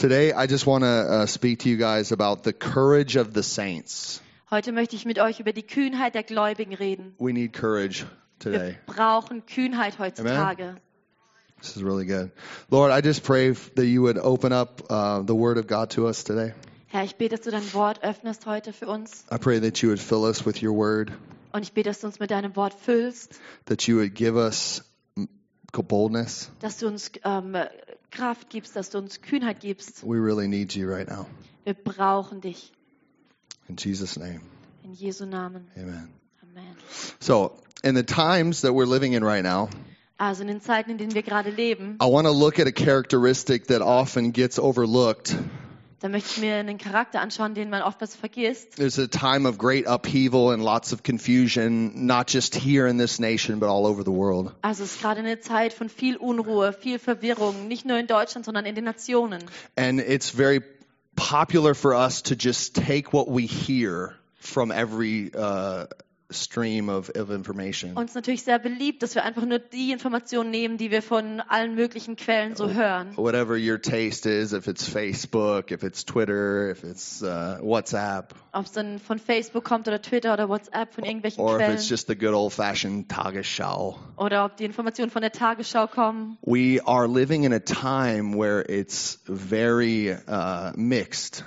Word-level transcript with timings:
Today, 0.00 0.32
I 0.32 0.46
just 0.46 0.66
want 0.66 0.82
to 0.84 0.88
uh, 0.88 1.26
speak 1.26 1.58
to 1.58 1.68
you 1.68 1.76
guys 1.76 2.10
about 2.10 2.42
the 2.42 2.54
courage 2.54 3.16
of 3.16 3.34
the 3.34 3.42
saints. 3.42 4.22
Heute 4.50 4.72
möchte 4.72 4.96
ich 4.96 5.04
mit 5.04 5.18
euch 5.18 5.40
über 5.40 5.52
die 5.52 5.62
Kühnheit 5.62 6.14
der 6.14 6.22
Gläubigen 6.22 6.72
reden. 6.72 7.14
We 7.18 7.34
need 7.34 7.52
courage 7.52 8.06
Wir 8.42 8.52
today. 8.52 8.78
brauchen 8.86 9.44
Kühnheit 9.44 9.98
heutzutage. 9.98 10.76
This 11.60 11.76
is 11.76 11.82
really 11.82 12.06
good. 12.06 12.30
Lord, 12.70 12.92
I 12.92 13.06
just 13.06 13.24
pray 13.24 13.52
that 13.52 13.84
you 13.84 14.00
would 14.00 14.16
open 14.16 14.54
up 14.54 14.82
uh, 14.88 15.20
the 15.20 15.34
Word 15.34 15.58
of 15.58 15.66
God 15.66 15.90
to 15.90 16.06
us 16.06 16.24
today. 16.24 16.54
Herr, 16.86 17.04
ich 17.04 17.16
bete, 17.16 17.36
dass 17.36 17.42
du 17.42 17.50
dein 17.50 17.74
Wort 17.74 18.02
öffnest 18.02 18.46
heute 18.46 18.72
für 18.72 18.86
uns. 18.86 19.26
I 19.30 19.36
pray 19.36 19.60
that 19.60 19.82
you 19.82 19.90
would 19.90 20.00
fill 20.00 20.24
us 20.24 20.46
with 20.46 20.62
your 20.62 20.74
Word, 20.74 21.12
Und 21.52 21.60
ich 21.60 21.74
bete, 21.74 21.90
dass 21.90 22.00
du 22.00 22.06
uns 22.06 22.18
mit 22.18 22.30
deinem 22.30 22.56
Wort 22.56 22.72
füllst, 22.72 23.38
that 23.66 23.82
you 23.82 23.98
would 23.98 24.14
give 24.14 24.38
us 24.38 24.82
boldness. 25.72 26.50
dass 26.60 26.78
du 26.78 26.86
uns 26.86 27.12
ähm, 27.22 27.54
Kraft 28.10 28.50
gibst, 28.50 28.74
dass 28.76 28.90
du 28.90 28.98
uns 28.98 29.20
Kühnheit 29.22 29.60
gibst. 29.60 30.02
We 30.04 30.16
really 30.18 30.48
need 30.48 30.74
you 30.74 30.88
right 30.88 31.08
now. 31.08 31.26
Wir 31.64 31.74
brauchen 31.74 32.40
dich. 32.40 32.72
In 33.68 33.76
Jesus' 33.76 34.16
name, 34.18 34.40
In 34.82 34.94
Jesu 34.94 35.26
Namen. 35.26 35.68
amen. 35.76 36.08
Amen. 36.42 36.76
So, 37.20 37.52
in 37.84 37.94
the 37.94 38.02
times 38.02 38.62
that 38.62 38.72
we're 38.74 38.86
living 38.86 39.12
in 39.12 39.22
right 39.22 39.44
now, 39.44 39.68
Also 40.18 40.42
in 40.42 40.48
den 40.48 40.60
Zeiten, 40.60 40.90
in 40.90 40.98
denen 40.98 41.14
wir 41.14 41.22
gerade 41.22 41.50
leben, 41.50 41.96
I 42.00 42.06
want 42.06 42.26
to 42.26 42.32
look 42.32 42.58
at 42.58 42.66
a 42.66 42.72
characteristic 42.72 43.68
that 43.68 43.80
often 43.80 44.32
gets 44.32 44.58
overlooked. 44.58 45.34
Da 46.00 46.08
möchte 46.08 46.30
ich 46.32 46.38
mir 46.38 46.56
einen 46.56 46.78
Charakter 46.78 47.20
anschauen, 47.20 47.54
den 47.54 47.68
man 47.68 47.82
oftmals 47.82 48.16
vergisst. 48.16 48.76
There's 48.76 48.98
a 48.98 49.06
time 49.06 49.46
of 49.46 49.58
great 49.58 49.86
upheaval 49.86 50.50
and 50.50 50.62
lots 50.62 50.92
of 50.92 51.02
confusion, 51.02 52.06
not 52.06 52.32
just 52.32 52.54
here 52.54 52.88
in 52.88 52.98
this 52.98 53.20
nation, 53.20 53.60
but 53.60 53.68
all 53.68 53.86
over 53.86 54.02
the 54.02 54.10
world. 54.10 54.52
Also 54.62 54.82
es 54.84 54.94
ist 54.94 55.02
gerade 55.02 55.20
eine 55.20 55.40
Zeit 55.40 55.74
von 55.74 55.90
viel 55.90 56.16
Unruhe, 56.16 56.72
viel 56.72 56.98
Verwirrung, 56.98 57.68
nicht 57.68 57.84
nur 57.84 57.98
in 57.98 58.06
Deutschland, 58.06 58.46
sondern 58.46 58.64
in 58.64 58.74
den 58.74 58.84
Nationen. 58.84 59.44
And 59.76 60.00
it's 60.00 60.30
very 60.30 60.62
popular 61.16 61.74
for 61.74 61.94
us 61.94 62.22
to 62.22 62.34
just 62.34 62.74
take 62.74 63.12
what 63.12 63.28
we 63.28 63.42
hear 63.42 64.14
from 64.36 64.70
every 64.70 65.30
uh, 65.34 65.84
stream 66.30 66.88
of, 66.88 67.10
of 67.16 67.30
information. 67.30 67.96
Uns 67.96 68.14
natürlich 68.14 68.42
sehr 68.42 68.58
beliebt, 68.58 69.02
dass 69.02 69.14
wir 69.14 69.24
einfach 69.24 69.44
nur 69.44 69.58
die 69.58 69.92
Informationen 69.92 70.50
nehmen, 70.50 70.78
die 70.78 70.90
wir 70.90 71.02
von 71.02 71.40
allen 71.40 71.74
möglichen 71.74 72.16
Quellen 72.16 72.56
so 72.56 72.70
hören. 72.70 73.16
Whatever 73.16 73.56
your 73.56 73.80
taste 73.80 74.28
is, 74.28 74.52
if 74.52 74.66
it's 74.66 74.88
Facebook, 74.88 75.70
if 75.70 75.82
it's 75.82 76.04
Twitter, 76.04 76.70
if 76.70 76.84
it's 76.84 77.22
uh, 77.22 77.58
WhatsApp, 77.60 78.34
Ob 78.52 78.66
es 78.66 78.72
dann 78.72 78.98
von 78.98 79.18
Facebook 79.18 79.64
kommt 79.64 79.86
oder 79.86 80.02
Twitter 80.02 80.32
oder 80.34 80.48
WhatsApp 80.48 80.94
von 80.94 81.04
irgendwelchen 81.04 81.42
or 81.42 81.52
if 81.52 81.58
Quellen 81.58 81.74
it's 81.74 81.88
just 81.88 82.08
the 82.08 82.16
good 82.16 82.34
old 82.34 82.52
fashioned 82.52 83.08
Tagesschau. 83.08 83.98
oder 84.16 84.44
ob 84.44 84.56
die 84.56 84.64
Informationen 84.64 85.10
von 85.10 85.22
der 85.22 85.32
Tagesschau 85.32 85.86
kommen. 85.86 86.36
We 86.42 86.80
are 86.84 87.06
living 87.06 87.44
in 87.44 87.52
a 87.52 87.60
time 87.60 88.36
where 88.36 88.64
it's 88.68 89.20
very 89.26 90.12
uh, 90.12 90.72
mixed. 90.76 91.44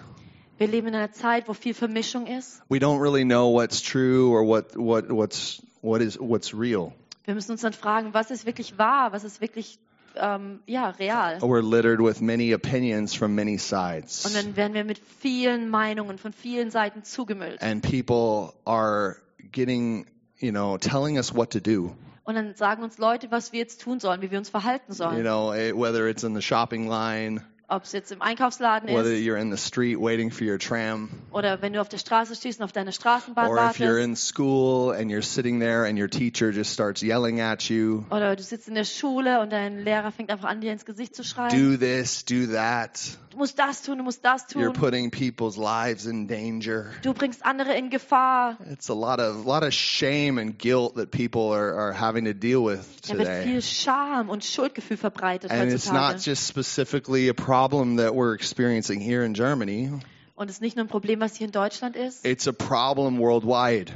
Wir 0.63 0.69
leben 0.69 0.87
in 0.87 0.95
einer 0.95 1.11
Zeit, 1.11 1.49
wo 1.49 1.53
viel 1.53 1.73
Vermischung 1.73 2.25
ist. 2.25 2.61
We 2.69 2.77
don't 2.77 3.01
really 3.01 3.25
know 3.25 3.51
what's 3.51 3.81
true 3.81 4.29
or 4.29 4.47
what, 4.47 4.77
what, 4.77 5.09
what's, 5.09 5.61
what 5.81 5.99
is, 6.01 6.17
what's 6.17 6.53
real. 6.53 6.93
Wir 7.25 7.35
müssen 7.35 7.51
uns 7.51 7.61
dann 7.61 7.73
fragen, 7.73 8.13
was 8.13 8.31
ist 8.31 8.45
wirklich 8.45 8.77
wahr, 8.77 9.11
was 9.11 9.25
ist 9.25 9.41
wirklich 9.41 9.77
ähm, 10.15 10.61
ja, 10.65 10.91
real. 10.91 11.39
We're 11.41 11.61
littered 11.61 11.99
with 11.99 12.21
many 12.21 12.53
opinions 12.53 13.13
from 13.13 13.35
many 13.35 13.55
Und 13.55 13.59
sides. 13.59 14.23
dann 14.33 14.55
werden 14.55 14.73
wir 14.73 14.85
mit 14.85 14.99
vielen 15.19 15.69
Meinungen 15.69 16.17
von 16.17 16.31
vielen 16.31 16.71
Seiten 16.71 17.03
zugemüllt. 17.03 17.61
And 17.61 17.81
people 17.83 18.53
are 18.63 19.17
getting, 19.51 20.05
you 20.39 20.51
know, 20.51 20.77
telling 20.77 21.17
us 21.17 21.35
what 21.35 21.49
to 21.51 21.59
do. 21.59 21.93
Und 22.23 22.35
dann 22.35 22.55
sagen 22.55 22.83
uns 22.83 22.97
Leute, 22.99 23.31
was 23.31 23.51
wir 23.51 23.59
jetzt 23.59 23.81
tun 23.81 23.99
sollen, 23.99 24.21
wie 24.21 24.31
wir 24.31 24.37
uns 24.37 24.47
verhalten 24.47 24.93
You 24.93 24.95
sollen. 24.95 25.23
know, 25.23 25.53
eh, 25.53 25.73
whether 25.73 26.07
it's 26.07 26.23
in 26.23 26.33
the 26.35 26.41
shopping 26.41 26.87
line, 26.87 27.41
Ob 27.75 27.83
es 27.85 27.91
jetzt 27.91 28.11
im 28.11 28.21
Einkaufsladen 28.21 28.89
whether 28.89 29.11
ist 29.13 29.21
you're 29.25 29.39
in 29.39 29.51
the 29.55 29.57
street 29.57 29.97
waiting 29.99 30.29
for 30.31 30.45
your 30.47 30.59
tram, 30.59 31.09
oder 31.31 31.61
wenn 31.61 31.73
du 31.73 31.81
auf 31.81 31.89
der 31.89 31.97
Straße 31.97 32.35
stehst 32.35 32.59
und 32.59 32.65
auf 32.65 32.71
deine 32.71 32.91
Straßenbahn 32.91 33.47
or 33.49 33.57
if 33.57 33.77
you're 33.79 33.87
wartest. 33.95 34.05
in 34.05 34.15
school 34.15 34.91
and 34.93 35.09
you're 35.11 35.23
sitting 35.23 35.59
there 35.59 35.85
and 35.87 35.97
your 35.99 36.09
teacher 36.09 36.51
just 36.51 36.71
starts 36.73 37.01
yelling 37.01 37.39
at 37.41 37.63
you, 37.69 38.03
Oder 38.11 38.35
du 38.35 38.43
sitzt 38.43 38.67
in 38.67 38.75
der 38.75 38.83
Schule 38.83 39.41
und 39.41 39.51
dein 39.51 39.79
Lehrer 39.83 40.11
fängt 40.11 40.29
einfach 40.29 40.47
an, 40.49 40.61
dir 40.61 40.71
ins 40.71 40.85
Gesicht 40.85 41.15
zu 41.15 41.23
schreien. 41.23 41.49
do 41.51 41.77
this, 41.77 42.23
do 42.25 42.45
that. 42.53 42.99
Du 43.31 43.39
musst 43.39 43.57
das 43.57 43.81
tun, 43.81 43.97
du 43.97 44.03
musst 44.03 44.23
das 44.23 44.45
You're 44.49 44.65
tun. 44.65 44.73
putting 44.73 45.09
people's 45.09 45.57
lives 45.57 46.05
in 46.05 46.27
danger. 46.27 46.91
Du 47.01 47.15
bringst 47.15 47.43
andere 47.43 47.73
in 47.75 47.89
Gefahr. 47.89 48.57
It's 48.71 48.91
a 48.91 48.93
lot 48.93 49.19
of 49.19 49.45
lot 49.47 49.63
of 49.63 49.73
shame 49.73 50.37
and 50.39 50.55
guilt 50.59 50.93
that 50.97 51.09
people 51.09 51.51
are, 51.51 51.73
are 51.73 51.93
having 51.99 52.25
to 52.25 52.33
deal 52.35 52.63
with 52.63 52.81
Da 53.07 53.15
wird 53.17 53.25
today. 53.27 53.43
viel 53.43 53.61
Scham 53.63 54.29
und 54.29 54.45
Schuldgefühl 54.45 54.97
verbreitet 54.97 55.49
And 55.49 55.71
it's 55.71 55.91
not 55.91 56.13
heutzutage. 56.13 56.25
just 56.29 56.47
specifically 56.47 57.27
a 57.27 57.33
problem 57.33 57.62
that 57.69 58.13
we're 58.15 58.33
experiencing 58.35 58.99
here 58.99 59.23
in 59.25 59.33
Germany. 59.33 59.89
Und 60.35 60.49
es 60.49 60.55
ist 60.57 60.61
nicht 60.61 60.75
nur 60.75 60.85
ein 60.85 60.89
Problem, 60.89 61.19
was 61.19 61.35
hier 61.35 61.45
in 61.45 61.51
Deutschland 61.51 61.95
ist, 61.95 62.25
It's 62.25 62.47
a 62.47 62.51
problem 62.51 63.19
worldwide. 63.19 63.91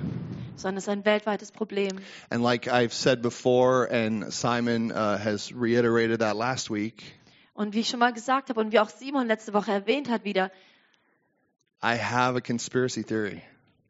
sondern 0.55 0.77
es 0.77 0.83
ist 0.85 0.89
ein 0.89 1.03
weltweites 1.05 1.51
Problem. 1.51 1.97
And 2.29 2.43
like 2.43 2.67
I've 2.67 2.91
said 2.93 3.21
before, 3.21 3.87
and 3.91 4.31
Simon 4.31 4.91
uh, 4.91 5.17
has 5.17 5.51
reiterated 5.53 6.19
that 6.19 6.35
last 6.35 6.69
week, 6.71 7.03
Und 7.53 7.73
wie 7.73 7.79
ich 7.81 7.89
schon 7.89 7.99
mal 7.99 8.13
gesagt 8.13 8.49
habe 8.49 8.59
und 8.59 8.71
wie 8.71 8.79
auch 8.79 8.89
Simon 8.89 9.27
letzte 9.27 9.53
Woche 9.53 9.71
erwähnt 9.71 10.09
hat 10.09 10.23
wieder, 10.25 10.51
I 11.83 11.97
have 11.97 12.35
a 12.37 12.41
conspiracy 12.41 13.03
theory. 13.03 13.41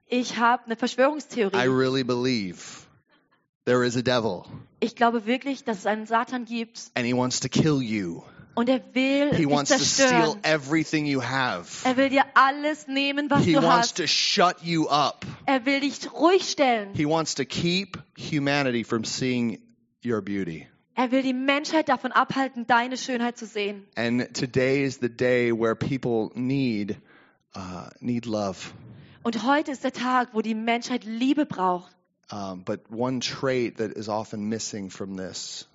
ich 0.08 0.38
habe 0.38 0.64
eine 0.66 0.76
I 0.76 0.78
Verschwörungstheorie. 0.78 1.68
really 1.68 2.04
believe 2.04 2.86
there 3.66 3.86
is 3.86 3.96
a 3.98 4.02
devil, 4.02 4.44
Ich 4.80 4.96
glaube 4.96 5.26
wirklich, 5.26 5.64
dass 5.66 5.80
es 5.80 5.86
einen 5.86 6.06
Satan 6.06 6.46
gibt 6.46 6.92
and 6.96 7.06
he 7.06 7.14
wants 7.14 7.40
to 7.42 7.50
kill 7.50 7.82
you. 7.82 8.24
Und 8.58 8.70
er 8.70 8.82
will 8.96 9.30
He 9.36 9.44
dich 9.46 9.50
wants 9.50 9.70
to 9.70 9.78
steal 9.78 10.10
zerstören. 10.10 10.40
everything 10.44 11.06
you 11.06 11.22
have. 11.22 11.68
Er 11.86 11.96
will 11.96 12.10
dir 12.10 12.26
alles 12.34 12.88
nehmen, 12.88 13.30
was 13.30 13.44
He 13.44 13.54
du 13.54 13.62
wants 13.62 13.90
hast. 13.90 13.98
to 13.98 14.08
shut 14.08 14.64
you 14.64 14.88
up. 14.90 15.26
Er 15.46 15.64
will 15.68 15.80
dich 15.80 16.12
ruhig 16.12 16.50
stellen. 16.50 16.96
He 16.96 17.06
wants 17.06 17.36
to 17.36 17.46
keep 17.46 18.00
humanity 18.18 18.84
from 18.84 19.04
seeing 19.04 19.60
your 20.04 20.22
beauty. 20.24 20.68
Er 20.96 21.12
will 21.12 21.22
die 21.22 21.34
Menschheit 21.34 21.88
davon 21.88 22.12
abhalten, 22.12 22.66
deine 22.66 22.98
Schönheit 22.98 23.38
zu 23.38 23.46
sehen. 23.46 23.86
And 23.96 24.34
today 24.34 24.84
is 24.84 24.98
the 25.00 25.10
day 25.10 25.52
where 25.52 25.76
people 25.76 26.32
need 26.34 26.98
uh, 27.56 27.90
need 28.00 28.26
love. 28.26 28.74
Und 29.22 29.46
heute 29.46 29.72
ist 29.72 29.84
der 29.84 29.94
Tag, 29.94 30.30
wo 30.34 30.42
die 30.42 30.56
Menschheit 30.56 31.04
Liebe 31.04 31.46
braucht. 31.46 31.96
Um, 32.32 32.64
but 32.64 32.90
one 32.90 33.20
trait 33.20 33.78
that 33.78 33.92
is 33.92 34.10
often 34.10 34.50
missing 34.50 34.90
from 34.90 35.16
this 35.16 35.68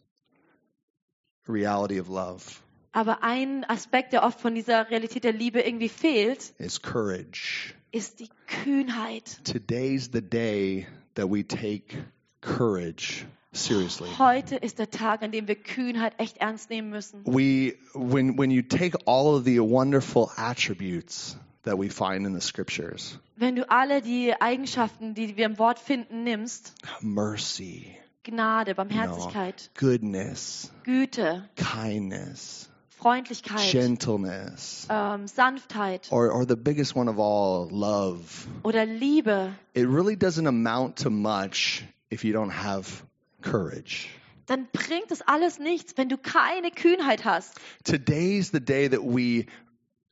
reality 1.47 1.99
of 2.01 2.09
love 2.09 2.61
Aber 2.93 3.23
ein 3.23 3.65
Aspekt, 3.69 4.13
der 4.13 4.23
oft 4.23 4.41
von 4.41 4.55
dieser 4.55 4.91
Realität 4.91 5.25
der 5.25 5.33
Liebe 5.33 5.61
irgendwie 5.61 5.89
fehlt, 5.89 6.53
is 6.59 6.83
courage. 6.83 7.75
ist 7.91 8.21
die 8.21 8.29
Kühnheit. 8.47 9.41
Today's 9.45 10.11
the 10.13 10.21
day 10.21 10.87
that 11.15 11.31
we 11.31 11.47
take 11.47 11.97
courage 12.43 13.27
seriously. 13.53 14.09
Heute 14.19 14.57
ist 14.57 14.79
der 14.79 14.91
Tag, 14.91 15.23
an 15.23 15.33
dem 15.33 15.49
wir 15.49 15.55
Kühnheit 15.57 16.15
echt 16.19 16.39
ernst 16.39 16.71
nehmen 16.71 16.91
müssen. 16.91 17.23
We 17.25 17.75
when 17.95 18.39
when 18.39 18.51
you 18.51 18.63
take 18.63 18.99
all 19.07 19.35
of 19.35 19.45
the 19.45 19.61
wonderful 19.61 20.31
attributes 20.37 21.37
that 21.65 21.79
we 21.79 21.89
find 21.89 22.27
in 22.27 22.35
the 22.35 22.41
scriptures, 22.41 23.19
Wenn 23.37 23.57
du 23.57 23.69
alle 23.71 24.03
die 24.03 24.35
Eigenschaften, 24.41 25.15
die 25.15 25.37
wir 25.37 25.47
im 25.47 25.59
Wort 25.59 25.79
finden, 25.79 26.25
nimmst, 26.25 26.75
mercy, 27.01 27.97
Gnade, 28.25 28.71
you 28.71 28.75
know, 28.75 28.85
Barmherzigkeit, 28.85 29.71
goodness, 29.75 30.73
Güte, 30.85 31.49
kindness, 31.57 32.69
Freundlichkeit, 33.03 33.71
gentleness, 33.71 34.87
ähm, 34.89 35.27
Sanftheit 35.27 36.11
or 36.13 36.33
or 36.33 36.47
the 36.47 36.57
biggest 36.57 36.95
one 36.95 37.09
of 37.11 37.19
all, 37.19 37.69
love. 37.71 38.47
oder 38.63 38.87
Liebe, 38.87 39.55
It 39.75 39.87
really 39.89 40.17
doesn't 40.17 40.47
amount 40.47 41.03
to 41.03 41.11
much 41.11 41.85
if 42.11 42.25
you 42.25 42.33
don't 42.33 42.53
have 42.53 43.03
courage. 43.43 44.09
dann 44.47 44.69
bringt 44.73 45.11
das 45.11 45.23
alles 45.23 45.59
nichts, 45.59 45.97
wenn 45.97 46.09
du 46.09 46.17
keine 46.17 46.71
Kühnheit 46.71 47.25
hast. 47.25 47.59
Today's 47.85 48.51
the 48.53 48.61
day 48.61 48.89
that 48.89 49.03
we 49.03 49.47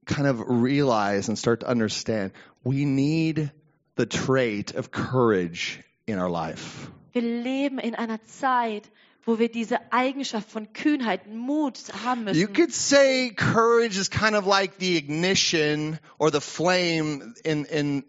kind 0.07 0.27
of 0.27 0.41
realize 0.49 1.29
and 1.29 1.39
start 1.39 1.61
to 1.61 1.69
understand 1.69 2.33
we 2.65 2.85
need 2.85 3.51
the 3.97 4.07
trait 4.07 4.75
of 4.75 4.91
courage 4.91 5.81
in 6.07 6.19
our 6.19 6.31
life. 6.31 6.91
Wir 7.13 7.23
leben 7.23 7.79
in 7.79 7.95
einer 7.95 8.23
Zeit, 8.25 8.89
wo 9.25 9.39
wir 9.39 9.51
diese 9.51 9.79
Eigenschaft 9.93 10.51
von 10.51 10.73
Kühnheit, 10.73 11.27
Mut 11.27 11.79
haben 12.05 12.27
You 12.35 12.49
could 12.49 12.73
say 12.73 13.31
courage 13.31 13.99
is 13.99 14.11
kind 14.11 14.35
of 14.35 14.47
like 14.47 14.79
the 14.79 14.97
ignition 14.97 15.99
or 16.19 16.31
the 16.31 16.41
flame 16.41 17.35
in 17.45 17.65
in 17.67 18.05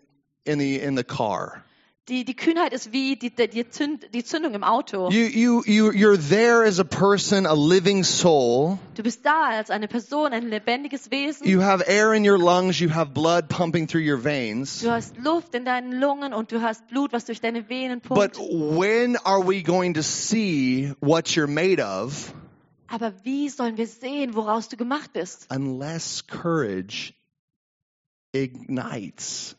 in 0.45 0.59
the 0.59 0.79
in 0.79 0.95
the 0.95 1.03
car. 1.03 1.63
Die, 2.09 2.25
die 2.25 2.35
Kühnheit 2.35 2.73
ist 2.73 2.91
wie 2.91 3.15
die, 3.15 3.29
die, 3.29 3.69
Zünd, 3.69 4.11
die 4.15 4.23
Zündung 4.23 4.55
im 4.55 4.63
Auto. 4.63 5.11
You 5.11 5.27
you 5.27 5.63
you 5.65 5.91
you're 5.91 6.17
there 6.17 6.63
as 6.63 6.79
a 6.79 6.83
person, 6.83 7.45
a 7.45 7.53
living 7.53 8.03
soul. 8.03 8.79
Du 8.95 9.03
bist 9.03 9.23
da 9.23 9.49
als 9.49 9.69
eine 9.69 9.87
Person, 9.87 10.33
ein 10.33 10.49
lebendiges 10.49 11.11
Wesen. 11.11 11.47
You 11.47 11.61
have 11.61 11.83
air 11.87 12.13
in 12.15 12.27
your 12.27 12.39
lungs, 12.39 12.79
you 12.79 12.89
have 12.89 13.13
blood 13.13 13.49
pumping 13.49 13.87
through 13.87 14.01
your 14.03 14.17
veins. 14.17 14.81
Du 14.81 14.89
hast 14.89 15.15
Luft 15.17 15.53
in 15.53 15.63
deinen 15.63 15.91
Lungen 15.91 16.33
und 16.33 16.51
du 16.51 16.61
hast 16.63 16.87
Blut, 16.87 17.13
was 17.13 17.25
durch 17.25 17.39
deine 17.39 17.69
Venen 17.69 18.01
But 18.01 18.33
pumpt. 18.33 18.39
when 18.39 19.15
are 19.17 19.47
we 19.47 19.61
going 19.61 19.93
to 19.93 20.01
see 20.01 20.91
what 21.01 21.27
you're 21.35 21.47
made 21.47 21.79
of? 21.79 22.33
Aber 22.87 23.13
wie 23.23 23.47
sollen 23.47 23.77
wir 23.77 23.87
sehen, 23.87 24.33
woraus 24.33 24.69
du 24.69 24.75
gemacht 24.75 25.13
bist? 25.13 25.45
unless 25.51 26.25
courage 26.25 27.13
ignites 28.33 29.55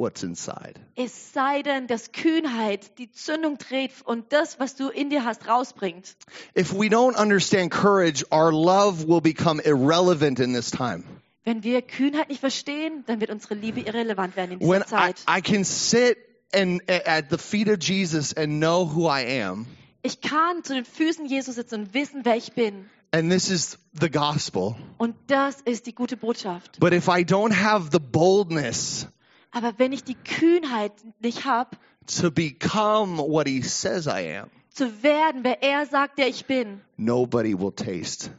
what's 0.00 0.22
inside. 0.24 0.74
Es 0.96 1.32
sei 1.32 1.62
denn, 1.62 1.86
dass 1.86 2.10
Kühnheit 2.12 2.98
die 2.98 3.10
Zündung 3.12 3.58
dreht 3.58 3.92
und 4.04 4.32
das, 4.32 4.58
was 4.58 4.74
du 4.74 4.88
in 4.88 5.10
dir 5.10 5.24
hast, 5.24 5.46
rausbringt. 5.46 6.16
If 6.58 6.72
we 6.72 6.86
don't 6.88 7.14
understand 7.16 7.70
courage, 7.70 8.24
our 8.32 8.50
love 8.52 9.06
will 9.06 9.20
become 9.20 9.60
irrelevant 9.62 10.40
in 10.40 10.52
this 10.54 10.70
time. 10.70 11.04
Wenn 11.44 11.62
wir 11.62 11.82
Kühnheit 11.82 12.28
nicht 12.28 12.40
verstehen, 12.40 13.04
dann 13.06 13.20
wird 13.20 13.30
unsere 13.30 13.54
Liebe 13.54 13.80
irrelevant 13.80 14.36
werden 14.36 14.52
in 14.52 14.58
dieser 14.58 14.70
When 14.72 14.82
I, 14.82 14.86
Zeit. 14.86 15.16
I 15.28 15.40
can 15.40 15.64
sit 15.64 16.18
and 16.52 16.82
at 16.88 17.26
the 17.30 17.38
feet 17.38 17.68
of 17.68 17.78
Jesus 17.80 18.34
and 18.36 18.58
know 18.60 18.84
who 18.94 19.08
I 19.08 19.40
am, 19.42 19.66
Ich 20.02 20.20
kann 20.22 20.64
zu 20.64 20.74
den 20.74 20.84
Füßen 20.84 21.26
Jesus 21.26 21.54
sitzen 21.56 21.74
und 21.82 21.94
wissen, 21.94 22.20
wer 22.24 22.36
ich 22.36 22.52
bin. 22.54 22.88
and 23.12 23.30
this 23.30 23.50
is 23.50 23.76
the 24.00 24.08
gospel. 24.10 24.76
Und 24.98 25.14
das 25.26 25.60
ist 25.62 25.86
die 25.86 25.94
gute 25.94 26.16
Botschaft. 26.16 26.78
But 26.78 26.92
if 26.92 27.08
I 27.08 27.22
don't 27.24 27.52
have 27.54 27.88
the 27.92 27.98
boldness 27.98 29.06
Aber 29.52 29.74
wenn 29.78 29.92
ich 29.92 30.04
die 30.04 30.14
Kühnheit 30.14 30.92
nicht 31.20 31.44
habe, 31.44 31.70
to 32.06 32.30
become 32.30 33.18
what 33.18 33.46
he 33.48 33.62
says 33.62 34.06
I 34.06 34.38
am, 34.38 34.50
zu 34.70 35.02
werden, 35.02 35.42
wer 35.44 35.62
er 35.62 35.86
sagt, 35.86 36.18
der 36.18 36.28
ich 36.28 36.46
bin, 36.46 36.80
nobody 36.96 37.58
will 37.58 37.72
taste. 37.72 38.30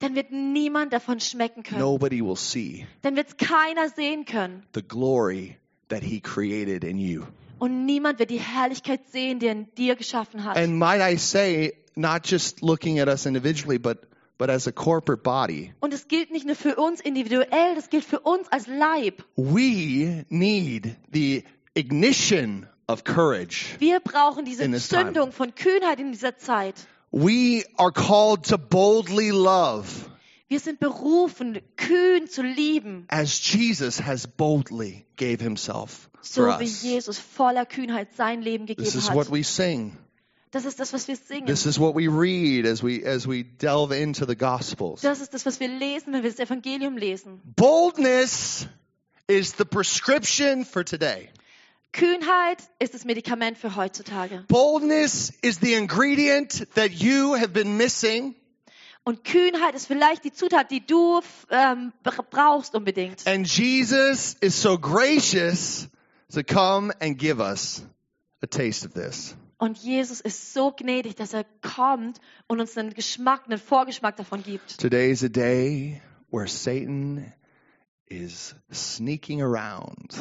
dann 0.00 0.14
wird 0.14 0.30
niemand 0.30 0.92
davon 0.92 1.18
schmecken 1.20 1.62
können. 1.62 1.80
Nobody 1.80 2.22
will 2.22 2.36
see 2.36 2.86
Dann 3.02 3.16
wird 3.16 3.28
es 3.28 3.36
keiner 3.36 3.88
sehen 3.88 4.24
können. 4.26 4.62
the 4.74 4.82
glory 4.82 5.56
that 5.88 6.02
he 6.02 6.20
created 6.20 6.84
in 6.84 6.98
you. 6.98 7.24
Und 7.58 7.86
niemand 7.86 8.18
wird 8.20 8.30
die 8.30 8.38
Herrlichkeit 8.38 9.00
sehen, 9.10 9.40
die 9.40 9.46
er 9.46 9.52
in 9.52 9.74
dir 9.76 9.96
geschaffen 9.96 10.44
hat. 10.44 10.56
And 10.56 10.78
might 10.78 11.00
I 11.00 11.16
say, 11.16 11.72
not 11.96 12.24
just 12.24 12.62
looking 12.62 13.00
at 13.00 13.08
us 13.08 13.26
individually, 13.26 13.78
but 13.78 13.98
but 14.38 14.48
as 14.50 14.66
a 14.66 14.72
corporate 14.72 15.22
body, 15.22 15.72
Und 15.80 15.92
es 15.92 16.08
gilt 16.08 16.30
nicht 16.30 16.46
nur 16.46 16.54
für 16.56 16.76
uns 16.76 17.00
individuell, 17.00 17.74
das 17.74 17.90
gilt 17.90 18.04
für 18.04 18.20
uns 18.20 18.48
als 18.48 18.66
Leib. 18.66 19.24
we 19.36 20.24
need 20.30 20.96
the 21.12 21.44
ignition 21.74 22.66
of 22.86 23.04
courage. 23.04 23.76
Wir 23.78 24.00
brauchen 24.00 24.44
diese 24.44 24.68
this. 24.70 24.88
Zündung 24.88 25.32
von 25.32 25.54
Kühnheit 25.54 26.00
in 26.00 26.12
dieser 26.12 26.36
Zeit. 26.38 26.74
We 27.10 27.64
are 27.76 27.92
called 27.92 28.46
to 28.48 28.58
boldly 28.58 29.30
love 29.30 29.86
Wir 30.48 30.60
sind 30.60 30.80
berufen, 30.80 31.60
kühn 31.76 32.26
zu 32.26 32.42
lieben, 32.42 33.04
as 33.08 33.38
Jesus 33.52 34.02
has 34.06 34.26
boldly 34.26 35.04
gave 35.16 35.42
himself 35.42 36.08
so 36.22 36.42
for 36.42 36.58
wie 36.60 36.64
us. 36.64 36.82
Jesus 36.82 37.18
voller 37.18 37.66
Kühnheit 37.66 38.14
sein 38.16 38.40
Leben 38.42 38.66
This 38.66 38.76
gegeben 38.76 38.98
is 38.98 39.08
what 39.10 39.26
hat. 39.26 39.32
we 39.32 39.42
sing. 39.42 39.96
Das 40.50 40.64
ist 40.64 40.80
das, 40.80 40.92
was 40.92 41.08
wir 41.08 41.16
singen. 41.16 41.46
This 41.46 41.66
is 41.66 41.78
what 41.78 41.94
we 41.94 42.08
read 42.08 42.66
as 42.66 42.82
we 42.82 43.04
as 43.06 43.28
we 43.28 43.44
delve 43.44 43.92
into 43.92 44.24
the 44.26 44.36
gospels. 44.36 45.02
Das 45.02 45.20
ist 45.20 45.34
das, 45.34 45.44
was 45.44 45.60
wir 45.60 45.68
lesen, 45.68 46.12
wenn 46.12 46.22
wir 46.22 46.30
das 46.30 46.40
Evangelium 46.40 46.96
lesen. 46.96 47.40
Boldness 47.56 48.66
is 49.26 49.54
the 49.58 49.64
prescription 49.64 50.64
for 50.64 50.84
today. 50.84 51.28
Kühnheit 51.92 52.58
ist 52.78 52.94
das 52.94 53.04
Medikament 53.04 53.58
für 53.58 53.76
heutzutage. 53.76 54.44
Boldness 54.48 55.30
is 55.42 55.58
the 55.60 55.74
ingredient 55.74 56.66
that 56.74 56.90
you 56.92 57.34
have 57.36 57.48
been 57.48 57.76
missing 57.76 58.34
Und 59.08 59.24
Kühnheit 59.24 59.74
ist 59.74 59.86
vielleicht 59.86 60.24
die 60.24 60.34
Zutat, 60.34 60.70
die 60.70 60.84
du 60.84 61.22
ähm, 61.50 61.94
brauchst 62.30 62.74
unbedingt. 62.74 63.26
And 63.26 63.46
Jesus 63.46 64.36
is 64.40 64.60
so 64.60 64.78
gracious 64.78 65.88
to 66.34 66.42
come 66.42 66.92
and 67.00 67.16
give 67.18 67.40
us 67.40 67.82
a 68.42 68.46
taste 68.46 68.86
of 68.86 68.92
this. 68.92 69.34
Und 69.58 69.76
Jesus 69.78 70.20
ist 70.20 70.54
so 70.54 70.70
gnädig, 70.70 71.16
dass 71.16 71.34
er 71.34 71.44
kommt 71.62 72.20
und 72.46 72.60
uns 72.60 72.78
einen 72.78 72.94
Geschmack, 72.94 73.42
einen 73.46 73.58
Vorgeschmack 73.58 74.16
davon 74.16 74.44
gibt. 74.44 74.78
Today 74.78 75.10
is 75.10 75.24
a 75.24 75.28
day 75.28 76.00
where 76.30 76.46
Satan 76.46 77.32
is 78.06 78.54
sneaking 78.72 79.42
around. 79.42 80.14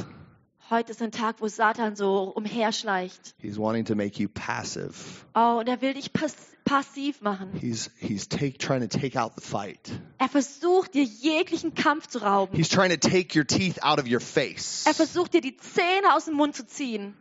Heute 0.70 0.92
ist 0.92 1.02
ein 1.02 1.12
Tag, 1.12 1.38
wo 1.40 1.48
Satan 1.48 1.96
so 1.96 2.24
umherschleicht. 2.24 3.36
He's 3.38 3.58
wanting 3.58 3.86
to 3.86 3.96
make 3.96 4.22
you 4.22 4.28
passive. 4.28 4.94
Oh, 5.34 5.60
und 5.60 5.70
er 5.70 5.82
will 5.82 5.94
dich 5.94 6.12
pass 6.12 6.36
passiv 6.66 7.22
machen. 7.22 7.54
He's 7.54 7.92
he's 8.00 8.28
take 8.28 8.58
trying 8.58 8.82
to 8.82 8.88
take 8.88 9.18
out 9.18 9.34
the 9.36 9.42
fight. 9.42 9.80
Er 10.18 10.28
versucht 10.28 10.96
dir 10.96 11.04
jeglichen 11.04 11.76
Kampf 11.76 12.08
zu 12.08 12.20
rauben. 12.20 12.58
He's 12.58 12.70
trying 12.70 12.90
to 12.90 12.98
take 12.98 13.38
your 13.38 13.46
teeth 13.46 13.82
out 13.84 14.00
of 14.00 14.12
your 14.12 14.20
face. 14.20 14.86
Er 14.86 14.96
versucht 14.96 15.36
dir 15.36 15.42
die 15.42 15.56
Zähne 15.56 16.14
aus 16.14 16.26
dem 16.26 16.34
Mund 16.34 16.56
zu 16.56 16.66
ziehen. 16.66 17.16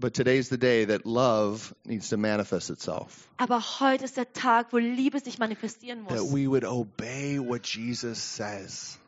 But 0.00 0.12
today's 0.12 0.48
the 0.48 0.58
day 0.58 0.86
that 0.86 1.06
love 1.06 1.72
needs 1.84 2.08
to 2.08 2.16
manifest 2.16 2.68
itself. 2.70 3.28
Aber 3.36 3.60
heute 3.80 4.04
ist 4.04 4.16
der 4.16 4.32
Tag, 4.32 4.72
wo 4.72 4.78
Liebe 4.78 5.20
sich 5.20 5.38
manifestieren 5.38 6.06
That 6.08 6.18
muss. 6.18 6.32
we 6.32 6.48
would 6.48 6.64
obey 6.64 7.38
what 7.38 7.64
Jesus 7.66 8.18
says. 8.18 8.98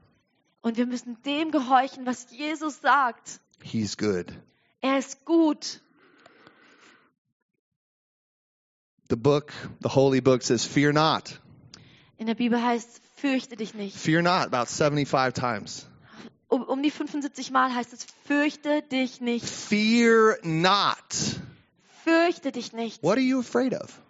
Und 0.62 0.76
wir 0.76 0.86
müssen 0.86 1.16
dem 1.24 1.50
gehorchen, 1.50 2.06
was 2.06 2.26
Jesus 2.30 2.80
sagt. 2.80 3.40
He's 3.62 3.96
good. 3.96 4.32
Er 4.80 4.98
ist 4.98 5.24
gut. 5.24 5.80
The 9.08 9.16
book, 9.16 9.52
the 9.80 9.88
holy 9.88 10.20
book 10.20 10.42
says, 10.42 10.64
Fear 10.64 10.92
not. 10.92 11.40
In 12.18 12.26
der 12.26 12.34
Bibel 12.34 12.60
heißt, 12.62 13.00
fürchte 13.16 13.56
dich 13.56 13.74
nicht. 13.74 13.96
Fear 13.96 14.22
not, 14.22 14.52
about 14.52 14.66
75 14.66 15.34
times. 15.34 15.86
Um, 16.48 16.62
um 16.62 16.82
die 16.82 16.90
75 16.90 17.50
Mal 17.50 17.74
heißt 17.74 17.92
es, 17.92 18.06
fürchte 18.24 18.82
dich 18.82 19.20
nicht. 19.20 19.44
Fear 19.44 20.38
not. 20.42 20.96
Fürchte 22.04 22.52
dich 22.52 22.72
nicht. 22.72 23.02
What 23.02 23.16
are 23.16 23.20
you 23.20 23.40
afraid 23.40 23.74
of? 23.74 24.00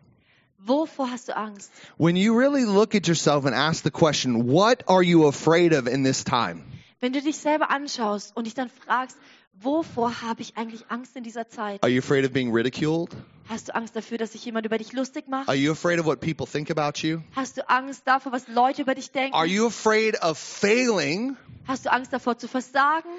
Wovor 0.59 1.11
hast 1.11 1.29
du 1.29 1.37
Angst? 1.37 1.71
When 1.97 2.17
you 2.17 2.37
really 2.37 2.65
look 2.65 2.95
at 2.95 3.07
yourself 3.07 3.47
and 3.47 3.55
ask 3.55 3.85
the 3.85 3.91
question, 3.91 4.49
What 4.51 4.85
are 4.89 5.03
you 5.03 5.27
afraid 5.27 5.73
of 5.73 5.87
in 5.87 6.05
this 6.05 6.25
time? 6.25 6.63
Wenn 7.01 7.13
du 7.13 7.23
dich 7.23 7.39
selber 7.39 7.71
anschaust 7.71 8.37
und 8.37 8.45
dich 8.45 8.55
dann 8.55 8.71
fragst, 8.71 9.17
wovor 9.63 10.23
habe 10.23 10.43
ich 10.43 10.57
eigentlich 10.57 10.91
Angst 10.91 11.17
in 11.17 11.25
dieser 11.25 11.49
Zeit? 11.49 11.83
Are 11.83 11.91
you 11.91 12.01
afraid 12.01 12.25
of 12.25 12.33
being 12.33 12.53
ridiculed? 12.53 13.11
Hast 13.49 13.69
du 13.69 13.75
Angst 13.75 13.95
dafür, 13.95 14.19
dass 14.19 14.33
sich 14.33 14.45
jemand 14.45 14.67
über 14.67 14.79
dich 14.79 14.93
lustig 14.93 15.29
macht? 15.29 15.49
Are 15.49 15.57
you 15.57 15.73
afraid 15.73 16.01
of 16.01 16.07
what 16.07 16.21
people 16.21 16.47
think 16.47 16.71
about 16.71 17.01
you? 17.07 17.21
Hast 17.35 17.57
du 17.57 17.69
Angst 17.69 18.03
davor, 18.07 18.33
was 18.33 18.49
Leute 18.49 18.83
über 18.83 18.95
dich 18.95 19.11
denken? 19.13 19.35
Are 19.35 19.47
you 19.47 19.67
afraid 19.67 20.21
of 20.23 20.39
failing? 20.39 21.37
Hast 21.67 21.87
du 21.87 21.93
Angst 21.93 22.13
davor 22.13 22.39
zu 22.39 22.49
versagen? 22.49 23.11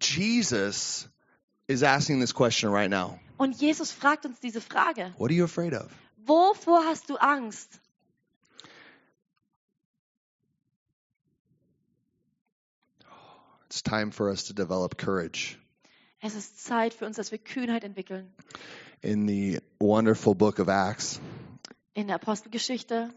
Jesus 0.00 1.08
is 1.68 1.82
asking 1.82 2.20
this 2.20 2.34
question 2.34 2.70
right 2.70 2.90
now. 2.90 3.18
Und 3.38 3.60
Jesus 3.60 3.92
fragt 3.92 4.26
uns 4.26 4.40
diese 4.40 4.60
Frage. 4.60 5.12
What 5.18 5.30
are 5.30 5.36
you 5.36 5.44
afraid 5.44 5.74
of? 5.74 5.88
Wovor 6.24 6.84
hast 6.84 7.08
du 7.08 7.16
Angst? 7.16 7.80
It's 13.68 13.82
time 13.82 14.10
for 14.10 14.30
us 14.30 14.44
to 14.44 14.54
develop 14.54 14.96
courage. 14.96 15.58
Es 16.26 16.34
ist 16.34 16.64
Zeit 16.64 16.92
für 16.92 17.06
uns, 17.06 17.14
dass 17.16 17.30
wir 17.30 17.38
Kühnheit 17.38 17.84
entwickeln. 17.84 18.34
In 19.00 19.28
the 19.28 19.60
wonderful 19.78 20.34
book 20.34 20.58
of 20.58 20.66
Acts, 20.66 21.20
In 21.94 22.08
der 22.08 22.16
Apostelgeschichte, 22.16 23.10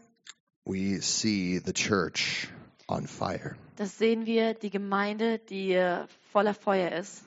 we 0.64 1.00
see 1.02 1.58
the 1.58 1.72
church 1.72 2.48
on 2.86 3.08
fire. 3.08 3.56
das 3.74 3.98
sehen 3.98 4.26
wir 4.26 4.54
die 4.54 4.70
Gemeinde, 4.70 5.40
die 5.40 5.72
äh, 5.72 6.06
voller 6.32 6.54
Feuer 6.54 6.92
ist. 6.92 7.24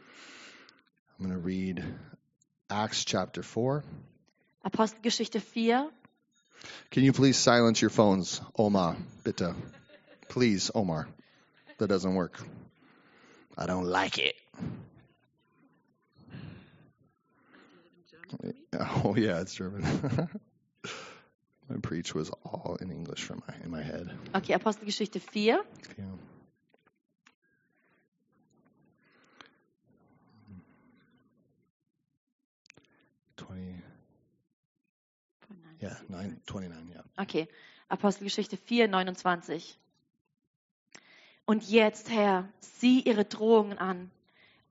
I'm 1.19 1.27
going 1.27 1.33
to 1.33 1.45
read 1.45 1.83
Acts 2.69 3.03
chapter 3.03 3.43
4. 3.43 3.83
Apostelgeschichte 4.63 5.41
4. 5.41 5.89
Can 6.91 7.03
you 7.03 7.11
please 7.11 7.37
silence 7.37 7.81
your 7.83 7.89
phones, 7.91 8.41
Omar? 8.57 8.95
Bitte. 9.25 9.53
Please, 10.29 10.71
Omar. 10.73 11.07
That 11.77 11.89
doesn't 11.89 12.15
work. 12.15 12.41
I 13.57 13.65
don't 13.65 13.85
like 13.85 14.17
it. 14.17 14.35
Oh 19.03 19.15
yeah, 19.15 19.41
it's 19.41 19.53
German. 19.53 19.83
my 21.69 21.77
preach 21.81 22.13
was 22.15 22.29
all 22.43 22.77
in 22.81 22.91
English 22.91 23.23
from 23.23 23.41
my 23.47 23.53
in 23.63 23.71
my 23.71 23.81
head. 23.81 24.09
Okay, 24.35 24.53
Apostelgeschichte 24.53 25.19
4. 25.19 25.41
Yeah. 25.43 26.05
Twenty. 33.37 33.75
Yeah, 35.79 35.95
nine 36.09 36.39
twenty-nine. 36.45 36.89
Yeah. 36.93 37.23
Okay, 37.23 37.47
Apostelgeschichte 37.89 38.57
4, 38.57 38.87
29. 38.87 39.77
Und 41.45 41.69
jetzt, 41.69 42.09
Herr, 42.09 42.47
sieh 42.61 43.01
ihre 43.01 43.25
Drohungen 43.25 43.77
an 43.77 44.09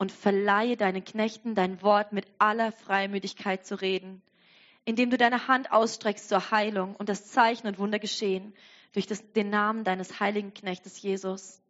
und 0.02 0.10
verleihe 0.10 0.76
deinen 0.76 1.04
Knechten 1.04 1.54
dein 1.54 1.80
Wort 1.80 2.12
mit 2.12 2.26
aller 2.38 2.72
Freimütigkeit 2.72 3.64
zu 3.64 3.80
reden, 3.80 4.20
indem 4.84 5.10
du 5.10 5.16
deine 5.16 5.46
Hand 5.46 5.70
ausstreckst 5.70 6.28
zur 6.28 6.50
Heilung 6.50 6.96
und 6.96 7.08
das 7.08 7.26
Zeichen 7.28 7.68
und 7.68 7.78
Wunder 7.78 8.00
geschehen 8.00 8.52
durch 8.94 9.06
das, 9.06 9.22
den 9.34 9.48
Namen 9.48 9.84
deines 9.84 10.18
heiligen 10.18 10.54
Knechtes 10.54 11.00
Jesus. 11.00 11.62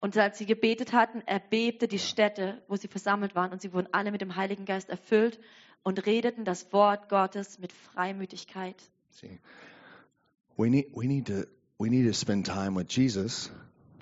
Und 0.00 0.16
als 0.16 0.38
sie 0.38 0.46
gebetet 0.46 0.92
hatten, 0.92 1.20
erbebte 1.20 1.86
die 1.86 2.00
Stätte, 2.00 2.60
wo 2.66 2.74
sie 2.74 2.88
versammelt 2.88 3.36
waren, 3.36 3.52
und 3.52 3.62
sie 3.62 3.72
wurden 3.72 3.86
alle 3.92 4.10
mit 4.10 4.20
dem 4.20 4.34
Heiligen 4.34 4.64
Geist 4.64 4.88
erfüllt 4.88 5.38
und 5.84 6.04
redeten 6.04 6.44
das 6.44 6.72
Wort 6.72 7.08
Gottes 7.08 7.60
mit 7.60 7.72
Freimütigkeit. 7.72 8.74
See, 9.10 9.38
we 10.56 10.68
need 10.68 10.88
we 10.96 11.06
need 11.06 11.28
to 11.28 11.44
we 11.78 11.90
need 11.90 12.08
to 12.08 12.12
spend 12.12 12.44
time 12.44 12.74
with 12.74 12.86
Jesus 12.90 13.52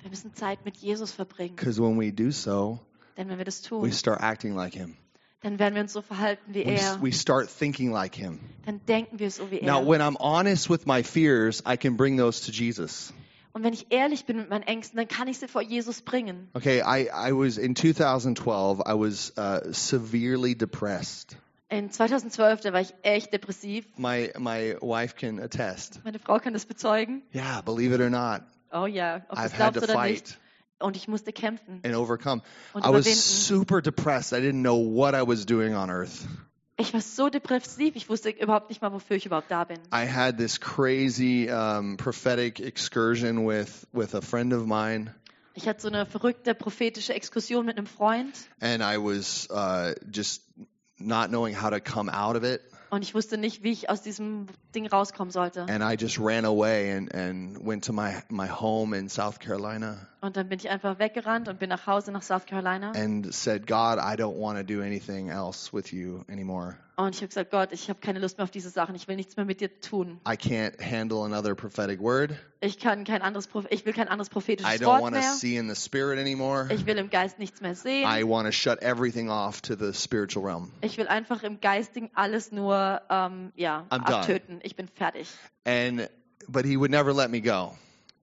Wir 0.01 0.09
müssen 0.09 0.33
Zeit 0.33 0.63
mit 0.65 0.77
Jesus 0.77 1.11
verbringen. 1.11 1.55
because 1.55 1.81
when 1.81 1.99
we 1.99 2.11
do 2.11 2.31
so, 2.31 2.79
Denn 3.17 3.29
wenn 3.29 3.37
wir 3.37 3.45
das 3.45 3.61
we 3.63 3.67
tun, 3.69 3.91
start 3.91 4.21
acting 4.21 4.55
like 4.55 4.73
Him. 4.73 4.95
dann 5.41 5.59
werden 5.59 5.75
wir 5.75 5.81
uns 5.81 5.93
so 5.93 6.01
verhalten 6.01 6.53
wie 6.53 6.65
We, 6.65 6.71
er. 6.73 7.01
we 7.01 7.11
start 7.11 7.49
thinking 7.49 7.91
like 7.91 8.15
Him. 8.15 8.39
Dann 8.65 8.79
denken 8.87 9.19
wir 9.19 9.29
so 9.31 9.51
wie 9.51 9.61
Now, 9.61 9.81
er. 9.81 9.87
when 9.87 10.01
I'm 10.01 10.17
honest 10.19 10.69
with 10.69 10.85
my 10.85 11.03
fears, 11.03 11.61
I 11.65 11.75
can 11.77 11.97
bring 11.97 12.17
those 12.17 12.45
to 12.45 12.51
Jesus. 12.51 13.13
Und 13.51 13.63
wenn 13.63 13.73
ich 13.73 13.87
ehrlich 13.89 14.25
bin 14.25 14.37
mit 14.37 14.49
meinen 14.49 14.63
Ängsten, 14.63 14.95
dann 14.97 15.07
kann 15.07 15.27
ich 15.27 15.39
sie 15.39 15.47
vor 15.47 15.61
Jesus 15.63 16.01
bringen. 16.03 16.49
Okay, 16.53 16.81
I, 16.81 17.09
I 17.09 17.31
was 17.33 17.57
in 17.57 17.75
2012. 17.75 18.79
I 18.85 18.93
was 18.93 19.33
uh, 19.37 19.61
severely 19.71 20.55
depressed. 20.55 21.35
In 21.71 21.91
2012, 21.91 22.61
da 22.61 22.73
war 22.73 22.81
ich 22.81 22.93
echt 23.03 23.33
depressiv. 23.33 23.85
My 23.97 24.31
my 24.39 24.75
wife 24.81 25.15
can 25.15 25.39
attest. 25.39 25.99
Meine 26.03 26.19
Frau 26.19 26.39
kann 26.39 26.53
das 26.53 26.65
bezeugen. 26.65 27.21
Yeah, 27.33 27.61
believe 27.61 27.93
it 27.93 28.01
or 28.01 28.09
not, 28.09 28.41
Oh 28.71 28.85
ja, 28.85 29.21
ob 29.29 29.37
I've 29.37 29.57
had 29.57 29.73
to 29.73 29.81
fight 29.81 30.11
nicht. 30.11 30.39
Und 30.79 30.95
ich 30.95 31.07
musste 31.09 31.33
kämpfen 31.33 31.81
and 31.83 31.95
overcome. 31.95 32.41
und 32.73 32.85
I 32.85 32.89
was 32.89 33.05
überwinden. 33.05 33.15
super 33.15 33.81
depressed. 33.81 34.31
I 34.31 34.37
didn't 34.41 34.61
know 34.61 34.77
what 34.77 35.13
I 35.13 35.27
was 35.27 35.45
doing 35.45 35.75
on 35.75 35.89
earth. 35.89 36.27
Ich 36.77 36.93
war 36.93 37.01
so 37.01 37.27
depressiv, 37.29 37.97
ich 37.97 38.07
wusste 38.07 38.29
überhaupt 38.29 38.69
nicht 38.69 38.81
mal, 38.81 38.93
wofür 38.93 39.17
ich 39.17 39.25
überhaupt 39.25 39.51
da 39.51 39.65
bin. 39.65 39.79
I 39.93 40.07
had 40.07 40.37
this 40.37 40.61
crazy 40.61 41.49
um, 41.51 41.97
prophetic 41.97 42.61
excursion 42.61 43.45
with 43.45 43.85
with 43.91 44.15
a 44.15 44.21
friend 44.21 44.53
of 44.53 44.65
mine, 44.65 45.13
Ich 45.55 45.67
hatte 45.67 45.81
so 45.81 45.89
eine 45.89 46.05
verrückte 46.05 46.55
prophetische 46.55 47.13
Exkursion 47.13 47.65
mit 47.65 47.77
einem 47.77 47.87
Freund 47.87 48.33
and 48.61 48.81
I 48.81 48.97
was 48.97 49.49
uh, 49.49 49.93
just 50.09 50.43
not 50.97 51.27
knowing 51.29 51.61
how 51.61 51.69
to 51.69 51.81
come 51.81 52.09
out 52.09 52.37
of 52.37 52.43
it. 52.43 52.61
Und 52.89 53.03
ich 53.03 53.13
wusste 53.15 53.37
nicht, 53.37 53.63
wie 53.63 53.71
ich 53.71 53.89
aus 53.89 54.01
diesem 54.01 54.47
Ding 54.75 54.87
rauskommen 54.87 55.31
sollte. 55.31 55.61
And 55.69 55.83
I 55.83 55.95
just 56.01 56.19
ran 56.19 56.45
away 56.45 56.91
and, 56.95 57.13
and 57.13 57.57
went 57.65 57.85
to 57.85 57.93
my, 57.93 58.13
my 58.29 58.47
home 58.49 58.97
in 58.97 59.09
South 59.09 59.39
Carolina 59.39 60.07
Und 60.21 60.35
dann 60.37 60.49
bin 60.49 60.59
ich 60.59 60.69
einfach 60.69 60.99
weggerannt 60.99 61.47
und 61.47 61.59
bin 61.59 61.69
nach 61.69 61.87
Hause 61.87 62.11
nach 62.11 62.23
South 62.23 62.45
Carolina. 62.45 62.91
and 62.95 63.33
said, 63.33 63.67
God, 63.67 63.97
I 63.99 64.15
don't 64.15 64.37
want 64.37 64.57
to 64.57 64.63
do 64.63 64.81
anything 64.81 65.29
else 65.29 65.71
with 65.73 65.91
you 65.93 66.23
anymore. 66.29 66.77
Und 66.99 67.15
ich 67.15 67.21
habe 67.21 67.29
gesagt, 67.29 67.51
Gott, 67.51 67.71
ich 67.71 67.89
habe 67.89 68.01
keine 68.01 68.19
Lust 68.19 68.37
mehr 68.37 68.43
auf 68.43 68.51
diese 68.51 68.69
Sachen. 68.69 68.93
Ich 68.93 69.07
will 69.07 69.15
nichts 69.15 69.37
mehr 69.37 69.45
mit 69.45 69.61
dir 69.61 69.79
tun. 69.79 70.19
I 70.27 70.33
can't 70.33 70.73
handle 70.81 71.23
another 71.23 71.55
prophetic 71.55 72.01
word. 72.01 72.31
Ich 72.59 72.77
kann 72.77 73.05
kein 73.05 73.21
anderes, 73.21 73.47
ich 73.69 73.85
will 73.85 73.93
kein 73.93 74.09
anderes 74.09 74.27
I 74.27 74.31
prophetisches 74.31 74.81
don't 74.81 74.85
Wort 74.85 75.01
want 75.03 75.15
to 75.15 75.21
mehr. 75.21 75.33
see 75.33 75.55
in 75.55 75.69
the 75.73 75.75
spirit 75.75 76.19
anymore. 76.19 76.67
Ich 76.69 76.85
will 76.85 76.97
im 76.97 77.09
Geist 77.09 77.39
nichts 77.39 77.61
mehr 77.61 77.73
sehen. 77.73 78.05
I 78.05 78.23
want 78.25 78.47
to 78.47 78.51
shut 78.51 78.81
everything 78.81 79.29
off 79.29 79.61
to 79.61 79.75
the 79.75 79.93
spiritual 79.93 80.45
realm. 80.45 80.73
Ich 80.81 80.97
will 80.97 81.07
einfach 81.07 81.41
im 81.43 81.61
Geistigen 81.61 82.09
alles 82.15 82.51
nur 82.51 83.01
ähm, 83.09 83.53
ja, 83.55 83.85
I'm 83.89 84.03
done. 84.03 84.17
abtöten. 84.17 84.59
Ich 84.63 84.75
bin 84.75 84.89
fertig. 84.89 85.29
And 85.63 86.09
but 86.49 86.65
he 86.65 86.77
would 86.77 86.91
never 86.91 87.13
let 87.13 87.31
me 87.31 87.39
go. 87.39 87.77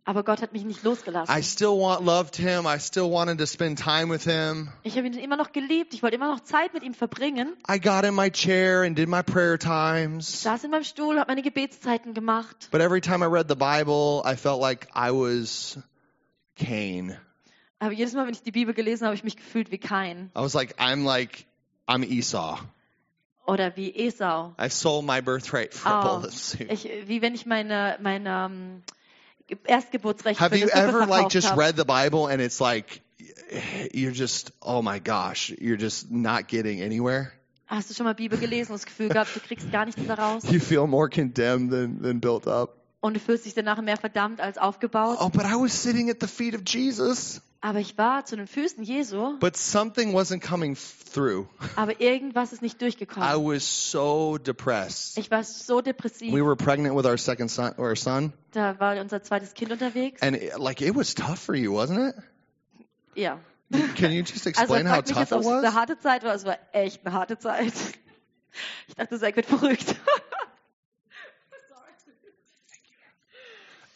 Aber 0.09 0.23
Gott 0.23 0.41
hat 0.41 0.53
mich 0.53 0.65
nicht 0.65 0.85
losgelassen. 0.85 1.37
I 1.37 1.43
still 1.43 1.79
want 1.81 2.05
loved 2.07 2.37
him. 2.37 2.65
I 2.65 2.79
still 2.79 3.11
wanted 3.11 3.39
to 3.39 3.47
spend 3.47 3.77
time 3.79 4.09
with 4.09 4.23
him. 4.23 4.69
Ich 4.85 4.97
habe 4.97 5.07
ihn 5.09 5.15
immer 5.15 5.37
noch 5.37 5.51
geliebt. 5.51 5.95
Ich 5.95 6.03
wollte 6.05 6.15
immer 6.15 6.29
noch 6.33 6.41
Zeit 6.45 6.73
mit 6.75 6.85
ihm 6.85 6.95
verbringen. 6.95 7.57
I 7.69 7.81
got 7.81 8.05
in 8.05 8.15
my 8.15 8.31
chair 8.31 8.83
and 8.85 8.97
did 8.97 9.09
my 9.09 9.23
prayer 9.25 9.55
Ich 9.55 9.61
times. 9.65 10.43
saß 10.45 10.63
in 10.63 10.71
meinem 10.71 10.85
Stuhl, 10.85 11.19
habe 11.19 11.29
meine 11.33 11.43
Gebetszeiten 11.43 12.15
gemacht. 12.15 12.69
But 12.71 12.81
every 12.81 13.01
time 13.01 13.25
I 13.25 13.29
read 13.29 13.49
the 13.49 13.57
Bible, 13.57 14.23
I 14.25 14.37
felt 14.37 14.61
like 14.61 14.87
I 14.95 15.11
was 15.11 15.77
Cain. 16.55 17.17
Aber 17.81 17.93
jedes 17.93 18.15
Mal, 18.15 18.27
wenn 18.27 18.33
ich 18.35 18.43
die 18.43 18.53
Bibel 18.53 18.75
gelesen 18.75 19.03
habe, 19.03 19.09
habe 19.09 19.17
ich 19.17 19.25
mich 19.25 19.37
gefühlt 19.37 19.71
wie 19.73 19.79
Kain 19.79 20.31
I 20.37 20.41
was 20.41 20.55
like, 20.55 20.79
I'm 20.79 21.05
like, 21.05 21.47
I'm 21.89 22.05
Esau. 22.05 22.59
oder 23.47 23.77
wie 23.77 23.91
Esau. 23.95 24.55
I 24.59 24.69
sold 24.71 25.05
my 25.05 25.21
birthright 25.21 25.75
for 25.75 25.91
a 25.91 26.01
bowl 26.03 26.21
Oh, 26.23 26.27
of 26.29 26.33
soup. 26.33 26.71
ich, 26.71 26.89
wie 27.07 27.21
wenn 27.23 27.35
ich 27.35 27.45
meine, 27.45 27.99
meine 28.01 28.47
ähm, 28.47 28.83
Erstgeburtsrecht 29.67 30.41
Have 30.41 30.57
you 30.57 30.69
ever 30.69 31.07
like 31.07 31.29
just 31.29 31.57
read 31.57 31.77
the 31.77 31.85
Bible 31.85 32.29
and 32.29 32.41
it's 32.41 32.61
like 32.61 33.01
you're 33.93 34.13
just 34.13 34.53
oh 34.63 34.83
my 34.83 34.99
gosh, 34.99 35.53
you're 35.61 35.79
just 35.79 36.11
not 36.11 36.49
getting 36.49 36.81
anywhere? 36.81 37.33
Hast 37.67 37.91
du 37.91 37.95
schon 37.95 38.07
mal 38.07 38.15
Bibel 38.15 38.39
gelesen 38.39 38.73
und 38.73 38.81
das 38.81 38.87
Gefühl 38.87 39.09
gehabt, 39.09 39.35
du 39.35 39.41
kriegst 39.41 39.73
gar 39.73 39.85
nichts 39.87 40.01
daraus? 40.07 40.45
You 40.45 40.61
feel 40.61 40.87
more 40.87 41.09
condemned 41.09 41.71
than, 41.71 42.01
than 42.01 42.21
built 42.21 42.47
up. 42.47 42.77
Und 43.07 43.15
du 43.15 43.21
fühlst 43.21 43.47
dich 43.47 43.55
danach 43.55 43.81
mehr 43.83 43.97
verdammt 43.97 44.41
als 44.41 44.59
aufgebaut? 44.59 45.19
Oh, 45.21 45.29
but 45.29 45.45
I 45.45 45.55
was 45.55 45.81
sitting 45.81 46.11
at 46.11 46.17
the 46.21 46.27
feet 46.27 46.55
of 46.57 46.63
Jesus. 46.67 47.41
Aber 47.61 47.79
ich 47.79 47.97
war 47.97 48.25
zu 48.25 48.35
den 48.37 48.49
Füßen 48.49 48.83
Jesu, 48.83 49.39
But 49.39 49.57
something 49.57 50.13
wasn't 50.13 50.41
coming 50.41 50.77
through. 51.15 51.47
aber 51.77 52.01
irgendwas 52.01 52.53
ist 52.53 52.63
nicht 52.63 52.77
I 52.77 52.79
durchgekommen. 52.79 53.29
was 53.45 53.91
so 53.91 54.39
depressed. 54.39 55.19
Ich 55.19 55.31
war 55.31 55.45
so 55.45 55.81
depressiv. 55.81 56.33
We 56.35 56.45
were 56.45 56.57
pregnant 56.57 56.97
with 56.97 57.07
our 57.07 57.17
second 57.17 57.49
son, 57.49 57.75
or 57.79 57.95
son, 57.95 58.33
Da 58.53 58.79
war 58.81 59.01
unser 59.01 59.23
zweites 59.23 59.55
Kind 59.55 59.71
unterwegs. 59.71 60.21
and 60.23 60.35
it, 60.37 60.59
like 60.59 60.81
it 60.81 60.97
was 60.97 61.15
tough 61.15 61.39
for 61.39 61.55
you, 61.55 61.73
wasn't 61.73 62.11
it? 62.11 62.15
Ja. 63.15 63.39
Can 63.97 64.11
you 64.13 64.23
just 64.23 64.47
Also 64.47 64.51
explain 64.51 64.87
how 64.89 64.97
frag 64.97 65.07
mich 65.07 65.15
tough 65.15 65.21
jetzt, 65.21 65.31
it 65.31 65.37
ob 65.37 65.41
es 65.43 65.47
eine 65.47 65.63
was? 65.69 65.75
harte 65.75 65.99
Zeit 66.01 66.25
war. 66.25 66.35
Es 66.35 66.45
war 66.45 66.59
echt 66.73 67.07
eine 67.07 67.15
harte 67.15 67.39
Zeit. 67.39 67.73
Ich 68.89 68.95
dachte, 68.95 69.19
Zack 69.21 69.37
wird 69.37 69.45
verrückt. 69.45 69.97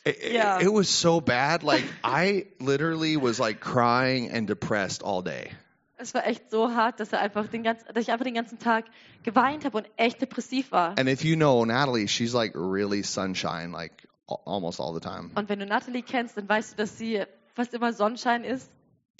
It, 0.04 0.16
it- 0.23 0.33
Yeah. 0.33 0.61
it 0.62 0.73
was 0.73 0.88
so 0.88 1.21
bad. 1.21 1.62
Like 1.62 1.85
I 2.04 2.47
literally 2.59 3.16
was 3.16 3.38
like 3.38 3.61
crying 3.61 4.30
and 4.30 4.47
depressed 4.49 5.02
all 5.02 5.23
day. 5.23 5.50
Es 5.99 6.14
war 6.14 6.26
echt 6.26 6.50
so 6.50 6.75
hart, 6.75 6.99
dass, 6.99 7.12
er 7.12 7.21
einfach 7.21 7.47
den 7.49 7.62
ganzen, 7.62 7.85
dass 7.92 8.04
ich 8.04 8.11
einfach 8.11 8.25
den 8.25 8.33
ganzen 8.35 8.59
Tag 8.59 8.87
geweint 9.23 9.66
habe 9.66 9.76
und 9.76 9.87
echt 9.99 10.23
depressiv 10.23 10.73
war. 10.73 10.99
And 10.99 11.11
if 11.11 11.23
you 11.25 11.37
know 11.37 11.62
Natalie, 11.66 12.09
she's 12.09 12.33
like 12.33 12.52
really 12.54 13.02
sunshine, 13.02 13.71
like 13.73 14.09
almost 14.47 14.80
all 14.80 14.95
the 14.95 15.00
time. 15.00 15.30
Und 15.35 15.50
wenn 15.50 15.59
du 15.59 15.66
Natalie 15.66 16.00
kennst, 16.02 16.38
dann 16.38 16.49
weißt 16.49 16.73
du, 16.73 16.76
dass 16.76 16.97
sie 16.97 17.23
fast 17.54 17.75
immer 17.75 17.92
Sonnenschein 17.92 18.45
ist. 18.45 18.71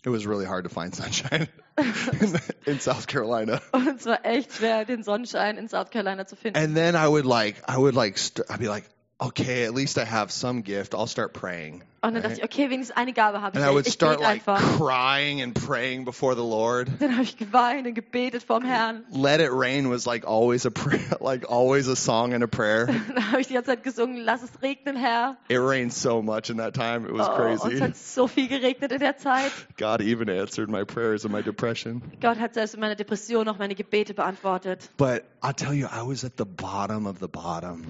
It 0.07 0.11
was 0.11 0.27
really 0.27 0.47
hard 0.47 0.65
to 0.65 0.71
find 0.71 0.95
sunshine 0.95 1.49
in, 1.77 2.35
in 2.65 2.81
South 2.81 3.07
Carolina. 3.07 3.61
Und 3.73 3.87
es 3.99 4.07
war 4.07 4.25
echt 4.25 4.55
schwer, 4.55 4.87
den 4.87 5.03
Sonnenschein 5.03 5.59
in 5.59 5.69
South 5.69 5.91
Carolina 5.91 6.27
zu 6.27 6.37
finden. 6.37 6.59
And 6.59 6.75
then 6.75 6.95
I 6.95 7.07
would 7.09 7.27
like, 7.27 7.57
I 7.69 7.77
would 7.77 7.95
like, 7.95 8.17
st- 8.17 8.49
I'd 8.49 8.59
be 8.59 8.69
like, 8.69 8.85
okay, 9.21 9.65
at 9.67 9.75
least 9.75 9.99
I 9.99 10.05
have 10.05 10.31
some 10.33 10.63
gift. 10.63 10.95
I'll 10.95 11.07
start 11.07 11.33
praying. 11.33 11.83
Und 12.03 12.15
dann 12.15 12.23
dachte 12.23 12.37
ich, 12.39 12.45
okay, 12.45 12.71
wenigstens 12.71 12.97
eine 12.97 13.13
Gabe 13.13 13.43
habe 13.43 13.59
And 13.59 13.67
I 13.67 13.75
would 13.75 13.83
ich. 13.83 13.89
Ich 13.89 13.93
start 13.93 14.21
like 14.21 14.49
einfach. 14.49 14.59
crying 14.79 15.43
and 15.43 15.53
praying 15.53 16.07
before 16.07 16.35
the 16.35 16.41
Lord. 16.41 16.89
Dann 16.99 17.13
habe 17.13 17.25
ich 17.25 17.37
geweint 17.37 17.87
und 17.87 17.93
gebetet 17.93 18.43
vorm 18.43 18.65
Herrn. 18.65 19.05
Let 19.13 19.41
it 19.43 19.51
rain 19.53 19.91
was 19.91 20.07
like 20.07 20.27
always 20.27 20.65
a 20.65 20.71
prayer, 20.71 20.99
like 21.21 21.45
always 21.51 21.89
a 21.89 21.97
song 21.97 22.33
and 22.33 22.43
a 22.43 22.47
prayer. 22.47 22.87
Dann 23.15 23.31
habe 23.33 23.43
ich 23.43 23.49
die 23.49 23.53
ganze 23.53 23.73
Zeit 23.73 23.83
gesungen, 23.83 24.17
lass 24.17 24.43
es 24.43 24.63
regnen, 24.63 24.97
Herr. 24.97 25.37
It 25.51 25.59
rained 25.59 25.93
so 25.93 26.23
much 26.23 26.49
in 26.49 26.57
that 26.57 26.73
time. 26.73 27.07
It 27.07 27.13
was 27.13 27.29
Oh, 27.29 27.35
und 27.35 27.53
es 27.53 27.61
crazy. 27.61 27.81
hat 27.81 27.97
so 27.99 28.27
viel 28.27 28.49
geregnet 28.49 28.93
in 28.93 29.01
der 29.01 29.19
Zeit. 29.19 29.53
God 29.77 30.01
even 30.01 30.31
answered 30.31 30.71
my 30.71 30.85
prayers 30.85 31.27
in 31.27 31.33
my 31.33 31.43
depression. 31.43 32.01
Gott 32.23 32.39
hat 32.41 32.55
selbst 32.55 32.73
in 32.73 32.81
meiner 32.81 32.95
Depression 32.97 33.45
noch 33.45 33.59
meine 33.59 33.75
Gebete 33.75 34.15
beantwortet. 34.15 34.89
But 34.97 35.25
I'll 35.43 35.53
tell 35.53 35.75
you, 35.75 35.87
I 35.87 36.01
was 36.03 36.25
at 36.25 36.39
the 36.39 36.47
bottom 36.47 37.07
of 37.07 37.19
the 37.21 37.29
bottom. 37.29 37.85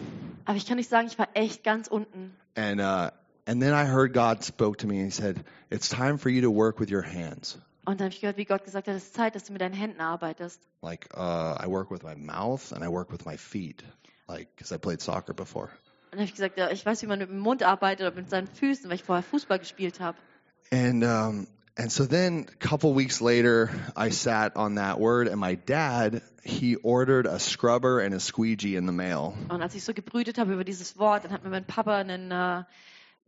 Aber 0.46 0.56
ich 0.56 0.66
kann 0.66 0.78
nicht 0.78 0.90
sagen, 0.90 1.06
ich 1.06 1.16
war 1.20 1.28
echt 1.34 1.62
ganz 1.62 1.88
unten. 1.88 2.34
And 2.56 2.80
uh, 2.80 3.10
and 3.46 3.62
then 3.62 3.72
I 3.72 3.86
heard 3.86 4.12
God 4.12 4.42
spoke 4.42 4.78
to 4.78 4.86
me 4.86 4.96
and 4.96 5.04
He 5.04 5.10
said, 5.10 5.44
"It's 5.70 5.88
time 5.88 6.18
for 6.18 6.30
you 6.30 6.42
to 6.42 6.50
work 6.50 6.80
with 6.80 6.90
your 6.90 7.02
hands. 7.02 7.58
Und 7.84 8.00
dann 8.00 8.06
habe 8.06 8.14
ich 8.14 8.20
gehört, 8.20 8.36
wie 8.36 8.44
Gott 8.44 8.64
gesagt 8.64 8.88
hat, 8.88 8.94
es 8.94 9.04
ist 9.04 9.14
Zeit, 9.14 9.34
dass 9.34 9.44
du 9.44 9.52
mit 9.52 9.60
deinen 9.60 9.74
Händen 9.74 10.00
arbeitest. 10.00 10.60
Like 10.82 11.08
uh, 11.16 11.56
I 11.62 11.66
work 11.66 11.90
with 11.90 12.02
my 12.02 12.14
mouth 12.14 12.72
and 12.72 12.84
I 12.84 12.88
work 12.88 13.10
with 13.10 13.24
my 13.24 13.36
feet, 13.36 13.84
like 14.28 14.48
because 14.56 14.74
I 14.74 14.78
played 14.78 15.00
soccer 15.00 15.34
before." 15.34 15.68
Und 16.10 16.18
dann 16.18 16.20
habe 16.20 16.24
ich 16.24 16.34
gesagt, 16.34 16.58
ja, 16.58 16.70
ich 16.70 16.84
weiß, 16.84 17.02
wie 17.02 17.06
man 17.06 17.20
mit 17.20 17.28
dem 17.28 17.38
Mund 17.38 17.62
arbeitet 17.62 18.04
oder 18.04 18.16
mit 18.16 18.28
seinen 18.28 18.48
Füßen, 18.48 18.90
weil 18.90 18.96
ich 18.96 19.04
vorher 19.04 19.22
Fußball 19.22 19.60
gespielt 19.60 20.00
habe. 20.00 20.18
And 20.72 21.04
um, 21.04 21.46
and 21.76 21.90
so 21.90 22.04
then 22.04 22.46
a 22.52 22.56
couple 22.56 22.92
weeks 22.92 23.20
later, 23.20 23.70
I 23.96 24.10
sat 24.10 24.56
on 24.56 24.76
that 24.76 24.98
word, 25.00 25.28
and 25.28 25.40
my 25.40 25.54
dad 25.54 26.22
he 26.42 26.76
ordered 26.76 27.26
a 27.26 27.38
scrubber 27.38 28.00
and 28.00 28.14
a 28.14 28.20
squeegee 28.20 28.76
in 28.76 28.86
the 28.86 28.92
mail. 28.92 29.34
Und 29.48 29.62
als 29.62 29.74
ich 29.74 29.84
so 29.84 29.92
gebrütet 29.92 30.38
habe 30.38 30.52
über 30.54 30.64
dieses 30.64 30.98
Wort, 30.98 31.24
dann 31.24 31.32
hat 31.32 31.44
mir 31.44 31.50
mein 31.50 31.64
Papa 31.66 31.96
einen 31.98 32.30
äh, 32.30 32.64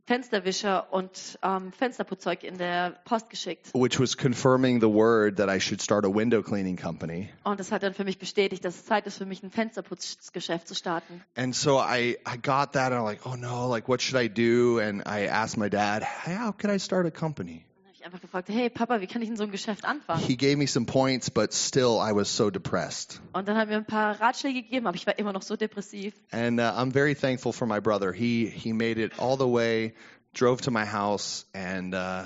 Fensterwischer 0.05 0.93
und 0.93 1.39
ähm, 1.43 1.73
Fensterputzzeug 1.73 2.43
in 2.43 2.59
der 2.59 2.99
Post 3.05 3.31
geschickt. 3.31 3.71
which 3.73 4.01
was 4.01 4.17
confirming 4.17 4.81
the 4.81 4.89
word 4.89 5.37
that 5.37 5.49
I 5.49 5.61
should 5.61 5.81
start 5.81 6.05
a 6.05 6.09
window 6.13 6.43
cleaning 6.43 6.77
company. 6.77 7.29
Und 7.45 7.61
das 7.61 7.71
hat 7.71 7.83
dann 7.85 7.95
für 7.95 8.05
mich 8.05 8.19
bestätigt, 8.19 8.65
dass 8.65 8.75
es 8.77 8.85
Zeit 8.85 9.07
ist, 9.07 9.19
für 9.19 9.27
mich 9.27 9.43
ein 9.45 9.51
Fensterputzgeschäft 9.51 10.67
zu 10.67 10.75
starten. 10.75 11.23
And 11.37 11.55
so 11.55 11.79
I, 11.79 12.17
I 12.27 12.37
got 12.37 12.73
that 12.73 12.93
and 12.93 12.95
I'm 12.95 13.05
like, 13.05 13.25
oh 13.27 13.37
no, 13.37 13.69
like 13.69 13.89
what 13.89 14.03
should 14.03 14.21
I 14.21 14.29
do? 14.29 14.81
And 14.81 15.03
I 15.07 15.27
asked 15.29 15.57
my 15.57 15.69
dad, 15.69 16.03
how 16.03 16.51
could 16.51 16.71
I 16.71 16.79
start 16.79 17.07
a 17.07 17.11
company? 17.13 17.65
Einfach 18.05 18.21
gefragt, 18.21 18.49
hey 18.49 18.69
Papa, 18.71 19.01
wie 19.01 19.07
kann 19.07 19.23
ich 19.23 19.29
in 19.29 19.37
so 19.37 19.45
ein 19.45 19.51
Geschäft 19.51 19.85
anfangen? 19.85 20.21
He 20.21 20.37
gave 20.37 20.57
me 20.57 20.67
some 20.67 20.87
points, 20.87 21.31
but 21.31 21.53
still 21.55 21.99
I 22.01 22.15
was 22.15 22.35
so 22.37 22.51
depressed. 22.51 23.21
Und 23.33 23.47
dann 23.49 23.57
hat 23.57 23.69
er 23.69 23.73
mir 23.73 23.77
ein 23.77 23.85
paar 23.87 24.21
Ratschläge 24.21 24.63
gegeben, 24.63 24.87
aber 24.87 24.97
ich 24.97 25.07
war 25.07 25.19
immer 25.19 25.33
noch 25.33 25.43
so 25.43 25.57
depressiv. 25.57 26.15
And 26.31 26.59
uh, 26.59 26.65
I'm 26.65 26.93
very 26.93 27.15
thankful 27.15 27.53
for 27.53 27.67
my 27.67 27.81
brother. 27.81 28.13
He, 28.13 28.47
he 28.47 28.73
made 28.73 29.01
it 29.01 29.19
all 29.19 29.37
the 29.37 29.47
way, 29.47 29.95
drove 30.35 30.63
to 30.63 30.71
my 30.71 30.85
house, 30.85 31.47
and 31.55 31.95
uh, 31.95 32.25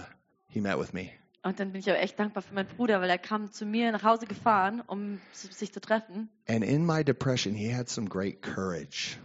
he 0.49 0.61
met 0.61 0.79
with 0.79 0.93
me. 0.93 1.11
Und 1.43 1.61
dann 1.61 1.71
bin 1.71 1.81
ich 1.81 1.89
aber 1.89 2.01
echt 2.01 2.19
dankbar 2.19 2.43
für 2.43 2.55
meinen 2.55 2.67
Bruder, 2.67 3.01
weil 3.01 3.09
er 3.09 3.19
kam 3.19 3.53
zu 3.53 3.67
mir 3.67 3.93
nach 3.93 4.03
Hause 4.03 4.27
gefahren, 4.27 4.83
um 4.85 5.21
sich 5.33 5.73
zu 5.73 5.81
treffen. 5.81 6.29
And 6.49 6.65
in 6.65 6.85
my 6.85 7.05
depression, 7.05 7.55
he 7.55 7.73
had 7.73 7.89
some 7.89 8.09
great 8.09 8.43
courage. 8.43 9.17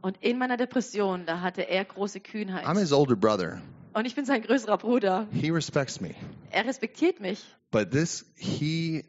Und 0.00 0.16
in 0.20 0.38
meiner 0.38 0.56
Depression, 0.56 1.26
da 1.26 1.40
hatte 1.40 1.62
er 1.62 1.84
große 1.84 2.18
I'm 2.18 2.22
Kühnheit. 2.22 2.76
his 2.78 2.92
older 2.92 3.14
brother. 3.14 3.60
Und 3.98 4.04
ich 4.04 4.14
bin 4.14 4.24
sein 4.24 4.42
größerer 4.42 4.78
Bruder. 4.78 5.26
He 5.32 5.50
respects 5.50 6.00
me. 6.00 6.14
Er 6.52 6.64
respektiert 6.66 7.18
mich. 7.18 7.44
But 7.72 7.90
this, 7.90 8.24
he 8.36 9.04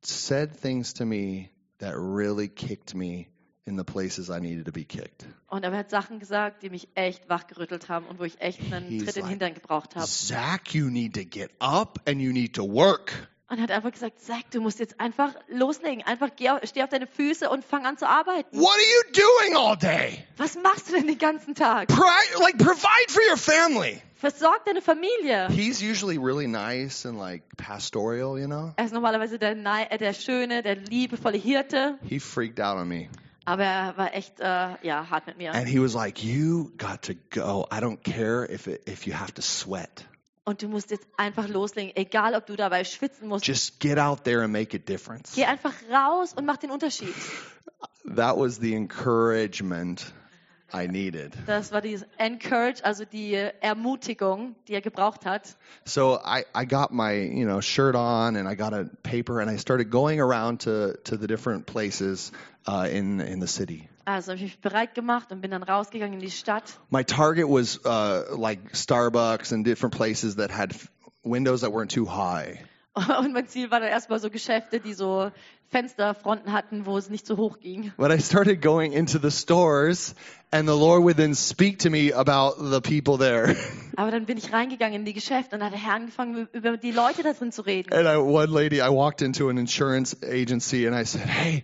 said 0.00 0.56
things 0.56 0.94
to 0.94 1.04
me 1.04 1.50
that 1.78 1.94
really 1.96 2.46
kicked 2.46 2.94
me 2.94 3.26
in 3.66 3.76
the 3.76 3.82
places 3.82 4.30
I 4.30 4.38
needed 4.38 4.66
to 4.66 4.70
be 4.70 4.84
kicked. 4.84 5.26
Und 5.48 5.64
er 5.64 5.76
hat 5.76 5.90
Sachen 5.90 6.20
gesagt, 6.20 6.62
die 6.62 6.70
mich 6.70 6.86
echt 6.94 7.28
wachgerüttelt 7.28 7.88
haben 7.88 8.06
und 8.06 8.20
wo 8.20 8.22
ich 8.22 8.40
echt 8.40 8.60
einen 8.72 8.86
He's 8.86 9.06
Tritt 9.06 9.08
in 9.08 9.14
den 9.14 9.22
like, 9.22 9.30
Hintern 9.30 9.54
gebraucht 9.54 9.96
habe. 9.96 10.06
Zach, 10.06 10.68
you 10.70 10.88
need 10.88 11.14
to 11.14 11.24
get 11.24 11.50
up 11.58 11.98
and 12.08 12.20
you 12.20 12.32
need 12.32 12.54
to 12.54 12.62
work. 12.62 13.28
Und 13.50 13.56
er 13.56 13.62
hat 13.62 13.70
einfach 13.70 13.92
gesagt, 13.92 14.20
Zack, 14.20 14.50
du 14.50 14.60
musst 14.60 14.78
jetzt 14.78 15.00
einfach 15.00 15.34
loslegen. 15.48 16.04
Einfach 16.04 16.28
geh 16.36 16.50
auf, 16.50 16.60
steh 16.64 16.82
auf 16.82 16.90
deine 16.90 17.06
Füße 17.06 17.48
und 17.48 17.64
fang 17.64 17.86
an 17.86 17.96
zu 17.96 18.06
arbeiten. 18.06 18.58
What 18.58 18.68
are 18.68 18.78
you 18.78 19.12
doing 19.12 19.56
all 19.56 19.76
day? 19.76 20.22
Was 20.36 20.54
machst 20.56 20.88
du 20.88 20.92
denn 20.92 21.06
den 21.06 21.16
ganzen 21.18 21.54
Tag? 21.54 21.88
Pri- 21.88 22.40
like, 22.42 22.58
provide 22.58 23.08
for 23.08 23.22
your 23.30 23.38
family. 23.38 24.02
Versorg 24.20 24.64
deine 24.66 24.82
Familie. 24.82 25.48
He's 25.48 25.80
usually 25.80 26.18
really 26.18 26.46
nice 26.46 27.06
and 27.06 27.18
like 27.18 27.42
pastoral, 27.56 28.38
you 28.38 28.46
know? 28.46 28.74
Er 28.76 28.84
ist 28.84 28.92
normalerweise 28.92 29.38
der, 29.38 29.56
äh, 29.56 29.96
der 29.96 30.12
schöne, 30.12 30.62
der 30.62 30.74
liebevolle 30.76 31.38
Hirte. 31.38 31.98
He 32.02 32.18
freaked 32.20 32.60
out 32.60 32.76
on 32.76 32.88
me. 32.88 33.08
Aber 33.46 33.64
er 33.64 33.96
war 33.96 34.12
echt 34.14 34.40
äh, 34.40 34.74
ja, 34.82 35.08
hart 35.08 35.26
mit 35.26 35.38
mir. 35.38 35.54
And 35.54 35.66
he 35.66 35.80
was 35.80 35.94
like, 35.94 36.22
You 36.22 36.70
got 36.76 37.00
to 37.02 37.14
go. 37.30 37.66
I 37.72 37.80
don't 37.80 38.02
care 38.02 38.44
if, 38.44 38.66
it, 38.66 38.86
if 38.86 39.06
you 39.06 39.14
have 39.14 39.32
to 39.34 39.42
sweat. 39.42 40.04
Und 40.48 40.62
du 40.62 40.68
musst 40.68 40.90
jetzt 40.90 41.06
einfach 41.18 41.46
loslegen, 41.46 41.94
egal 41.94 42.34
ob 42.34 42.46
du 42.46 42.56
dabei 42.56 42.82
schwitzen 42.82 43.28
musst. 43.28 43.46
Just 43.46 43.80
get 43.80 43.98
out 43.98 44.24
there 44.24 44.42
and 44.42 44.50
make 44.50 44.74
a 44.74 44.78
difference. 44.78 45.34
Geh 45.34 45.44
einfach 45.44 45.74
raus 45.92 46.32
und 46.32 46.46
mach 46.46 46.56
den 46.56 46.70
Unterschied. 46.70 47.14
That 48.16 48.38
was 48.38 48.56
the 48.58 48.74
encouragement 48.74 50.10
I 50.72 50.86
needed. 50.86 51.34
Das 51.46 51.70
war 51.70 51.82
die 51.82 51.98
Encourage, 52.16 52.82
also 52.82 53.04
die 53.04 53.34
Ermutigung, 53.34 54.56
die 54.68 54.72
er 54.72 54.80
gebraucht 54.80 55.26
hat. 55.26 55.54
So 55.84 56.18
I, 56.24 56.44
I 56.54 56.64
got 56.64 56.92
my 56.92 57.12
you 57.12 57.44
know 57.44 57.60
shirt 57.60 57.94
on 57.94 58.36
and 58.36 58.48
I 58.48 58.54
got 58.54 58.72
a 58.72 58.84
paper 59.02 59.40
and 59.40 59.50
I 59.50 59.58
started 59.58 59.90
going 59.90 60.18
around 60.18 60.62
to, 60.62 60.96
to 61.04 61.18
the 61.18 61.26
different 61.26 61.66
places 61.66 62.32
uh, 62.66 62.88
in 62.90 63.20
in 63.20 63.40
the 63.40 63.48
city. 63.48 63.87
Also 64.08 64.32
habe 64.32 64.36
ich 64.36 64.44
mich 64.44 64.60
bereit 64.60 64.94
gemacht 64.94 65.30
und 65.32 65.42
bin 65.42 65.50
dann 65.50 65.62
rausgegangen 65.62 66.14
in 66.14 66.20
die 66.20 66.30
Stadt. 66.30 66.64
My 66.88 67.04
target 67.04 67.46
was 67.46 67.78
uh, 67.84 68.34
like 68.34 68.74
Starbucks 68.74 69.52
and 69.52 69.66
different 69.66 69.94
places 69.94 70.36
that 70.36 70.50
had 70.50 70.74
windows 71.22 71.60
that 71.60 71.72
weren't 71.72 71.90
too 71.92 72.06
high. 72.06 72.58
Und 73.20 73.34
mein 73.34 73.46
Ziel 73.46 73.70
war 73.70 73.80
dann 73.80 73.90
erstmal 73.90 74.18
so 74.18 74.30
Geschäfte, 74.30 74.80
die 74.80 74.94
so 74.94 75.30
Fensterfronten 75.68 76.52
hatten, 76.54 76.86
wo 76.86 76.96
es 76.96 77.10
nicht 77.10 77.26
so 77.26 77.36
hoch 77.36 77.60
ging. 77.60 77.92
But 77.98 78.10
I 78.10 78.18
started 78.18 78.62
going 78.62 78.92
into 78.94 79.18
the 79.18 79.30
stores 79.30 80.14
and 80.50 80.66
the 80.66 80.74
Lord 80.74 81.04
would 81.04 81.18
then 81.18 81.34
speak 81.34 81.78
to 81.80 81.90
me 81.90 82.10
about 82.10 82.54
the 82.58 82.80
people 82.80 83.18
there. 83.18 83.54
Aber 83.96 84.10
dann 84.10 84.24
bin 84.24 84.38
ich 84.38 84.50
reingegangen 84.54 85.00
in 85.00 85.04
die 85.04 85.12
Geschäfte 85.12 85.56
und 85.56 85.62
hat 85.62 85.72
der 85.72 85.84
Herr 85.84 85.96
angefangen, 85.96 86.48
über 86.54 86.78
die 86.78 86.92
Leute 86.92 87.22
da 87.22 87.34
drin 87.34 87.52
zu 87.52 87.60
reden. 87.60 87.92
And 87.92 88.06
I, 88.06 88.16
one 88.16 88.50
lady, 88.50 88.80
I 88.80 88.88
walked 88.88 89.20
into 89.20 89.50
an 89.50 89.58
insurance 89.58 90.16
agency 90.22 90.86
and 90.86 90.96
I 90.96 91.04
said, 91.04 91.28
Hey, 91.28 91.62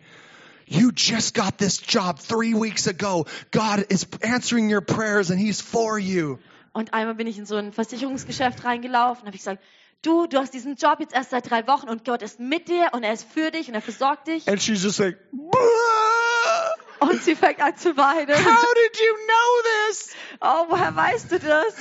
you 0.66 0.92
just 0.92 1.34
got 1.34 1.58
this 1.58 1.78
job 1.78 2.18
three 2.18 2.54
weeks 2.54 2.86
ago. 2.86 3.26
God 3.50 3.86
is 3.90 4.06
answering 4.22 4.70
your 4.70 4.80
prayers 4.80 5.30
and 5.30 5.38
He's 5.38 5.60
for 5.60 5.98
you. 5.98 6.38
Und 6.72 6.92
einmal 6.92 7.14
bin 7.14 7.26
ich 7.26 7.38
in 7.38 7.46
so 7.46 7.56
ein 7.56 7.72
Versicherungsgeschäft 7.72 8.64
reingelaufen 8.64 9.26
habe 9.26 9.36
ich 9.36 9.42
gesagt, 9.42 9.62
du, 10.02 10.26
du 10.26 10.38
hast 10.38 10.52
diesen 10.52 10.74
Job 10.76 10.98
jetzt 11.00 11.14
erst 11.14 11.30
seit 11.30 11.48
drei 11.48 11.66
Wochen 11.66 11.88
und 11.88 12.04
Gott 12.04 12.22
ist 12.22 12.40
mit 12.40 12.68
dir 12.68 12.88
und 12.92 13.04
er 13.04 13.12
ist 13.12 13.24
für 13.24 13.50
dich 13.50 13.68
und 13.68 13.74
er 13.74 13.80
versorgt 13.80 14.26
dich. 14.26 14.48
And 14.48 14.60
she's 14.60 14.82
just 14.82 14.98
like, 14.98 15.18
"Bah! 15.32 16.74
Und 17.00 17.22
sie 17.22 17.34
fängt 17.36 17.60
an 17.60 17.76
zu 17.76 17.96
weinen. 17.96 18.34
How 18.34 18.74
did 18.74 19.00
you 19.00 19.14
know 19.26 19.62
this? 19.88 20.14
Oh, 20.40 20.66
woher 20.68 20.94
weißt 20.94 21.30
du 21.32 21.38
das? 21.38 21.74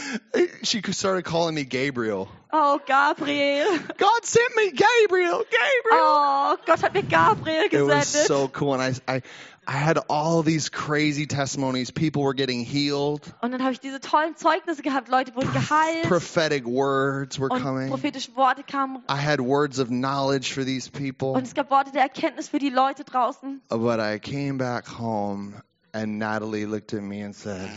She 0.64 0.82
started 0.92 1.24
calling 1.26 1.56
me 1.56 1.64
Gabriel. 1.66 2.28
Oh, 2.52 2.80
Gabriel. 2.86 3.80
God 3.98 4.26
sent 4.26 4.56
me 4.56 4.72
Gabriel, 4.72 5.44
Gabriel. 5.44 6.04
Oh, 6.04 6.58
Gott 6.66 6.84
hat 6.84 6.94
mir 6.94 7.04
Gabriel 7.04 7.66
It 7.72 7.82
was 7.82 8.08
so 8.28 8.48
cool. 8.50 8.74
And 8.74 9.02
I, 9.08 9.16
I, 9.16 9.22
I 9.66 9.72
had 9.72 9.98
all 10.10 10.44
these 10.44 10.70
crazy 10.70 11.26
testimonies. 11.26 11.90
People 11.90 12.22
were 12.22 12.36
getting 12.36 12.64
healed. 12.64 13.22
Und 13.42 13.52
dann 13.54 13.64
habe 13.64 13.72
ich 13.72 13.80
diese 13.80 14.00
tollen 14.00 14.36
Zeugnisse 14.36 14.84
gehabt. 14.84 15.08
Leute 15.08 15.34
wurden 15.36 15.52
geheilt. 15.52 16.04
Prophetic 16.04 16.66
words 16.66 17.40
were 17.40 17.50
Und 17.50 17.64
coming. 17.64 17.90
prophetische 17.90 18.36
Worte 18.36 18.64
kamen. 18.64 19.02
I 19.10 19.16
had 19.18 19.40
words 19.40 19.80
of 19.80 19.88
knowledge 19.88 20.54
for 20.54 20.64
these 20.64 20.90
people. 20.92 21.30
Und 21.30 21.48
es 21.48 21.56
gab 21.56 21.72
Worte 21.72 21.92
der 21.92 22.04
Erkenntnis 22.04 22.50
für 22.50 22.60
die 22.60 22.70
Leute 22.70 23.04
draußen. 23.04 23.62
But 23.70 24.00
I 24.00 24.20
came 24.20 24.58
back 24.58 24.88
home 25.00 25.54
and 25.94 26.20
Natalie 26.20 26.66
looked 26.66 26.94
at 26.94 27.02
me 27.02 27.24
and 27.24 27.36
said, 27.36 27.70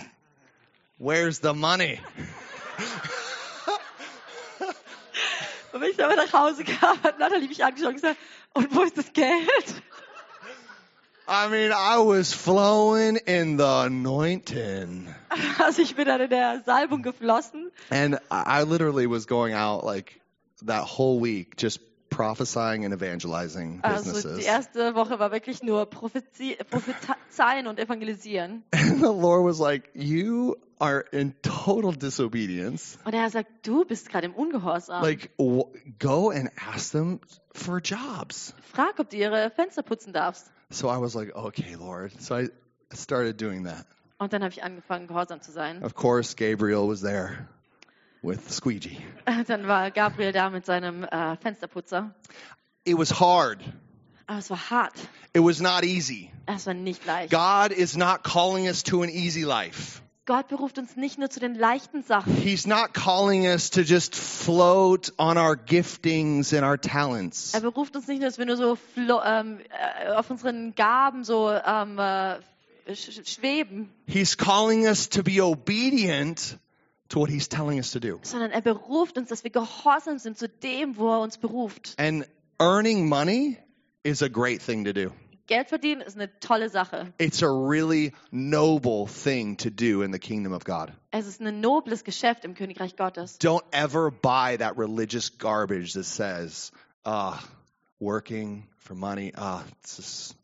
Where's 0.98 1.40
the 1.40 1.52
money? 1.52 2.00
Und 5.72 5.82
wenn 5.82 5.90
ich 5.90 5.96
dann 5.96 6.16
nach 6.16 6.32
Hause 6.32 6.64
kam, 6.64 7.02
hat 7.02 7.18
Natalie 7.18 7.48
mich 7.48 7.62
angeschaut 7.62 7.88
und 7.88 7.94
gesagt, 7.96 8.16
und 8.54 8.74
wo 8.74 8.82
ist 8.82 8.96
das 8.96 9.12
Geld? 9.12 9.82
I 11.28 11.48
mean, 11.50 11.70
I 11.72 11.98
was 11.98 12.32
flowing 12.32 13.16
in 13.16 13.58
the 13.58 13.84
anointing. 13.84 15.14
Also 15.58 15.82
ich 15.82 15.94
bin 15.94 16.06
dann 16.06 16.22
in 16.22 16.30
der 16.30 16.62
Salbung 16.64 17.02
geflossen. 17.02 17.70
And 17.90 18.18
I 18.30 18.62
literally 18.62 19.06
was 19.06 19.26
going 19.26 19.52
out 19.52 19.84
like 19.84 20.18
that 20.64 20.84
whole 20.84 21.20
week 21.20 21.56
just 21.58 21.80
prophesying 22.10 22.84
and 22.84 22.94
evangelizing 22.94 23.80
Also 23.82 24.04
businesses. 24.12 24.38
die 24.38 24.44
erste 24.44 24.94
Woche 24.94 25.18
war 25.18 25.30
wirklich 25.32 25.62
nur 25.62 25.86
Prophezeien 25.86 27.66
und 27.66 27.78
Evangelisieren. 27.78 28.62
And 28.72 28.98
the 29.00 29.06
Lord 29.06 29.44
was 29.44 29.58
like, 29.58 29.90
You 29.94 30.56
are 30.78 31.04
in 31.12 31.34
total 31.42 31.92
disobedience. 31.94 32.98
Und 33.04 33.14
er 33.14 33.30
sagt, 33.30 33.66
du 33.66 33.84
bist 33.84 34.08
gerade 34.08 34.26
im 34.26 34.34
Ungehorsam. 34.34 35.02
Like, 35.02 35.30
go 35.98 36.30
and 36.30 36.50
ask 36.72 36.92
them 36.92 37.20
for 37.52 37.80
jobs. 37.80 38.54
Frag, 38.72 38.98
ob 38.98 39.10
du 39.10 39.16
ihre 39.16 39.50
Fenster 39.50 39.82
putzen 39.82 40.12
darfst. 40.12 40.50
So 40.70 40.88
I 40.88 41.00
was 41.00 41.14
like, 41.14 41.34
Okay, 41.34 41.76
Lord. 41.78 42.12
So 42.20 42.36
I 42.36 42.50
started 42.94 43.40
doing 43.40 43.64
that. 43.64 43.86
Und 44.18 44.32
dann 44.32 44.42
habe 44.42 44.50
ich 44.52 44.62
angefangen, 44.62 45.06
gehorsam 45.06 45.42
zu 45.42 45.52
sein. 45.52 45.82
Of 45.82 45.94
course, 45.94 46.36
Gabriel 46.36 46.88
was 46.88 47.02
there 47.02 47.48
with 48.26 48.50
squeegee. 48.50 48.98
Dann 49.46 49.66
war 49.68 49.90
Gabriel 49.90 50.32
da 50.32 50.50
mit 50.50 50.66
seinem 50.66 51.04
äh, 51.04 51.36
Fensterputzer. 51.36 52.14
It 52.84 52.98
was 52.98 53.20
hard. 53.20 53.60
Aber 54.26 54.38
es 54.38 54.50
war 54.50 54.70
hart. 54.70 54.94
It 55.32 55.42
was 55.42 55.60
not 55.60 55.84
easy. 55.84 56.30
Es 56.46 56.66
war 56.66 56.74
nicht 56.74 57.06
leicht. 57.06 57.30
God 57.30 57.76
is 57.76 57.96
not 57.96 58.24
calling 58.24 58.66
us 58.66 58.82
to 58.82 59.02
an 59.02 59.08
easy 59.08 59.42
life. 59.42 60.02
Gott 60.26 60.48
beruft 60.48 60.76
uns 60.78 60.96
nicht 60.96 61.18
nur 61.18 61.30
zu 61.30 61.38
den 61.38 61.54
leichten 61.54 62.02
Sachen. 62.02 62.34
He's 62.34 62.66
not 62.66 62.92
calling 62.92 63.46
us 63.46 63.70
to 63.70 63.82
just 63.82 64.16
float 64.16 65.12
on 65.18 65.38
our 65.38 65.54
giftings 65.54 66.52
and 66.52 66.64
our 66.64 66.76
talents. 66.76 67.54
Er 67.54 67.60
beruft 67.60 67.94
uns 67.94 68.08
nicht 68.08 68.18
nur, 68.18 68.28
dass 68.28 68.36
wir 68.36 68.46
nur 68.46 68.56
so 68.56 68.76
ähm, 69.24 69.60
äh, 69.70 70.10
auf 70.10 70.28
unseren 70.28 70.74
Gaben 70.74 71.22
so 71.22 71.52
ähm, 71.52 72.00
äh, 72.00 72.40
sch 72.92 73.20
schweben, 73.24 73.88
He's 74.08 74.36
calling 74.36 74.86
us 74.86 75.08
to 75.08 75.22
be 75.22 75.40
obedient 75.40 76.58
to 77.08 77.18
what 77.18 77.30
he's 77.30 77.48
telling 77.48 77.78
us 77.78 77.92
to 77.92 78.00
do. 78.00 78.18
sondern 78.22 78.50
er 78.50 78.62
beruft 78.62 79.18
uns, 79.18 79.28
dass 79.28 79.44
wir 79.44 79.50
gehorsam 79.50 80.18
sind 80.18 80.38
zu 80.38 80.48
dem, 80.48 80.96
wo 80.96 81.10
er 81.12 81.20
uns 81.20 81.38
beruft. 81.38 81.94
And 81.98 82.26
earning 82.58 83.08
money 83.08 83.58
is 84.02 84.22
a 84.22 84.28
great 84.28 84.62
thing 84.62 84.84
to 84.84 84.92
do. 84.92 85.12
Geld 85.46 85.68
verdienen 85.68 86.00
ist 86.00 86.16
eine 86.16 86.28
tolle 86.40 86.68
Sache. 86.68 87.12
It's 87.18 87.42
a 87.42 87.48
really 87.48 88.12
noble 88.32 89.06
thing 89.06 89.56
to 89.58 89.70
do 89.70 90.02
in 90.02 90.10
the 90.10 90.18
kingdom 90.18 90.52
of 90.52 90.64
God. 90.64 90.92
Es 91.12 91.28
ist 91.28 91.40
ein 91.40 91.60
nobles 91.60 92.02
Geschäft 92.02 92.44
im 92.44 92.54
Königreich 92.54 92.96
Gottes. 92.96 93.38
Don't 93.38 93.62
ever 93.70 94.10
buy 94.10 94.56
that 94.56 94.76
religious 94.76 95.30
garbage 95.38 95.92
that 95.92 96.04
says, 96.04 96.72
uh, 97.04 97.38
working 98.00 98.66
for 98.78 98.96
money, 98.96 99.32
uh, 99.36 99.62
it's, 99.82 99.96
just, 99.96 100.36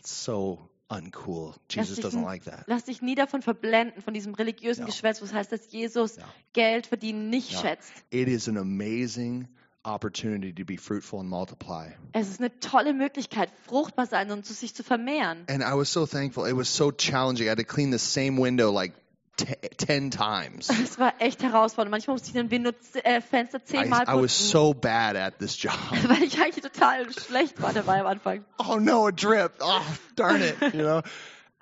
it's 0.00 0.10
so 0.10 0.58
uncool. 0.96 1.54
Jesus 1.70 1.96
dich 1.96 2.04
doesn't 2.04 2.24
like 2.24 2.44
that. 2.44 2.64
Lass 2.66 2.84
dich 2.84 3.02
nie 3.02 3.14
davon 3.14 3.42
verblenden, 3.42 4.02
von 4.02 4.14
diesem 4.14 4.34
religiösen 4.34 4.80
Ja. 4.82 4.86
Geschwätz, 4.86 5.22
was 5.22 5.32
heißt, 5.32 5.50
dass 5.52 5.70
Jesus 5.72 6.16
Ja. 6.16 6.24
Geld 6.52 6.86
verdienen 6.86 7.30
nicht 7.30 7.52
Ja. 7.52 7.60
schätzt. 7.60 7.92
It 8.10 8.28
is 8.28 8.48
an 8.48 8.56
amazing 8.58 9.48
opportunity 9.84 10.52
to 10.54 10.64
be 10.64 10.76
fruitful 10.78 11.18
and 11.20 11.28
multiply. 11.28 11.88
Es 12.12 12.28
ist 12.28 12.38
eine 12.40 12.56
tolle 12.60 12.94
Möglichkeit, 12.94 13.50
fruchtbar 13.66 14.06
sein 14.06 14.30
und 14.30 14.46
zu 14.46 14.52
sich 14.54 14.74
zu 14.74 14.84
vermehren. 14.84 15.44
And 15.48 15.62
I 15.62 15.76
was 15.76 15.92
so 15.92 16.06
thankful. 16.06 16.48
It 16.48 16.56
was 16.56 16.74
so 16.74 16.92
challenging. 16.92 17.46
I 17.46 17.50
had 17.50 17.58
to 17.58 17.64
clean 17.64 17.90
the 17.90 17.98
same 17.98 18.40
window 18.40 18.70
like 18.72 18.92
t- 19.36 19.54
10 19.76 20.10
times. 20.10 20.68
Es 20.82 20.98
war 20.98 21.14
echt 21.18 21.42
herausfordernd. 21.42 21.90
Manchmal 21.90 22.14
musste 22.14 22.30
ich 22.30 22.38
ein 22.38 22.50
Window, 22.50 22.72
äh, 23.02 23.20
I, 23.20 23.46
zehnmal 23.64 24.04
I 24.06 24.20
was 24.20 24.32
so 24.32 24.74
bad 24.74 25.16
at 25.16 25.38
this 25.38 25.60
job. 25.60 25.74
weil 26.08 26.22
ich 26.22 26.40
eigentlich 26.40 26.62
total 26.64 27.10
schlecht 27.12 27.60
war 27.60 27.72
dabei 27.72 28.00
am 28.00 28.06
Anfang. 28.06 28.44
oh 28.58 28.78
no, 28.78 29.06
a 29.06 29.10
drip. 29.12 29.52
Oh, 29.60 29.80
darn 30.16 30.42
it. 30.42 30.56
You 30.74 30.82
know, 30.82 31.02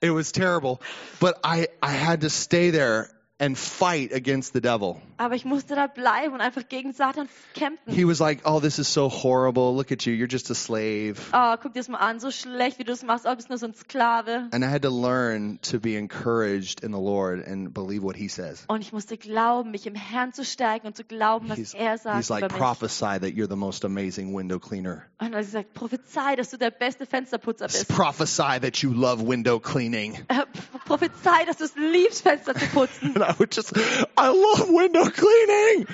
it 0.00 0.10
was 0.10 0.32
terrible. 0.32 0.80
But 1.20 1.38
I, 1.44 1.68
I 1.82 1.92
had 1.92 2.22
to 2.22 2.30
stay 2.30 2.70
there 2.70 3.08
and 3.40 3.56
fight 3.56 4.12
against 4.12 4.52
the 4.52 4.60
devil. 4.60 5.00
Aber 5.16 5.34
ich 5.34 5.44
musste 5.44 5.74
da 5.74 5.86
bleiben 5.86 6.32
und 6.34 6.40
einfach 6.40 6.68
gegen 6.68 6.92
Satan 6.92 7.28
kämpfen. 7.54 7.92
He 7.92 8.06
was 8.06 8.20
like, 8.20 8.42
"Oh, 8.44 8.60
this 8.60 8.78
is 8.78 8.92
so 8.92 9.08
horrible. 9.10 9.74
Look 9.74 9.90
at 9.90 10.04
you. 10.06 10.12
You're 10.12 10.30
just 10.30 10.50
a 10.50 10.54
slave." 10.54 11.16
Oh, 11.32 11.56
guck 11.60 11.72
dir 11.72 11.80
das 11.80 11.88
mal 11.88 11.98
an, 11.98 12.20
so 12.20 12.30
schlecht, 12.30 12.78
wie 12.78 12.84
du 12.84 12.92
das 12.92 13.02
machst. 13.02 13.26
Oh, 13.26 13.34
bist 13.34 13.48
nur 13.48 13.58
so 13.58 13.66
ein 13.66 13.74
Sklave. 13.74 14.48
And 14.52 14.64
I 14.64 14.68
had 14.68 14.82
to 14.82 14.90
learn 14.90 15.58
to 15.62 15.78
be 15.80 15.96
encouraged 15.96 16.80
in 16.82 16.92
the 16.92 17.00
Lord 17.00 17.46
and 17.46 17.72
believe 17.74 18.02
what 18.02 18.16
he 18.16 18.28
says. 18.28 18.64
Und 18.68 18.82
ich 18.82 18.92
musste 18.92 19.16
glauben, 19.16 19.70
mich 19.70 19.86
im 19.86 19.94
Herrn 19.94 20.32
zu 20.32 20.44
stärken 20.44 20.86
und 20.86 20.96
zu 20.96 21.04
glauben, 21.04 21.48
was 21.48 21.58
He's, 21.58 21.74
er 21.74 21.98
sagt 21.98 22.16
he's 22.18 22.28
like, 22.28 22.44
über 22.44 22.52
mich. 22.52 22.58
prophesy 22.58 23.18
that 23.18 23.30
you're 23.34 23.48
the 23.48 23.56
most 23.56 23.84
amazing 23.84 24.34
window 24.34 24.58
cleaner. 24.58 25.02
Und 25.18 25.32
er 25.32 25.40
gesagt, 25.40 25.74
prophezei, 25.74 26.36
dass 26.36 26.50
du 26.50 26.56
der 26.56 26.70
beste 26.70 27.04
Fensterputzer 27.06 27.66
bist. 27.66 27.88
Prophesy 27.88 28.58
that 28.60 28.76
you 28.78 28.92
love 28.92 29.26
window 29.26 29.58
cleaning. 29.58 30.14
Äh, 30.28 30.44
prophezei, 30.86 31.44
dass 31.46 31.58
du 31.58 31.64
es 31.64 31.74
liebst, 31.76 32.22
Fenster 32.22 32.54
zu 32.54 32.66
putzen. 32.66 33.14
I 33.30 33.34
would 33.38 33.52
just, 33.52 33.72
I 34.16 34.28
love 34.28 34.68
window 34.68 35.08
cleaning. 35.08 35.86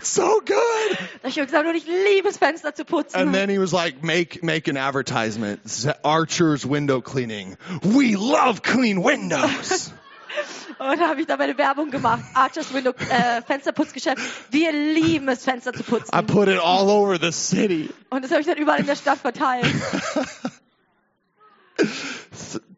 So 0.00 0.40
good. 0.40 0.98
Ich 1.24 1.36
habe 1.38 1.46
gesagt, 1.46 1.66
und 1.66 1.74
ich 1.74 1.86
liebe 1.86 2.28
es, 2.28 2.36
Fenster 2.36 2.72
zu 2.72 2.84
putzen. 2.84 3.16
And 3.16 3.34
then 3.34 3.48
he 3.48 3.58
was 3.58 3.72
like, 3.72 4.04
make, 4.04 4.44
make 4.44 4.68
an 4.68 4.76
advertisement. 4.76 5.60
Archer's 6.04 6.64
window 6.64 7.00
cleaning. 7.00 7.56
We 7.82 8.14
love 8.14 8.62
clean 8.62 9.02
windows. 9.02 9.92
Und 10.78 11.00
da 11.00 11.08
habe 11.08 11.20
ich 11.22 11.26
da 11.26 11.38
meine 11.38 11.56
Werbung 11.56 11.90
gemacht. 11.90 12.22
Archers 12.34 12.72
Window, 12.74 12.90
äh, 12.90 13.40
Fensterputzgeschäft. 13.40 14.20
Wir 14.50 14.72
lieben 14.72 15.26
es, 15.28 15.42
Fenster 15.42 15.72
zu 15.72 15.82
putzen. 15.82 16.14
I 16.14 16.22
put 16.22 16.48
it 16.48 16.58
all 16.58 16.90
over 16.90 17.18
the 17.18 17.32
city. 17.32 17.88
Und 18.10 18.22
das 18.22 18.30
habe 18.30 18.42
ich 18.42 18.46
dann 18.46 18.58
überall 18.58 18.80
in 18.80 18.86
der 18.86 18.96
Stadt 18.96 19.18
verteilt. 19.18 19.66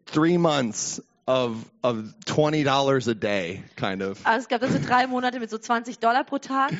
Three 0.05 0.37
months 0.37 1.03
of, 1.29 1.63
of 1.83 2.15
$20 2.25 3.07
a 3.07 3.13
day, 3.13 3.63
kind 3.75 4.01
of. 4.01 4.19
Also 4.25 4.39
es 4.39 4.47
gab 4.47 4.61
dann 4.61 4.71
so 4.71 4.79
drei 4.79 5.05
Monate 5.05 5.39
mit 5.39 5.51
so 5.51 5.59
20 5.59 5.99
Dollar 5.99 6.23
pro 6.23 6.39
Tag. 6.39 6.73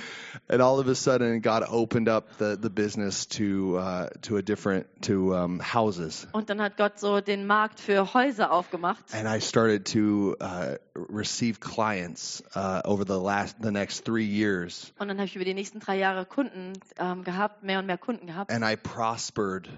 And 0.50 0.62
all 0.62 0.80
of 0.80 0.88
a 0.88 0.96
sudden, 0.96 1.42
God 1.42 1.64
opened 1.70 2.10
up 2.10 2.40
the, 2.40 2.58
the 2.60 2.72
business 2.72 3.28
to, 3.28 3.78
uh, 3.78 4.10
to 4.24 4.38
a 4.38 4.42
different, 4.42 4.88
to 5.04 5.36
um, 5.36 5.60
houses. 5.60 6.28
Und 6.32 6.50
dann 6.50 6.60
hat 6.62 6.78
Gott 6.78 7.00
so 7.00 7.22
den 7.22 7.46
Markt 7.46 7.80
für 7.80 8.16
Häuser 8.16 8.52
aufgemacht. 8.52 9.14
And 9.14 9.28
I 9.28 9.40
started 9.40 9.86
to 9.94 10.36
uh, 10.42 10.78
receive 10.96 11.60
clients 11.60 12.42
uh, 12.56 12.82
over 12.86 13.06
the 13.06 13.20
last, 13.20 13.58
the 13.62 13.72
next 13.72 14.04
three 14.04 14.26
years. 14.26 14.92
Und 14.98 15.10
dann 15.10 15.18
habe 15.18 15.28
ich 15.28 15.36
über 15.36 15.46
die 15.46 15.54
nächsten 15.54 15.80
drei 15.80 16.00
Jahre 16.00 16.26
Kunden 16.26 16.74
ähm, 16.98 17.24
gehabt, 17.24 17.62
mehr 17.62 17.78
und 17.78 17.86
mehr 17.86 18.00
Kunden 18.00 18.26
gehabt. 18.26 18.52
And 18.52 18.66
I 18.66 18.76
prospered 18.76 19.70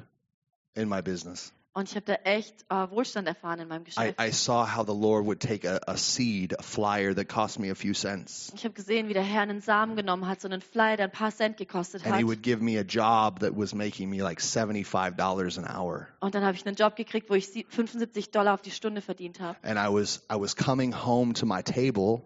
in 0.76 0.88
my 0.88 1.02
business. 1.02 1.52
Und 1.74 1.90
ich 1.90 1.96
habe 1.96 2.06
da 2.06 2.16
echt 2.26 2.66
äh, 2.70 2.90
Wohlstand 2.90 3.30
erfahren 3.30 3.60
in 3.62 3.70
meinem 3.70 3.84
I, 3.84 3.86
Geschäft. 3.86 4.20
I 4.22 4.32
saw 4.32 4.66
how 4.76 4.86
the 4.86 4.94
Lord 4.94 5.26
would 5.26 5.40
take 5.40 5.66
a, 5.66 5.80
a 5.88 5.96
seed, 5.96 6.54
a 6.60 6.62
flyer 6.62 7.16
that 7.16 7.30
cost 7.30 7.60
me 7.60 7.72
a 7.72 7.76
few 7.76 7.94
cents, 7.94 8.52
Ich 8.54 8.66
habe 8.66 8.74
gesehen, 8.74 9.08
wie 9.08 9.14
der 9.14 9.24
Herr 9.24 9.44
einen 9.44 9.62
Samen 9.62 9.96
genommen 9.96 10.28
hat, 10.28 10.42
so 10.42 10.50
einen 10.50 10.60
Flyer, 10.60 10.98
der 10.98 11.06
ein 11.06 11.12
paar 11.14 11.32
Cent 11.32 11.56
gekostet 11.56 12.04
and 12.04 12.14
hat. 12.14 12.20
He 12.20 12.26
would 12.26 12.44
give 12.44 12.62
me 12.62 12.78
a 12.78 12.84
job 12.84 13.40
that 13.40 13.56
was 13.56 13.74
making 13.74 14.10
me 14.10 14.22
like 14.22 14.42
$75 14.42 15.58
an 15.58 15.66
hour. 15.66 16.08
Und 16.20 16.36
dann 16.36 16.44
habe 16.44 16.56
ich 16.58 16.66
einen 16.66 16.76
Job 16.76 16.98
gekriegt, 16.98 17.30
wo 17.30 17.36
ich 17.36 17.48
sie- 17.48 17.66
75 17.70 18.32
Dollar 18.32 18.54
auf 18.54 18.62
die 18.62 18.72
Stunde 18.72 19.02
verdient 19.02 19.40
habe. 19.40 19.58
And 19.64 19.80
I 19.80 19.88
was, 19.94 20.24
I 20.30 20.36
was 20.38 20.56
coming 20.58 20.94
home 20.94 21.34
to 21.36 21.46
my 21.46 21.64
table 21.64 22.22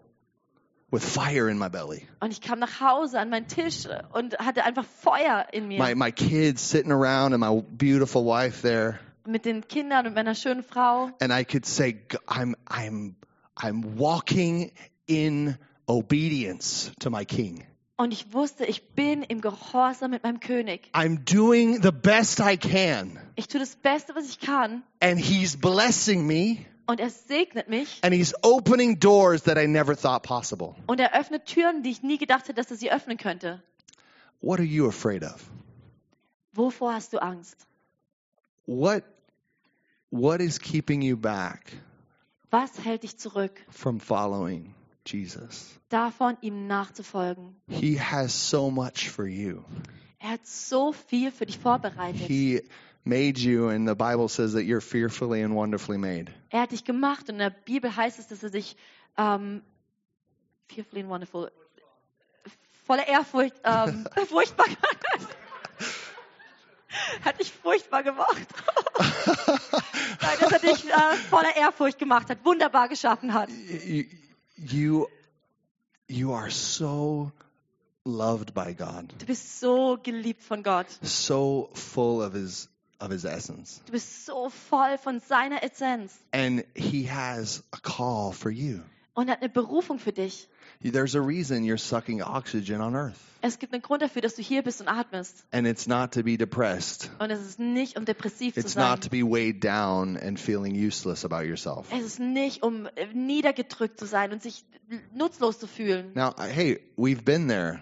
with 0.90 1.04
fire 1.04 1.48
in 1.48 1.56
my 1.58 1.68
belly. 1.68 2.06
Und 2.18 2.32
ich 2.32 2.40
kam 2.40 2.58
nach 2.58 2.80
Hause 2.80 3.20
an 3.20 3.30
meinen 3.30 3.46
Tisch 3.46 3.86
und 4.12 4.36
hatte 4.38 4.64
einfach 4.64 4.84
Feuer 4.84 5.46
in 5.52 5.68
mir. 5.68 5.80
My, 5.80 5.94
my 5.94 6.10
kids 6.10 6.68
sitting 6.68 6.90
around 6.90 7.32
and 7.32 7.40
my 7.40 7.62
beautiful 7.62 8.24
wife 8.24 8.62
there. 8.62 8.98
Mit 9.26 9.44
den 9.44 9.66
Kindern 9.68 10.06
und 10.06 10.14
meiner 10.14 10.34
schönen 10.34 10.62
Frau. 10.62 11.10
and 11.20 11.32
I 11.32 11.44
could 11.44 11.66
say, 11.66 11.92
"G- 11.92 12.18
I'm, 12.26 12.54
I'm, 12.66 13.14
I'm 13.56 13.98
walking 13.98 14.72
in 15.06 15.56
obedience 15.88 16.90
to 17.00 17.10
my 17.10 17.24
King. 17.24 17.64
Und 17.98 18.12
ich 18.12 18.32
wusste, 18.34 18.66
ich 18.66 18.90
bin 18.94 19.22
im 19.22 19.40
Gehorsam 19.40 20.10
mit 20.10 20.22
meinem 20.22 20.38
König. 20.40 20.90
I'm 20.92 21.18
doing 21.24 21.80
the 21.82 21.90
best 21.92 22.40
I 22.40 22.58
can, 22.58 23.18
Ich 23.36 23.48
tue 23.48 23.58
das 23.58 23.74
Beste, 23.76 24.14
was 24.14 24.28
ich 24.28 24.38
kann. 24.40 24.82
and 25.00 25.18
He's 25.18 25.56
blessing 25.56 26.26
me, 26.26 26.58
Und 26.86 27.00
er 27.00 27.08
segnet 27.08 27.68
mich. 27.70 27.98
and 28.02 28.12
He's 28.14 28.34
opening 28.42 28.98
doors 29.00 29.44
that 29.44 29.56
I 29.56 29.66
never 29.66 29.96
thought 29.96 30.22
possible. 30.24 30.74
Und 30.86 31.00
er 31.00 31.14
öffnet 31.18 31.46
Türen, 31.46 31.82
die 31.82 31.90
ich 31.90 32.02
nie 32.02 32.18
gedacht 32.18 32.42
hätte, 32.48 32.54
dass 32.54 32.70
er 32.70 32.76
sie 32.76 32.92
öffnen 32.92 33.16
könnte. 33.16 33.62
What 34.42 34.58
are 34.58 34.66
you 34.68 34.86
afraid 34.86 35.22
of? 35.24 35.48
Wovor 36.52 36.92
hast 36.92 37.14
du 37.14 37.18
Angst? 37.22 37.66
What, 38.66 39.04
what 40.16 40.40
is 40.40 40.58
keeping 40.58 41.02
you 41.02 41.16
back 41.16 41.72
Was 42.50 42.78
hält 42.84 43.02
dich 43.02 43.18
zurück, 43.18 43.60
from 43.70 44.00
following 44.00 44.74
Jesus? 45.04 45.78
davon 45.88 46.36
ihm 46.40 46.66
nachzufolgen? 46.66 47.56
He 47.68 47.98
has 47.98 48.32
so 48.32 48.70
much 48.70 49.10
for 49.10 49.26
you. 49.26 49.62
Er 50.18 50.30
hat 50.30 50.46
so 50.46 50.92
viel 50.92 51.30
für 51.30 51.46
dich 51.46 51.58
vorbereitet. 51.58 52.20
He 52.26 52.62
made 53.04 53.38
you, 53.38 53.68
and 53.68 53.86
the 53.88 53.94
Bible 53.94 54.28
says 54.28 54.52
that 54.54 54.64
you're 54.64 54.80
fearfully 54.80 55.42
and 55.42 55.54
wonderfully 55.54 55.98
made. 55.98 56.32
Er 56.50 56.62
hat 56.62 56.72
dich 56.72 56.84
gemacht 56.84 57.28
und 57.28 57.36
in 57.36 57.38
der 57.38 57.50
Bibel 57.50 57.94
heißt 57.94 58.18
es, 58.18 58.28
dass 58.28 58.42
er 58.42 58.50
sich 58.50 58.76
ähm, 59.16 59.62
fearfully 60.68 61.02
and 61.02 61.10
wonderful, 61.10 61.50
voller 62.86 63.06
Ehrfurcht, 63.06 63.54
ähm, 63.64 64.06
furchtbar 64.28 64.66
hat 64.66 65.36
dich 67.38 67.52
furchtbar 67.52 68.02
gemacht. 68.02 68.46
Nein, 68.98 70.36
dass 70.40 70.52
er 70.52 70.58
dich 70.58 70.84
äh, 70.88 71.16
voller 71.30 71.54
Ehrfurcht 71.56 71.98
gemacht 71.98 72.30
hat, 72.30 72.44
wunderbar 72.44 72.88
geschaffen 72.88 73.32
hat. 73.34 73.48
you, 73.50 74.04
you 74.56 75.06
you 76.08 76.32
are 76.34 76.50
so 76.50 77.30
loved 78.04 78.54
by 78.54 78.72
God, 78.74 79.12
Du 79.18 79.26
bist 79.26 79.60
so 79.60 79.98
geliebt 80.02 80.42
von 80.42 80.62
Gott. 80.62 80.86
so 81.02 81.70
full 81.74 82.22
of 82.22 82.32
his 82.34 82.68
of 83.00 83.10
his 83.10 83.24
essence. 83.24 83.82
Du 83.86 83.92
bist 83.92 84.24
so 84.24 84.48
voll 84.48 84.96
von 84.98 85.20
seiner 85.20 85.62
Essenz 85.62 86.14
And 86.32 86.64
he 86.74 87.10
has 87.10 87.62
a 87.72 87.78
call 87.82 88.32
for 88.32 88.50
you. 88.50 88.80
und 89.14 89.28
er 89.28 89.32
hat 89.34 89.40
eine 89.42 89.50
Berufung 89.50 89.98
für 89.98 90.12
dich. 90.12 90.48
There's 90.82 91.14
a 91.14 91.20
reason 91.20 91.64
you're 91.64 91.78
sucking 91.78 92.22
oxygen 92.22 92.80
on 92.80 92.94
earth. 92.94 93.18
Es 93.42 93.58
gibt 93.58 93.72
einen 93.72 93.82
Grund 93.82 94.02
dafür, 94.02 94.22
dass 94.22 94.34
du 94.34 94.42
hier 94.42 94.62
bist 94.62 94.80
und 94.80 94.88
atmest. 94.88 95.44
And 95.52 95.66
it's 95.66 95.86
not 95.86 96.12
to 96.12 96.22
be 96.22 96.36
depressed. 96.36 97.10
Und 97.18 97.30
es 97.30 97.40
ist 97.40 97.58
nicht, 97.58 97.96
um 97.96 98.04
depressiv 98.04 98.54
zu 98.54 98.60
sein. 98.60 98.66
It's 98.66 98.76
not 98.76 99.02
to 99.02 99.10
be 99.10 99.22
weighed 99.22 99.62
down 99.62 100.16
and 100.16 100.38
feeling 100.38 100.74
useless 100.74 101.24
about 101.24 101.44
yourself. 101.46 101.86
Es 101.92 102.04
ist 102.04 102.20
nicht, 102.20 102.62
um 102.62 102.86
äh, 102.96 103.06
niedergedrückt 103.12 104.00
zu 104.00 104.06
sein 104.06 104.32
und 104.32 104.42
sich 104.42 104.64
nutzlos 105.14 105.58
zu 105.58 105.66
fühlen. 105.66 106.12
Now, 106.14 106.34
hey, 106.38 106.80
we've 106.96 107.22
been 107.22 107.48
there. 107.48 107.80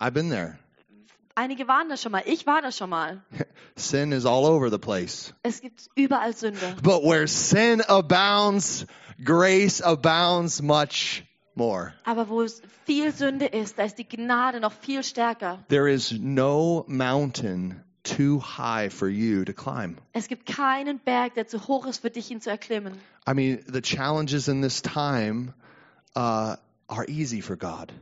I've 0.00 0.12
been 0.12 0.30
there. 0.30 0.58
Einige 1.36 1.66
waren 1.66 1.88
da 1.88 1.96
schon 1.96 2.12
mal. 2.12 2.22
Ich 2.26 2.46
war 2.46 2.62
da 2.62 2.70
schon 2.70 2.90
mal. 2.90 3.22
Sin 3.76 4.12
is 4.12 4.24
all 4.24 4.44
over 4.46 4.70
the 4.70 4.78
place. 4.78 5.34
Es 5.42 5.60
gibt 5.60 5.88
überall 5.96 6.32
Sünde. 6.32 6.76
But 6.82 7.02
where 7.02 7.26
sin 7.26 7.82
abounds, 7.88 8.86
grace 9.22 9.80
abounds 9.80 10.62
much 10.62 11.24
more. 11.56 11.92
Aber 12.04 12.28
wo 12.28 12.42
es 12.42 12.62
viel 12.84 13.12
Sünde 13.12 13.46
ist, 13.46 13.78
da 13.78 13.84
ist 13.84 13.98
die 13.98 14.08
Gnade 14.08 14.60
noch 14.60 14.72
viel 14.72 15.02
stärker. 15.02 15.58
There 15.68 15.90
is 15.90 16.12
no 16.12 16.84
mountain 16.86 17.82
too 18.04 18.40
high 18.40 18.92
for 18.92 19.08
you 19.08 19.44
to 19.44 19.52
climb. 19.52 19.96
Es 20.12 20.28
gibt 20.28 20.46
keinen 20.46 20.98
Berg, 20.98 21.34
der 21.34 21.46
zu 21.46 21.66
hoch 21.66 21.86
ist 21.86 22.02
für 22.02 22.10
dich, 22.10 22.30
ihn 22.30 22.40
zu 22.40 22.50
erklimmen. 22.50 22.94
I 23.26 23.34
mean, 23.34 23.64
the 23.66 23.80
challenges 23.80 24.48
in 24.48 24.62
this 24.62 24.82
time 24.82 25.54
uh, 26.14 26.56
are 26.88 27.08
easy 27.08 27.40
for 27.40 27.56
God. 27.56 27.92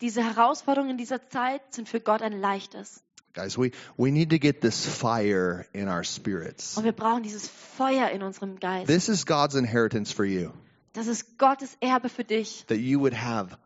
Diese 0.00 0.22
Herausforderungen 0.22 0.90
in 0.90 0.98
dieser 0.98 1.26
Zeit 1.28 1.62
sind 1.70 1.88
für 1.88 2.00
Gott 2.00 2.20
ein 2.20 2.38
leichtes. 2.38 3.02
Guys, 3.32 3.58
we, 3.58 3.72
we 3.96 4.10
need 4.10 4.30
to 4.30 4.38
get 4.38 4.62
this 4.62 4.86
fire 4.86 5.66
in 5.72 5.88
our 5.88 6.04
spirits. 6.04 6.76
Und 6.76 6.84
wir 6.84 6.92
brauchen 6.92 7.22
dieses 7.22 7.48
Feuer 7.48 8.08
in 8.10 8.22
unserem 8.22 8.58
Geist. 8.58 8.86
This 8.86 9.08
is 9.08 9.26
God's 9.26 9.54
inheritance 9.54 10.12
for 10.12 10.24
you, 10.24 10.52
Das 10.96 11.08
ist 11.08 11.36
Gottes 11.36 11.76
Erbe 11.80 12.08
für 12.08 12.24
dich, 12.24 12.64
that 12.68 12.78
you 12.78 13.00
would 13.00 13.12
have 13.14 13.58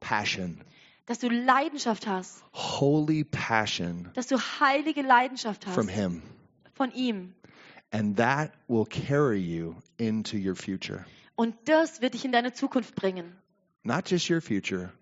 passion, 0.00 0.60
dass 1.06 1.18
du 1.18 1.30
Leidenschaft 1.30 2.06
hast, 2.06 2.44
holy 2.52 3.24
passion 3.24 4.10
dass 4.12 4.26
du 4.26 4.36
heilige 4.38 5.00
Leidenschaft 5.00 5.66
hast 5.66 5.74
from 5.74 5.88
Him. 5.88 6.22
von 6.74 6.92
ihm. 6.92 7.34
And 7.90 8.18
that 8.18 8.52
will 8.68 8.84
carry 8.84 9.40
you 9.40 9.76
into 9.96 10.36
your 10.36 10.54
future. 10.54 11.06
Und 11.36 11.54
das 11.64 12.02
wird 12.02 12.12
dich 12.12 12.26
in 12.26 12.32
deine 12.32 12.52
Zukunft 12.52 12.94
bringen. 12.96 13.34
Not 13.82 14.10
just 14.10 14.28
your 14.28 14.42
future, 14.42 14.92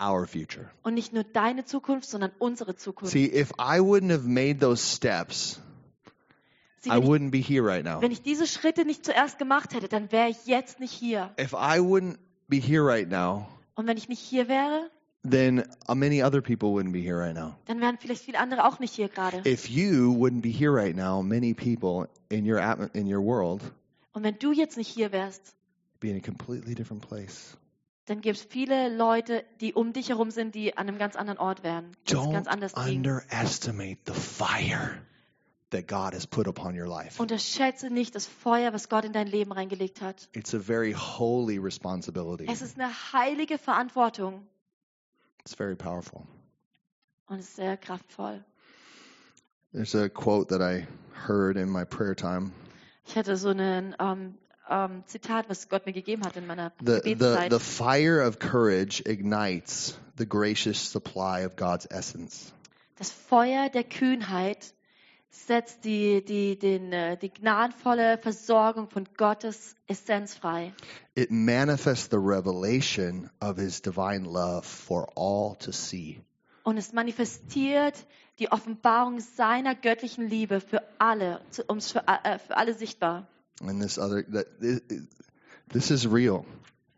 our 0.00 0.28
future. 0.28 0.70
Und 0.84 0.94
nicht 0.94 1.12
nur 1.12 1.24
deine 1.24 1.64
Zukunft, 1.64 2.08
sondern 2.08 2.30
unsere 2.38 2.76
Zukunft. 2.76 3.12
See, 3.12 3.24
if 3.24 3.50
I 3.58 3.80
wouldn't 3.80 4.12
have 4.12 4.28
made 4.28 4.60
those 4.60 4.80
steps, 4.80 5.60
Sieh, 6.82 6.90
I 6.90 6.96
wouldn't 6.98 7.30
be 7.30 7.38
here 7.38 7.62
right 7.64 7.84
now. 7.84 8.00
wenn 8.02 8.10
ich 8.12 8.22
diese 8.22 8.46
Schritte 8.46 8.84
nicht 8.84 9.04
zuerst 9.04 9.38
gemacht 9.38 9.72
hätte, 9.74 9.88
dann 9.88 10.10
wäre 10.12 10.28
ich 10.30 10.46
jetzt 10.46 10.80
nicht 10.80 10.92
hier. 10.92 11.30
If 11.40 11.52
I 11.52 11.78
wouldn't 11.78 12.16
be 12.48 12.56
here 12.58 12.84
right 12.84 13.08
now, 13.08 13.46
Und 13.74 13.86
wenn 13.86 13.96
ich 13.96 14.08
nicht 14.08 14.20
hier 14.20 14.48
wäre, 14.48 14.90
then 15.28 15.64
uh, 15.88 15.94
many 15.94 16.22
other 16.24 16.40
people 16.40 16.70
wouldn't 16.70 16.92
be 16.92 16.98
here 16.98 17.16
right 17.18 17.34
now. 17.36 17.54
dann 17.66 17.80
wären 17.80 17.98
vielleicht 17.98 18.24
viele 18.24 18.38
andere 18.40 18.66
auch 18.66 18.80
nicht 18.80 18.94
hier 18.94 19.08
gerade. 19.08 19.42
If 19.46 19.68
you 19.68 20.12
wouldn't 20.18 20.42
be 20.42 20.48
here 20.50 20.72
right 20.74 20.96
now, 20.96 21.22
many 21.22 21.54
people 21.54 22.08
in 22.28 22.44
your 22.50 22.58
atmo- 22.60 22.90
in 22.94 23.06
your 23.06 23.22
world 23.24 23.60
Und 24.12 24.24
wenn 24.24 24.38
du 24.40 24.50
jetzt 24.52 24.76
nicht 24.76 24.88
hier 24.88 25.12
wärst, 25.12 25.54
be 26.00 26.08
in 26.08 26.16
a 26.16 26.20
completely 26.20 26.74
different 26.74 27.06
place. 27.06 27.56
dann 28.06 28.20
gibt 28.20 28.38
es 28.38 28.42
viele 28.42 28.94
Leute, 28.94 29.44
die 29.60 29.72
um 29.74 29.92
dich 29.92 30.08
herum 30.08 30.32
sind, 30.32 30.56
die 30.56 30.76
an 30.76 30.88
einem 30.88 30.98
ganz 30.98 31.14
anderen 31.14 31.38
Ort 31.38 31.62
wären, 31.62 31.92
die 32.08 32.12
es 32.14 32.18
Don't 32.18 32.32
ganz 32.32 32.48
anders 32.48 32.72
kriegen. 32.74 32.96
underestimate 32.96 33.98
the 34.06 34.12
fire 34.12 34.90
that 35.72 35.86
God 35.88 36.14
has 36.14 36.26
put 36.26 36.46
upon 36.46 36.74
your 36.78 36.86
life. 36.86 37.20
Unterschätze 37.20 37.90
nicht 37.90 38.14
das 38.14 38.26
Feuer, 38.26 38.72
was 38.72 38.88
Gott 38.88 39.04
in 39.04 39.12
dein 39.12 39.26
Leben 39.26 39.52
reingelegt 39.52 40.00
hat. 40.00 40.28
It's 40.32 40.54
a 40.54 40.58
very 40.58 40.92
holy 40.92 41.58
responsibility. 41.58 42.46
Es 42.48 42.62
ist 42.62 42.78
eine 42.78 42.90
heilige 43.12 43.58
Verantwortung 43.58 44.46
It's 45.40 45.54
very 45.54 45.74
powerful. 45.74 46.26
und 47.26 47.38
es 47.40 47.48
ist 47.48 47.56
sehr 47.56 47.76
kraftvoll. 47.76 48.44
There's 49.72 49.94
a 49.94 50.08
quote 50.08 50.48
that 50.50 50.60
I 50.60 50.86
heard 51.26 51.56
in 51.56 51.70
my 51.70 51.84
prayer 51.84 52.14
time. 52.14 52.52
Ich 53.06 53.16
hatte 53.16 53.36
so 53.36 53.48
ein 53.48 53.94
ähm, 53.98 54.34
ähm, 54.68 55.02
Zitat, 55.06 55.48
was 55.48 55.68
Gott 55.68 55.86
mir 55.86 55.92
gegeben 55.92 56.24
hat 56.24 56.36
in 56.36 56.46
meiner 56.46 56.72
The, 56.78 57.00
the, 57.02 57.14
Gebetszeit. 57.14 57.52
the 57.52 57.58
fire 57.58 58.20
of 58.26 58.38
courage 58.38 59.02
ignites 59.06 59.98
the 60.18 60.26
gracious 60.26 60.78
supply 60.78 61.44
of 61.44 61.56
God's 61.56 61.86
essence. 61.90 62.52
Das 62.96 63.10
Feuer 63.10 63.68
der 63.70 63.84
Kühnheit 63.84 64.74
setzt 65.34 65.84
die, 65.84 66.22
die, 66.24 66.58
den, 66.58 66.92
äh, 66.92 67.16
die 67.16 67.30
gnadenvolle 67.32 68.18
Versorgung 68.18 68.88
von 68.88 69.08
Gottes 69.16 69.74
Essenz 69.88 70.34
frei. 70.34 70.72
It 71.14 71.30
manifests 71.30 72.08
the 72.10 72.18
revelation 72.18 73.30
of 73.40 73.56
his 73.58 73.80
divine 73.80 74.24
love 74.24 74.62
for 74.64 75.08
all 75.16 75.56
to 75.60 75.72
see. 75.72 76.20
Und 76.64 76.76
es 76.76 76.92
manifestiert 76.92 77.94
die 78.38 78.52
Offenbarung 78.52 79.20
seiner 79.20 79.74
göttlichen 79.74 80.28
Liebe 80.28 80.60
für 80.60 80.82
alle, 80.98 81.40
um 81.66 81.78
es 81.78 81.90
für, 81.90 82.06
a- 82.06 82.20
äh, 82.34 82.38
für 82.38 82.56
alle 82.56 82.74
sichtbar. 82.74 83.26
And 83.62 83.80
this 83.82 83.98
other 83.98 84.22
this 85.72 85.90
is 85.90 86.06
real. 86.06 86.44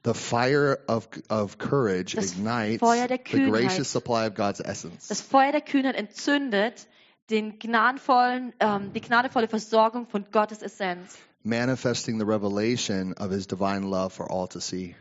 The 0.03 0.13
fire 0.15 0.79
of 0.87 1.09
of 1.31 1.57
courage 1.59 2.15
Das 2.15 2.33
ignites 2.33 2.81
Feuer 2.81 3.07
der 3.09 3.17
the 3.19 3.23
Kühnheit. 3.39 3.53
gracious 3.69 3.91
supply 3.91 4.27
of 4.27 4.35
God's 4.35 4.61
essence. 4.61 5.09
Das 5.09 5.21
Feuer 5.23 5.53
der 5.53 5.63
Kühnheit 5.63 5.95
entzündet 5.97 6.87
den 7.31 7.59
gnadenvollen, 7.59 8.53
ähm, 8.61 8.93
die 8.93 9.01
gnadenvolle 9.01 9.49
Versorgung 9.49 10.07
von 10.07 10.25
Gottes 10.31 10.63
Essenz. 10.63 11.17
manifesting 11.47 12.19
the 12.19 12.25
revelation 12.25 13.13
of 13.19 13.31
his 13.31 13.47
divine 13.47 13.83
love 13.91 14.11
for 14.15 14.31
all 14.31 14.49
to 14.49 14.61
see. 14.61 14.95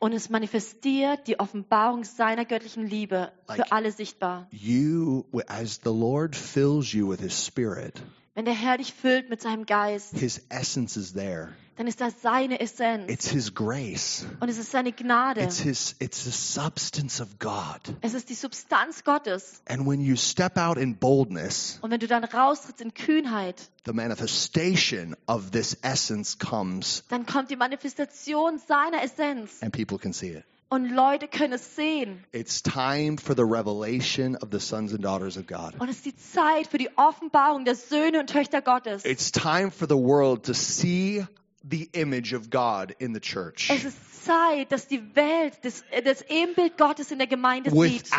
Und 0.00 0.12
es 0.12 0.28
manifestiert 0.30 1.28
die 1.28 1.38
Offenbarung 1.38 2.02
seiner 2.02 2.44
göttlichen 2.44 2.84
Liebe 2.88 3.30
Like- 3.46 3.56
für 3.58 3.72
alle 3.72 3.92
sichtbar. 3.92 4.48
You, 4.50 5.24
as 5.46 5.80
the 5.84 5.90
Lord 5.90 6.34
fills 6.34 6.92
you 6.92 7.08
with 7.08 7.20
his 7.20 7.46
spirit, 7.46 8.02
Wenn 8.34 8.44
der 8.44 8.54
Herr 8.54 8.78
dich 8.78 8.92
füllt 8.94 9.28
mit 9.30 9.40
seinem 9.42 9.64
Geist, 9.66 10.16
his 10.18 10.42
essence 10.48 10.96
is 10.96 11.12
there. 11.12 11.50
Dann 11.76 11.86
ist 11.86 12.00
das 12.00 12.20
seine 12.20 12.60
Essenz. 12.60 13.10
It's 13.10 13.28
his 13.28 13.54
grace. 13.54 14.26
Und 14.40 14.48
es 14.48 14.58
ist 14.58 14.70
seine 14.70 14.92
Gnade. 14.92 15.40
It's 15.42 15.58
his 15.60 15.96
it's 16.00 16.24
the 16.24 16.30
substance 16.30 17.20
of 17.22 17.38
God. 17.38 17.80
Es 18.02 18.14
ist 18.14 18.28
die 18.28 18.34
Substanz 18.34 19.04
Gottes. 19.04 19.62
And 19.66 19.86
when 19.86 20.00
you 20.00 20.16
step 20.16 20.58
out 20.58 20.76
in 20.76 20.96
boldness, 20.96 21.78
Und 21.82 21.90
wenn 21.90 22.00
du 22.00 22.06
dann 22.06 22.24
raustrittst 22.24 22.80
in 22.80 22.92
Kühnheit, 22.94 23.70
the 23.86 23.92
manifestation 23.92 25.16
of 25.26 25.50
this 25.50 25.76
essence 25.82 26.38
comes 26.38 27.04
dann 27.08 27.26
kommt 27.26 27.50
die 27.50 27.56
Manifestation 27.56 28.58
seiner 28.58 29.02
Essenz. 29.02 29.62
and 29.62 29.72
people 29.72 29.98
can 29.98 30.12
see 30.12 30.30
it. 30.32 30.44
Und 30.68 30.88
Leute 30.88 31.28
können 31.28 31.52
es 31.52 31.76
sehen. 31.76 32.24
It's 32.32 32.62
time 32.62 33.18
for 33.18 33.36
the 33.36 33.42
revelation 33.42 34.36
of 34.36 34.48
the 34.52 34.58
sons 34.58 34.94
and 34.94 35.04
daughters 35.04 35.36
of 35.36 35.46
God. 35.46 35.74
Und 35.78 35.90
es 35.90 35.96
ist 35.96 36.06
die 36.06 36.16
Zeit 36.16 36.66
für 36.66 36.78
die 36.78 36.88
Offenbarung 36.96 37.66
der 37.66 37.74
Söhne 37.74 38.20
und 38.20 38.30
Töchter 38.30 38.62
Gottes. 38.62 39.04
It's 39.04 39.30
time 39.30 39.70
for 39.70 39.86
the 39.86 39.96
world 39.96 40.44
to 40.46 40.54
see 40.54 41.26
the 41.68 41.88
image 41.92 42.34
of 42.34 42.50
God 42.50 42.94
in 42.98 43.14
the 43.14 43.20
church. 43.20 43.70
Es 43.70 43.84
ist 43.84 44.24
Zeit, 44.24 44.70
dass 44.70 44.86
die 44.86 45.14
Welt 45.14 45.54
das, 45.62 45.84
das 46.04 46.22
Ebenbild 46.28 46.78
Gottes 46.78 47.10
in 47.10 47.18
der 47.18 47.26
Gemeinde 47.26 47.70
sieht. 47.70 48.12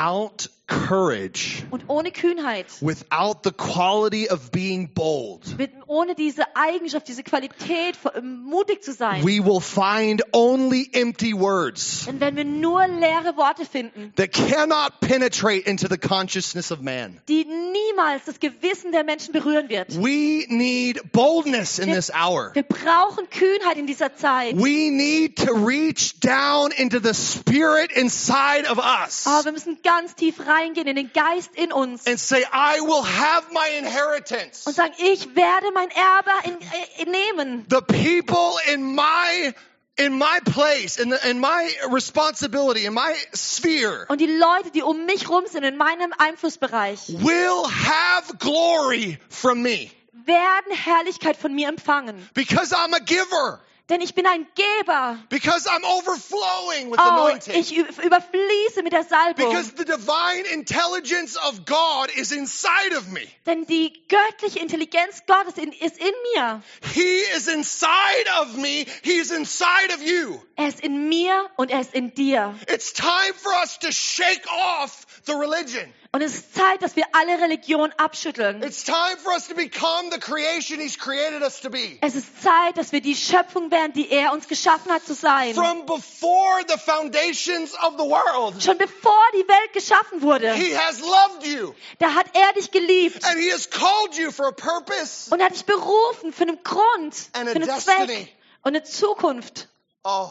Courage, 0.65 1.63
Und 1.71 1.83
ohne 1.89 2.11
Kühnheit, 2.11 2.67
without 2.79 3.39
the 3.43 3.51
quality 3.51 4.29
of 4.29 4.49
being 4.51 4.87
bold, 4.93 5.57
mit, 5.57 5.71
ohne 5.87 6.15
diese 6.15 6.43
Eigenschaft, 6.55 7.07
diese 7.09 7.21
Qualität, 7.21 7.97
äh, 8.13 8.21
mutig 8.21 8.81
zu 8.81 8.93
sein, 8.93 9.23
we 9.23 9.43
will 9.43 9.59
find 9.59 10.23
only 10.31 10.89
empty 10.93 11.33
words 11.37 12.05
dann 12.05 12.21
werden 12.21 12.37
wir 12.37 12.45
nur 12.45 12.87
leere 12.87 13.35
Worte 13.35 13.65
finden, 13.65 14.13
that 14.15 14.31
cannot 14.31 15.01
penetrate 15.01 15.67
into 15.67 15.87
the 15.89 15.97
consciousness 15.97 16.71
of 16.71 16.79
man. 16.79 17.19
die 17.27 17.45
niemals 17.45 18.23
das 18.25 18.39
Gewissen 18.39 18.93
der 18.93 19.03
Menschen 19.03 19.33
berühren 19.33 19.67
wird. 19.67 20.01
We 20.01 20.45
need 20.47 21.11
boldness 21.11 21.77
in 21.77 21.91
this 21.91 22.09
hour. 22.09 22.51
Wir 22.53 22.63
brauchen 22.63 23.29
Kühnheit 23.29 23.77
in 23.77 23.85
dieser 23.85 24.15
Zeit. 24.15 24.55
We 24.55 24.89
need 24.89 25.35
to 25.45 25.53
reach 25.53 26.19
down 26.21 26.71
into 26.71 26.99
the 26.99 27.13
spirit 27.13 27.91
inside 27.91 28.69
of 28.71 28.77
us 28.77 29.27
Aber 29.27 29.45
wir 29.45 29.51
müssen 29.51 29.79
ganz 29.83 30.15
tief 30.15 30.47
reingehen 30.53 30.87
in 30.87 30.95
den 30.95 31.11
Geist 31.13 31.51
in 31.55 31.71
uns 31.71 32.05
and 32.07 32.19
say, 32.19 32.43
I 32.53 32.79
will 32.81 33.03
have 33.03 33.47
my 33.51 33.67
inheritance. 33.77 34.65
und 34.67 34.75
sagen, 34.75 34.93
ich 34.97 35.35
werde 35.35 35.71
mein 35.73 35.89
Erbe 35.89 36.31
in, 36.45 36.57
äh, 36.61 37.09
nehmen. 37.09 37.65
the 37.69 37.81
people 37.81 38.53
in 38.71 38.93
my 38.95 39.53
in 39.95 40.17
my 40.17 40.39
place 40.45 40.97
in, 40.97 41.11
the, 41.11 41.29
in 41.29 41.39
my 41.39 41.69
responsibility 41.91 42.85
in 42.85 42.93
my 42.93 43.13
sphere 43.33 44.05
Und 44.09 44.19
die 44.21 44.25
Leute, 44.27 44.71
die 44.71 44.81
um 44.81 45.05
mich 45.05 45.29
rum 45.29 45.45
sind, 45.47 45.63
in 45.63 45.77
meinem 45.77 46.13
Einflussbereich, 46.17 47.09
will 47.19 47.63
have 47.67 48.35
glory 48.39 49.17
from 49.29 49.61
me 49.61 49.89
werden 50.25 50.71
Herrlichkeit 50.73 51.35
von 51.37 51.53
mir 51.53 51.67
empfangen. 51.69 52.27
because 52.33 52.73
I'm 52.73 52.93
a 52.95 52.99
giver 52.99 53.59
Denn 53.93 54.01
ich 54.01 54.15
bin 54.15 54.25
ein 54.25 54.47
Geber. 54.55 55.19
because 55.29 55.67
I'm 55.69 55.83
overflowing 55.85 56.89
with 56.89 56.99
Oh, 56.99 57.03
anointing 57.11 57.53
ich 57.53 57.77
überfließe 57.77 58.81
mit 58.81 58.91
der 58.91 59.03
Salbung. 59.03 59.47
because 59.51 59.71
the 59.77 59.85
divine 59.85 60.45
intelligence 60.51 61.37
of 61.37 61.63
God 61.67 62.09
is 62.15 62.31
inside 62.31 62.97
of 62.97 63.07
me 63.09 63.21
Denn 63.45 63.67
die 63.67 63.93
göttliche 64.07 64.57
Intelligenz 64.57 65.21
Gottes 65.27 65.57
in, 65.61 65.71
ist 65.73 65.99
in 65.99 66.11
mir. 66.33 66.63
he 66.91 67.19
is 67.37 67.47
inside 67.47 68.25
of 68.41 68.55
me 68.57 68.87
He 69.03 69.19
is 69.19 69.29
inside 69.29 69.93
of 69.93 70.01
you 70.01 70.41
Er 70.55 70.69
ist 70.69 70.79
in 70.79 71.07
mir 71.07 71.47
und 71.57 71.69
er 71.69 71.81
ist 71.81 71.93
in 71.93 72.15
dir. 72.15 72.55
it's 72.67 72.93
time 72.93 73.35
for 73.35 73.51
us 73.61 73.77
to 73.77 73.91
shake 73.91 74.41
off 74.51 75.05
the 75.27 75.33
religion 75.33 75.93
Und 76.15 76.21
es 76.21 76.35
ist 76.35 76.53
Zeit, 76.53 76.83
dass 76.83 76.95
wir 76.95 77.05
alle 77.13 77.41
Religion 77.41 77.91
abschütteln. 77.97 78.61
it's 78.61 78.83
time 78.83 79.17
for 79.23 79.33
us 79.33 79.47
to 79.47 79.55
become 79.55 80.11
the 80.11 80.19
creation 80.19 80.79
he's 80.79 80.95
created 80.95 81.41
us 81.41 81.59
to 81.61 81.71
be 81.71 81.97
Es 82.01 82.13
ist 82.13 82.43
Zeit, 82.43 82.77
dass 82.77 82.91
wir 82.91 83.01
die 83.01 83.15
Schöpfung 83.15 83.71
werden, 83.71 83.93
die 83.93 84.11
er 84.11 84.31
uns 84.31 84.47
geschaffen 84.47 84.91
hat 84.91 85.03
zu 85.07 85.15
sein. 85.15 85.55
from 85.55 85.87
before 85.87 86.61
the 86.67 86.77
foundations 86.77 87.73
of 87.81 87.93
the 87.97 88.03
world. 88.05 88.61
Schon 88.61 88.77
bevor 88.77 89.23
die 89.33 89.47
Welt 89.47 89.73
geschaffen 89.73 90.21
wurde, 90.21 90.53
He 90.53 90.77
has 90.77 90.99
loved 90.99 91.47
you 91.47 91.73
da 91.97 92.13
hat 92.13 92.27
er 92.35 92.53
dich 92.53 92.69
geliebt. 92.69 93.25
and 93.25 93.39
He 93.39 93.51
has 93.51 93.67
called 93.67 94.15
you 94.15 94.29
for 94.29 94.45
a 94.47 94.51
purpose. 94.51 95.31
Und 95.33 95.39
er 95.39 95.47
hat 95.47 95.55
dich 95.55 95.65
berufen 95.65 96.31
für 96.31 96.43
einen 96.43 96.61
Grund, 96.63 97.15
And 97.33 97.49
für 97.49 97.55
einen 97.55 97.65
destiny. 97.65 98.05
Zweck 98.05 98.35
und 98.61 98.75
eine 98.75 98.83
Zukunft. 98.83 99.67
Oh, 100.03 100.29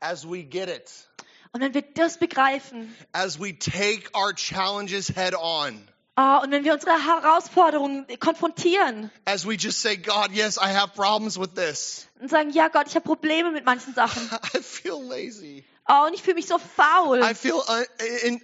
as 0.00 0.26
we 0.28 0.42
get 0.44 0.68
it, 0.68 0.90
Und 1.52 1.60
wenn 1.60 1.74
wir 1.74 1.82
das 1.82 2.18
begreifen, 2.18 2.94
as 3.12 3.38
we 3.38 3.52
take 3.58 4.08
our 4.14 4.34
challenges 4.34 5.08
head 5.14 5.34
on, 5.34 5.86
ah, 6.16 6.38
und 6.38 6.50
wenn 6.50 6.64
wir 6.64 6.72
unsere 6.72 6.92
Herausforderungen 6.92 8.06
konfrontieren 8.20 9.10
as 9.26 9.46
we 9.46 9.54
just 9.54 9.80
say, 9.82 9.96
God, 9.96 10.30
yes, 10.32 10.56
I 10.56 10.72
have 10.74 10.94
problems 10.94 11.38
with 11.38 11.50
this. 11.54 12.08
und 12.20 12.30
sagen, 12.30 12.50
ja 12.50 12.68
Gott, 12.68 12.86
ich 12.88 12.94
habe 12.94 13.04
Probleme 13.04 13.50
mit 13.50 13.64
manchen 13.66 13.94
Sachen. 13.94 14.30
I 14.54 14.58
feel 14.62 14.98
lazy. 15.08 15.64
Oh, 15.88 16.06
und 16.06 16.14
ich 16.14 16.22
fühle 16.22 16.36
mich 16.36 16.46
so 16.46 16.58
faul. 16.58 17.20
I 17.22 17.34
feel 17.34 17.54
un- 17.54 17.86
in, 18.24 18.36
I, 18.36 18.42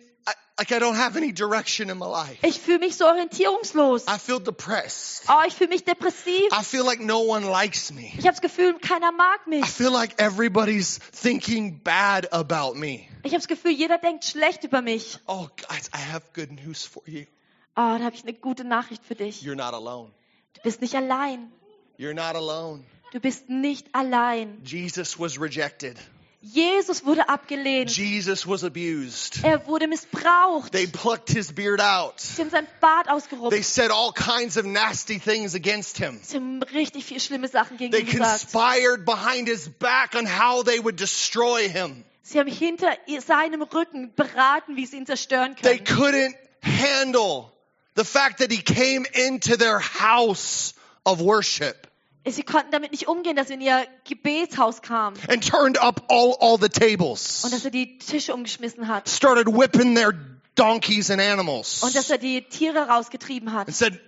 like 0.59 0.73
I 0.73 0.79
don't 0.79 0.97
have 0.97 1.17
any 1.17 1.33
direction 1.33 1.91
in 1.91 1.99
my 1.99 2.07
life. 2.07 2.38
Ich 2.43 2.59
fühle 2.59 2.81
mich 2.81 2.97
so 2.97 3.07
orientierungslos. 3.07 4.07
I 4.09 4.19
feel 4.19 4.41
depressed. 4.41 5.25
Oh, 5.29 5.43
ich 5.47 5.55
fühle 5.55 5.71
mich 5.71 5.85
depressiv. 5.85 6.53
I 6.53 6.64
feel 6.64 6.85
like 6.85 7.01
no 7.01 7.21
one 7.21 7.47
likes 7.47 7.93
me. 7.93 8.12
Ich 8.19 8.27
habe 8.27 8.31
das 8.31 8.41
Gefühl, 8.41 8.79
keiner 8.79 9.12
mag 9.12 9.47
mich. 9.47 9.64
I 9.64 9.69
feel 9.69 9.93
like 9.93 10.21
everybody's 10.21 10.99
thinking 11.12 11.81
bad 11.83 12.33
about 12.33 12.75
me. 12.77 13.09
Ich 13.23 13.33
habe 13.33 13.38
das 13.38 13.49
Gefühl, 13.49 13.73
jeder 13.73 13.99
denkt 13.99 14.25
schlecht 14.25 14.64
über 14.64 14.83
mich. 14.83 15.19
Oh, 15.27 15.49
guys, 15.69 15.91
I 15.95 16.12
have 16.12 16.25
good 16.35 16.51
news 16.51 16.85
for 16.85 17.03
you. 17.07 17.27
Oh, 17.77 17.97
da 17.97 18.01
habe 18.01 18.17
ich 18.17 18.23
eine 18.23 18.35
gute 18.35 18.64
Nachricht 18.64 19.05
für 19.05 19.14
dich. 19.14 19.43
You're 19.43 19.55
not 19.55 19.75
alone. 19.75 20.11
Du 20.55 20.62
bist 20.62 20.81
nicht 20.81 20.95
allein. 20.97 21.53
You're 21.99 22.14
not 22.14 22.35
alone. 22.35 22.85
Du 23.12 23.21
bist 23.21 23.49
nicht 23.49 23.95
allein. 23.95 24.61
Jesus 24.64 25.19
was 25.19 25.41
rejected. 25.41 25.97
Jesus 26.40 27.05
wurde 27.05 27.29
abgelehnt. 27.29 27.90
Jesus 27.96 28.46
was 28.46 28.62
abused. 28.62 29.40
Er 29.42 29.66
wurde 29.66 29.88
missbraucht. 29.88 30.70
They 30.70 30.87
plucked 30.87 31.31
his 31.31 31.53
beard 31.53 31.81
out. 31.81 32.20
Sie 32.20 32.40
haben 32.42 32.51
sein 32.51 32.66
Bart 32.81 33.07
They 33.07 33.12
ausgerupft. 33.12 33.64
said 33.64 33.90
all 33.90 34.12
kinds 34.12 34.57
of 34.57 34.64
nasty 34.64 35.18
things 35.18 35.55
against 35.57 35.98
him. 35.98 36.20
Sie 36.22 36.37
haben 36.37 36.62
richtig 36.62 37.05
viel 37.07 37.18
schlimme 37.18 37.48
Sachen 37.48 37.77
gegen 37.77 37.90
They 37.90 38.03
ihn 38.03 38.07
gesagt. 38.07 38.53
conspired 38.53 39.05
behind 39.05 39.48
his 39.48 39.68
back 39.81 40.14
on 40.14 40.27
how 40.27 40.62
they 40.62 40.79
would 40.83 41.01
destroy 41.01 41.68
him. 41.68 42.05
Sie 42.22 42.38
haben 42.38 42.46
hinter 42.48 42.96
seinem 43.27 43.62
Rücken 43.62 44.12
beraten, 44.14 44.77
wie 44.77 44.87
sie 44.87 44.98
ihn 44.98 45.07
zerstören 45.07 45.57
They 45.61 45.79
können. 45.79 45.98
couldn't 45.98 46.37
handle 46.62 47.51
the 47.96 48.05
fact 48.05 48.38
that 48.38 48.53
he 48.53 48.62
came 48.62 49.05
into 49.12 49.57
their 49.57 49.81
house 49.81 50.74
of 51.05 51.20
worship. 51.20 51.88
Sie 52.31 52.43
konnten 52.43 52.71
damit 52.71 52.93
nicht 52.93 53.09
umgehen, 53.09 53.37
dass 53.37 53.49
er 53.51 53.55
in 53.55 53.61
ihr 53.61 53.87
Gebetshaus 54.05 54.83
kam 54.83 55.14
and 55.29 55.47
turned 55.49 55.79
up 55.81 56.05
all, 56.09 56.35
all 56.41 56.57
the 56.59 56.64
und 56.67 56.73
tables. 56.75 57.43
dass 57.51 57.64
er 57.64 57.71
die 57.71 57.99
Tische 57.99 58.35
umgeschmissen 58.35 58.88
hat 58.88 59.09
Started 59.09 59.47
whipping 59.49 59.95
their 59.95 60.12
donkeys 60.55 61.11
and 61.11 61.21
animals. 61.21 61.83
und 61.83 61.95
dass 61.95 62.11
er 62.11 62.19
die 62.19 62.43
Tiere 62.43 62.88
rausgetrieben 62.88 63.53
hat 63.53 63.69
and 63.69 63.77
said, 63.77 64.01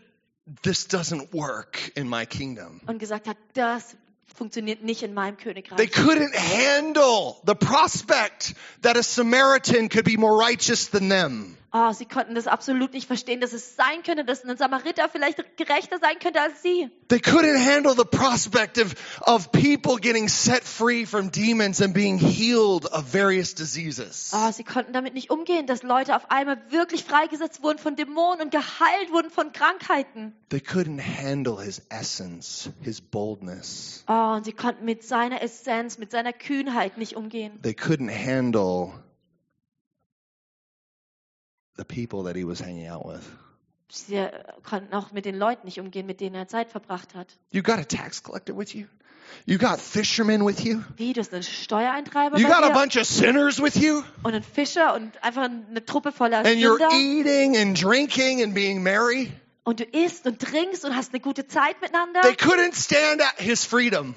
This 0.63 0.89
doesn't 0.89 1.33
work 1.33 1.93
in 1.95 2.09
my 2.09 2.27
kingdom. 2.27 2.81
und 2.87 2.99
gesagt 2.99 3.29
hat, 3.29 3.37
das 3.55 3.97
funktioniert 4.35 4.83
nicht 4.83 5.03
in 5.03 5.15
meinem 5.15 5.37
They 5.37 5.45
Königreich. 5.53 5.91
couldn't 5.93 6.35
handle 6.35 7.37
the 7.47 7.55
prospect 7.55 8.55
that 8.83 8.97
a 8.97 9.03
Samaritan 9.03 9.89
could 9.89 10.05
be 10.05 10.17
more 10.17 10.37
righteous 10.41 10.89
than 10.91 11.09
them. 11.09 11.57
Oh, 11.73 11.93
sie 11.93 12.05
konnten 12.05 12.35
das 12.35 12.49
absolut 12.49 12.93
nicht 12.93 13.07
verstehen, 13.07 13.41
dass 13.41 13.53
es 13.53 13.77
sein 13.77 14.03
könnte, 14.05 14.25
dass 14.25 14.45
ein 14.45 14.57
Samariter 14.57 15.09
vielleicht 15.09 15.57
gerechter 15.57 15.99
sein 16.01 16.19
könnte 16.21 16.41
als 16.41 16.63
sie. 16.63 16.91
They 17.09 17.19
couldn't 17.21 17.59
handle 17.65 17.95
the 17.95 18.05
prospect 18.05 18.79
of, 18.79 18.95
of 19.21 19.53
people 19.53 19.97
getting 20.01 20.29
set 20.29 20.65
free 20.65 21.07
from 21.07 21.31
demons 21.31 21.81
and 21.81 21.95
being 21.95 22.19
healed 22.19 22.87
of 22.87 23.13
various 23.13 23.55
diseases. 23.55 24.33
Oh, 24.35 24.51
sie 24.51 24.65
konnten 24.65 24.93
damit 24.93 25.15
nicht 25.15 25.31
umgehen, 25.31 25.67
dass 25.67 25.85
Leute 25.85 26.17
auf 26.17 26.31
einmal 26.31 26.61
wirklich 26.71 27.05
freigesetzt 27.05 27.63
wurden 27.63 27.79
von 27.79 27.95
Dämonen 27.95 28.43
und 28.43 28.51
geheilt 28.51 29.13
wurden 29.13 29.31
von 29.31 29.53
Krankheiten. 29.53 30.35
They 30.49 30.61
couldn't 30.61 31.01
handle 31.01 31.63
his 31.63 31.83
essence, 31.89 32.69
his 32.83 33.01
boldness. 33.01 34.05
Oh, 34.09 34.35
und 34.37 34.45
sie 34.45 34.53
konnten 34.53 34.85
mit 34.85 35.05
seiner 35.05 35.41
Essenz, 35.41 35.99
mit 35.99 36.11
seiner 36.11 36.33
Kühnheit 36.33 36.99
nicht 36.99 37.15
umgehen. 37.15 37.61
They 37.63 37.75
couldn't 37.75 38.11
handle 38.11 38.93
the 41.81 41.85
people 41.85 42.25
that 42.25 42.37
he 42.37 42.45
was 42.47 42.61
hanging 42.61 42.89
out 42.89 43.05
with. 43.07 43.23
Sie 43.93 44.25
konnten 44.69 44.95
auch 44.95 45.11
mit 45.11 45.25
den 45.25 45.37
Leuten 45.37 45.67
nicht 45.67 45.81
umgehen, 45.81 46.07
mit 46.07 46.21
denen 46.21 46.37
er 46.37 46.47
Zeit 46.47 46.71
verbracht 46.71 47.15
hat. 47.15 47.27
You 47.51 47.63
got 47.63 47.79
a 47.79 47.85
tax 47.85 48.23
collector 48.23 48.57
with 48.57 48.73
you? 48.75 48.87
You 49.47 49.59
got 49.59 49.81
fishermen 49.81 50.45
with 50.45 50.61
you? 50.65 50.81
Wie, 50.97 51.13
du 51.13 51.21
hast 51.21 51.33
einen 51.33 51.43
Steuereintreiber 51.43 52.37
You 52.39 52.47
got 52.49 52.63
a 52.65 52.69
dir 52.69 52.75
bunch 52.75 52.97
of 52.97 53.05
sinners 53.07 53.61
with 53.63 53.77
you? 53.77 54.03
und 54.23 54.35
einen 54.35 54.43
Fischer 54.45 54.95
und 54.95 55.13
einfach 55.25 55.43
eine 55.45 55.85
Truppe 55.85 56.13
voller 56.13 56.39
And 56.39 56.57
you're 56.57 56.79
Sünder. 56.79 56.91
eating 56.95 57.57
and 57.57 57.81
drinking 57.81 58.43
and 58.43 58.55
being 58.55 58.83
merry? 58.83 59.33
Und 59.65 59.81
du 59.81 59.85
isst 59.85 60.27
und 60.27 60.41
trinkst 60.41 60.85
und 60.85 60.95
hast 60.97 61.13
eine 61.13 61.21
gute 61.21 61.47
Zeit 61.47 61.81
miteinander. 61.81 62.21
They 62.23 62.33
couldn't 62.35 62.75
stand 62.75 63.23
at 63.23 63.39
his 63.39 63.65
freedom. 63.65 64.15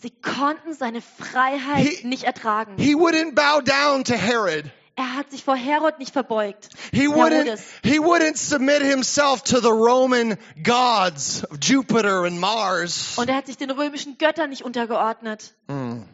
Sie 0.00 0.10
konnten 0.10 0.74
seine 0.74 1.00
Freiheit 1.00 1.86
He- 1.86 2.06
nicht 2.06 2.24
ertragen. 2.24 2.74
He 2.78 2.94
wouldn't 2.94 3.34
bow 3.34 3.60
down 3.62 4.04
to 4.04 4.14
Herod. 4.14 4.64
Er 4.98 5.14
hat 5.14 5.30
sich 5.30 5.44
vor 5.44 5.56
Herod 5.56 5.98
nicht 5.98 6.12
verbeugt. 6.12 6.70
He 6.90 7.06
wouldn't, 7.06 7.60
he 7.82 7.98
wouldn't 8.00 8.38
submit 8.38 8.80
himself 8.80 9.42
to 9.44 9.60
the 9.60 9.68
Roman 9.68 10.38
gods 10.62 11.44
of 11.44 11.58
Jupiter 11.60 12.24
and 12.24 12.40
Mars. 12.40 13.18
Und 13.18 13.28
er 13.28 13.36
hat 13.36 13.46
sich 13.46 13.58
den 13.58 13.70
römischen 13.70 14.16
Göttern 14.16 14.48
nicht 14.48 14.62
untergeordnet. 14.62 15.54
Mm. 15.68 16.04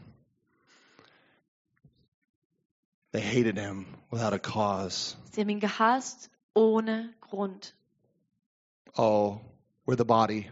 They 3.12 3.20
hated 3.20 3.56
him 3.56 3.86
without 4.10 4.32
a 4.32 4.38
cause. 4.38 5.16
Sie 5.30 5.42
haben 5.42 5.50
ihn 5.50 5.60
gehasst 5.60 6.30
ohne 6.52 7.14
Grund. 7.20 7.74
Oh, 8.96 9.40
we're 9.86 9.96
the 9.96 10.04
body. 10.04 10.50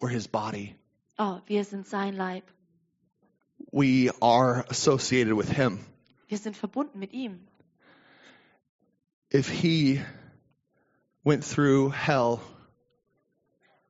We're 0.00 0.08
his 0.08 0.26
body. 0.26 0.74
Oh, 1.16 1.40
wir 1.46 1.64
sind 1.64 1.86
sein 1.86 2.16
Leib. 2.16 2.42
We 3.70 4.10
are 4.20 4.64
associated 4.68 5.36
with 5.36 5.48
him. 5.48 5.78
Wir 6.28 6.38
sind 6.38 6.56
verbunden 6.56 6.98
mit 6.98 7.12
ihm. 7.12 7.40
If 9.32 9.48
he 9.48 10.00
went 11.24 11.44
through 11.44 11.92
hell, 11.92 12.40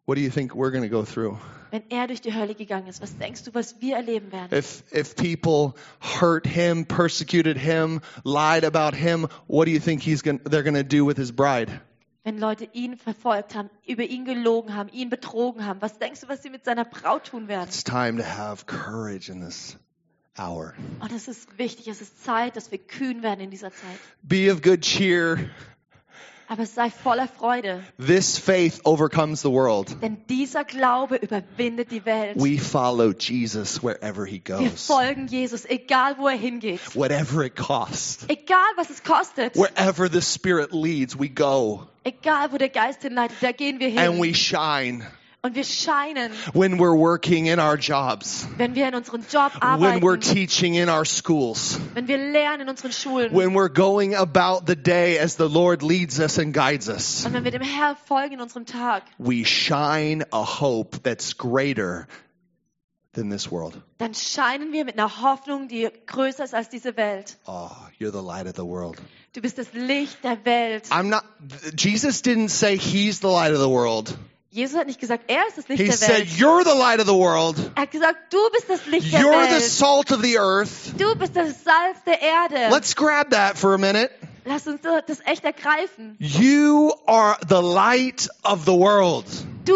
what 0.07 0.17
do 0.17 0.23
you 0.23 0.31
think 0.31 0.55
we're 0.55 0.71
going 0.71 0.83
to 0.83 0.89
go 0.89 1.05
through? 1.05 1.39
Wenn 1.71 1.83
er 1.91 2.07
durch 2.07 2.21
die 2.21 2.33
Hölle 2.33 2.55
gegangen 2.55 2.87
ist, 2.87 3.03
was 3.03 3.19
denkst 3.19 3.43
du, 3.45 3.55
was 3.55 3.81
wir 3.81 3.97
erleben 3.97 4.31
werden? 4.31 4.57
If 4.57 4.85
if 4.93 5.17
people 5.17 5.75
hurt 6.01 6.47
him, 6.47 6.87
persecuted 6.87 7.59
him, 7.59 8.01
lied 8.25 8.65
about 8.65 8.97
him, 8.97 9.27
what 9.49 9.67
do 9.67 9.73
you 9.73 9.81
think 9.81 10.01
he's 10.03 10.23
going 10.23 10.41
they're 10.45 10.63
going 10.63 10.77
to 10.77 10.85
do 10.85 11.05
with 11.05 11.17
his 11.17 11.33
bride? 11.33 11.69
Wenn 12.23 12.39
Leute 12.39 12.69
ihn 12.73 12.97
verfolgt 12.97 13.55
haben, 13.55 13.69
über 13.87 14.05
ihn 14.05 14.25
gelogen 14.25 14.75
haben, 14.75 14.89
ihn 14.91 15.11
betrogen 15.11 15.67
haben, 15.67 15.83
was 15.83 15.99
denkst 15.99 16.21
du, 16.21 16.29
was 16.29 16.43
sie 16.43 16.49
mit 16.49 16.65
seiner 16.65 16.85
Braut 16.85 17.25
tun 17.25 17.49
werden? 17.49 17.69
It's 17.69 17.85
time 17.85 18.17
to 18.17 18.25
have 18.25 18.67
courage 18.67 19.29
in 19.29 19.41
this 19.41 19.77
hour. 20.39 20.75
Und 21.01 21.13
es 21.13 21.29
ist 21.29 21.59
wichtig, 21.59 21.89
es 21.89 22.01
ist 22.01 22.25
Zeit, 22.25 22.57
dass 22.57 22.71
wir 22.71 22.79
kühn 22.79 23.23
werden 23.23 23.41
in 23.41 23.51
dieser 23.51 23.71
Zeit. 23.71 23.99
Be 24.23 24.53
of 24.53 24.63
good 24.63 24.81
cheer. 24.83 25.39
Aber 26.47 26.67
sei 26.67 26.91
voller 26.91 27.27
Freude, 27.27 27.83
This 27.99 28.37
faith 28.37 28.81
overcomes 28.85 29.41
the 29.41 29.49
world. 29.51 29.97
denn 30.03 30.19
dieser 30.29 30.65
Glaube 30.65 31.17
überwindet 31.17 31.91
die 31.91 32.05
Welt. 32.05 32.37
We 32.37 32.59
follow 32.59 33.13
Jesus 33.19 33.83
wherever 33.83 34.27
he 34.27 34.41
goes. 34.41 34.61
Wir 34.61 34.71
folgen 34.71 35.27
Jesus, 35.27 35.65
egal 35.65 36.17
wo 36.19 36.29
er 36.29 36.37
hingeht. 36.37 36.81
Whatever 36.95 37.45
it 37.45 37.57
costs. 37.57 38.27
Egal 38.29 38.59
was 38.77 38.91
es 38.91 39.03
kostet. 39.03 39.57
Wherever 39.57 40.07
the 40.11 40.21
Spirit 40.21 40.73
leads, 40.73 41.19
we 41.19 41.31
go 41.31 41.87
Egal 42.05 42.53
wo 42.53 42.59
der 42.59 42.69
Geist 42.69 43.01
hinleitet, 43.01 43.39
da 43.41 43.51
gehen 43.53 43.81
wir 43.81 43.89
and 43.99 44.17
hin. 44.17 44.21
we 44.23 44.35
shine. 44.35 45.03
Und 45.45 45.55
wir 45.57 45.65
scheinen, 45.65 46.33
When 46.55 46.79
we're 46.79 46.97
working 46.97 47.45
in 47.49 47.61
our 47.61 47.77
jobs, 47.77 48.47
wenn 48.57 48.75
wir 48.75 48.89
in 48.89 48.95
unserem 48.95 49.23
Job 49.31 49.53
when 49.79 50.01
we're 50.01 50.19
teaching 50.19 50.75
in 50.75 50.89
our 50.89 51.05
schools, 51.05 51.79
wenn 51.93 52.09
wir 52.09 52.17
lernen 52.17 52.63
in 52.63 52.69
unseren 52.71 52.93
Schulen 52.93 53.31
when 53.35 53.53
we're 53.53 53.69
going 53.69 54.15
about 54.15 54.63
the 54.67 54.75
day 54.75 55.19
as 55.19 55.37
the 55.37 55.47
Lord 55.47 55.83
leads 55.83 56.19
us 56.19 56.39
and 56.39 56.55
guides 56.55 56.89
us. 56.89 57.27
und 57.27 57.35
wenn 57.35 57.45
wir 57.45 57.51
dem 57.51 57.61
Herrn 57.61 57.95
folgen 58.07 58.33
in 58.37 58.41
unserem 58.41 58.65
Tag, 58.65 59.03
We 59.19 59.45
shine 59.45 60.25
a 60.33 60.43
hope 60.61 61.03
that's 61.03 61.37
greater 61.37 62.07
than 63.13 63.29
this 63.29 63.51
world. 63.51 63.75
dann 63.99 64.15
scheinen 64.15 64.73
wir 64.73 64.87
mit 64.87 64.99
einer 64.99 65.21
Hoffnung, 65.21 65.69
die 65.69 65.91
größer 66.07 66.45
ist 66.45 66.55
als 66.55 66.71
diese 66.71 66.97
Welt. 66.97 67.37
Oh, 67.45 67.69
you're 68.01 68.13
the 68.13 68.27
light 68.27 68.47
of 68.47 68.55
the 68.57 68.65
world. 68.65 68.97
Du 69.35 69.43
bist 69.43 69.59
das 69.59 69.75
Licht 69.75 70.25
der 70.25 70.43
Welt. 70.47 70.87
I'm 70.91 71.11
not, 71.11 71.23
Jesus 71.77 72.23
didn't 72.23 72.49
say 72.49 72.79
he's 72.79 73.21
the 73.21 73.27
light 73.29 73.53
of 73.53 73.61
the 73.61 73.69
world. 73.69 74.17
Jesus 74.55 74.79
hat 74.79 74.87
nicht 74.87 75.01
gesagt, 75.01 75.25
er 75.27 75.49
ist 75.49 75.59
das 75.59 75.67
Licht 75.67 75.81
He 75.83 75.89
der 75.89 75.97
said, 75.97 76.11
Welt. 76.11 76.29
you're 76.39 76.63
the 76.63 76.79
light 76.79 77.01
of 77.01 77.07
the 77.07 77.13
world. 77.15 77.57
Er 77.75 77.83
hat 77.83 77.91
gesagt, 77.91 78.33
du 78.33 78.39
bist 78.53 78.71
das 78.71 78.87
Licht 78.87 79.13
der 79.13 79.21
You're 79.21 79.47
the 79.49 79.55
Welt. 79.55 79.63
salt 79.65 80.13
of 80.13 80.23
the 80.23 80.39
earth. 80.39 80.71
Du 80.97 81.13
bist 81.17 81.35
das 81.35 81.65
Salz 81.65 81.99
der 82.07 82.23
Erde. 82.23 82.69
Let's 82.73 82.95
grab 82.95 83.31
that 83.31 83.59
for 83.59 83.75
a 83.75 83.79
minute. 83.79 84.11
Lass 84.45 84.69
uns 84.69 84.81
das 84.83 85.19
echt 85.25 85.43
ergreifen. 85.45 86.15
You 86.21 86.93
are 87.07 87.37
the 87.49 87.61
light 87.61 88.29
of 88.45 88.65
the 88.65 88.73
world. 88.73 89.25
Du 89.65 89.75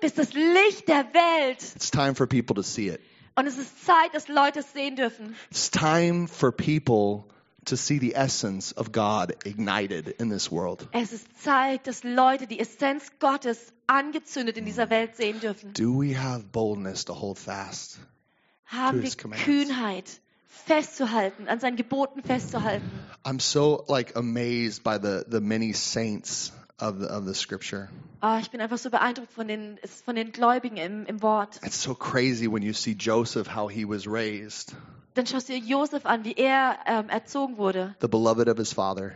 bist 0.00 0.16
das 0.16 0.32
Licht 0.32 0.86
der 0.86 1.06
Welt. 1.12 1.58
It's 1.74 1.90
time 1.90 2.14
for 2.14 2.28
people 2.28 2.54
to 2.54 2.62
see 2.62 2.88
it. 2.88 3.00
Und 3.34 3.46
es 3.48 3.56
ist 3.58 3.84
Zeit, 3.84 4.12
dass 4.14 4.28
Leute 4.28 4.60
es 4.60 4.72
sehen 4.72 4.94
dürfen. 4.94 5.34
It's 5.50 5.72
time 5.72 6.28
for 6.28 6.52
people 6.52 7.24
to 7.66 7.76
see 7.76 7.98
the 7.98 8.14
essence 8.16 8.72
of 8.72 8.92
God 8.92 9.34
ignited 9.44 10.08
in 10.18 10.30
this 10.30 10.50
world. 10.50 10.88
Es 10.92 11.12
ist 11.12 11.42
Zeit, 11.42 11.86
dass 11.86 12.04
Leute 12.04 12.46
die 12.46 12.58
Essenz 12.58 13.12
Gottes 13.18 13.72
angezündet 13.86 14.56
in 14.56 14.64
dieser 14.64 14.90
Welt 14.90 15.16
sehen 15.16 15.40
dürfen. 15.40 15.72
Do 15.72 16.00
we 16.00 16.18
have 16.18 16.44
boldness 16.52 17.04
to 17.04 17.14
hold 17.14 17.38
fast? 17.38 17.98
Haben 18.66 19.02
wir. 19.02 19.10
Kühnheit, 19.10 20.20
festzuhalten, 20.46 21.48
an 21.48 21.60
seinen 21.60 21.76
Geboten 21.76 22.22
festzuhalten. 22.22 22.88
I'm 23.24 23.40
so 23.40 23.84
like 23.88 24.16
amazed 24.16 24.82
by 24.82 24.98
the 24.98 25.24
the 25.28 25.40
many 25.40 25.72
saints 25.72 26.52
of 26.78 27.00
the 27.00 27.06
of 27.06 27.26
the 27.26 27.34
scripture. 27.34 27.88
Ah, 28.20 28.38
ich 28.38 28.50
bin 28.50 28.60
einfach 28.60 28.78
so 28.78 28.90
beeindruckt 28.90 29.32
von 29.32 29.48
den, 29.48 29.78
von 30.04 30.14
den 30.14 30.30
Gläubigen 30.32 30.76
im, 30.76 31.06
im 31.06 31.22
Wort. 31.22 31.58
It's 31.64 31.82
so 31.82 31.94
crazy 31.94 32.46
when 32.46 32.62
you 32.62 32.72
see 32.72 32.94
Joseph 32.94 33.54
how 33.54 33.70
he 33.70 33.84
was 33.88 34.06
raised, 34.06 34.74
Dann 35.14 35.26
schaust 35.26 35.48
du 35.48 35.54
Josef 35.54 36.06
an, 36.06 36.24
wie 36.24 36.34
er 36.34 36.76
ähm, 36.86 37.08
erzogen 37.08 37.56
wurde. 37.58 37.94
the 38.00 38.08
beloved 38.08 38.48
of 38.48 38.58
his 38.58 38.72
father. 38.72 39.12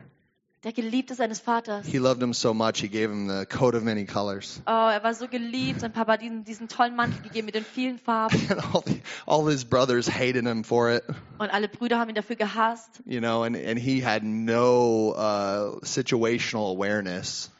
Der 0.65 0.73
Geliebte 0.73 1.15
seines 1.15 1.41
Vaters. 1.41 1.87
He 1.87 1.99
loved 1.99 2.23
him 2.23 2.33
so 2.33 2.55
much 2.55 2.81
he 2.81 2.89
gave 2.89 3.11
him 3.11 3.29
the 3.29 3.45
coat 3.45 3.75
of 3.75 3.83
many 3.83 4.07
colors. 4.07 4.63
Oh, 4.67 4.71
er 4.89 5.03
war 5.05 5.13
so 5.13 5.29
geliebt. 5.29 5.81
Sein 5.81 5.93
Papa 5.93 6.13
hat 6.15 6.23
diesen, 6.23 6.43
diesen 6.45 6.69
tollen 6.69 6.97
Mantel 6.97 7.21
gegeben 7.23 7.45
mit 7.45 7.55
den 7.55 7.67
vielen 7.67 7.99
Farben. 7.99 8.41
And 8.49 8.65
all, 8.75 8.83
the, 8.87 9.03
all 9.27 9.47
his 9.47 9.63
brothers 9.67 10.09
hated 10.09 10.47
him 10.47 10.65
for 10.65 10.91
it, 10.91 11.05
Und 11.39 11.51
alle 11.53 11.69
Brüder 11.69 11.99
haben 11.99 12.09
ihn 12.09 12.15
dafür 12.15 12.37
gehasst. 12.37 13.03
you 13.05 13.21
know, 13.21 13.43
and, 13.43 13.55
and 13.57 13.79
he 13.79 14.03
had 14.03 14.23
no 14.25 15.13
uh, 15.15 15.79
situational 15.85 16.71
awareness. 16.75 17.51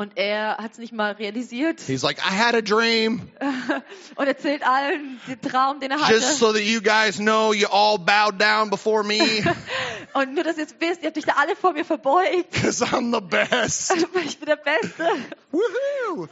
Und 0.00 0.16
er 0.16 0.56
hat 0.56 0.72
es 0.72 0.78
nicht 0.78 0.94
mal 0.94 1.12
realisiert. 1.12 1.78
He's 1.86 2.02
like, 2.02 2.16
I 2.20 2.34
had 2.34 2.54
a 2.54 2.62
dream, 2.62 3.28
Und 4.14 4.26
erzählt 4.26 4.66
allen 4.66 5.20
den 5.28 5.40
Traum, 5.42 5.78
den 5.78 5.90
er 5.90 6.00
hatte. 6.00 6.14
just 6.14 6.38
so 6.38 6.54
that 6.54 6.62
you 6.62 6.80
guys 6.80 7.18
know 7.18 7.52
you 7.52 7.66
all 7.68 7.98
bowed 7.98 8.40
down 8.40 8.70
before 8.70 9.04
me, 9.04 9.18
Und 10.14 10.32
nur, 10.32 10.42
dass 10.42 10.56
ihr 10.56 10.62
jetzt 10.62 10.76
wisst, 10.80 11.02
ihr 11.02 11.08
habt 11.08 11.18
euch 11.18 11.26
da 11.26 11.34
alle 11.36 11.54
vor 11.54 11.74
mir 11.74 11.84
verbeugt. 11.84 12.50
because 12.50 12.82
I'm 12.82 13.14
the 13.14 13.20
best. 13.20 13.92
Ich 14.24 14.38
bin 14.38 14.46
der 14.46 14.56
Beste. 14.56 15.06
Woohoo! 15.52 16.28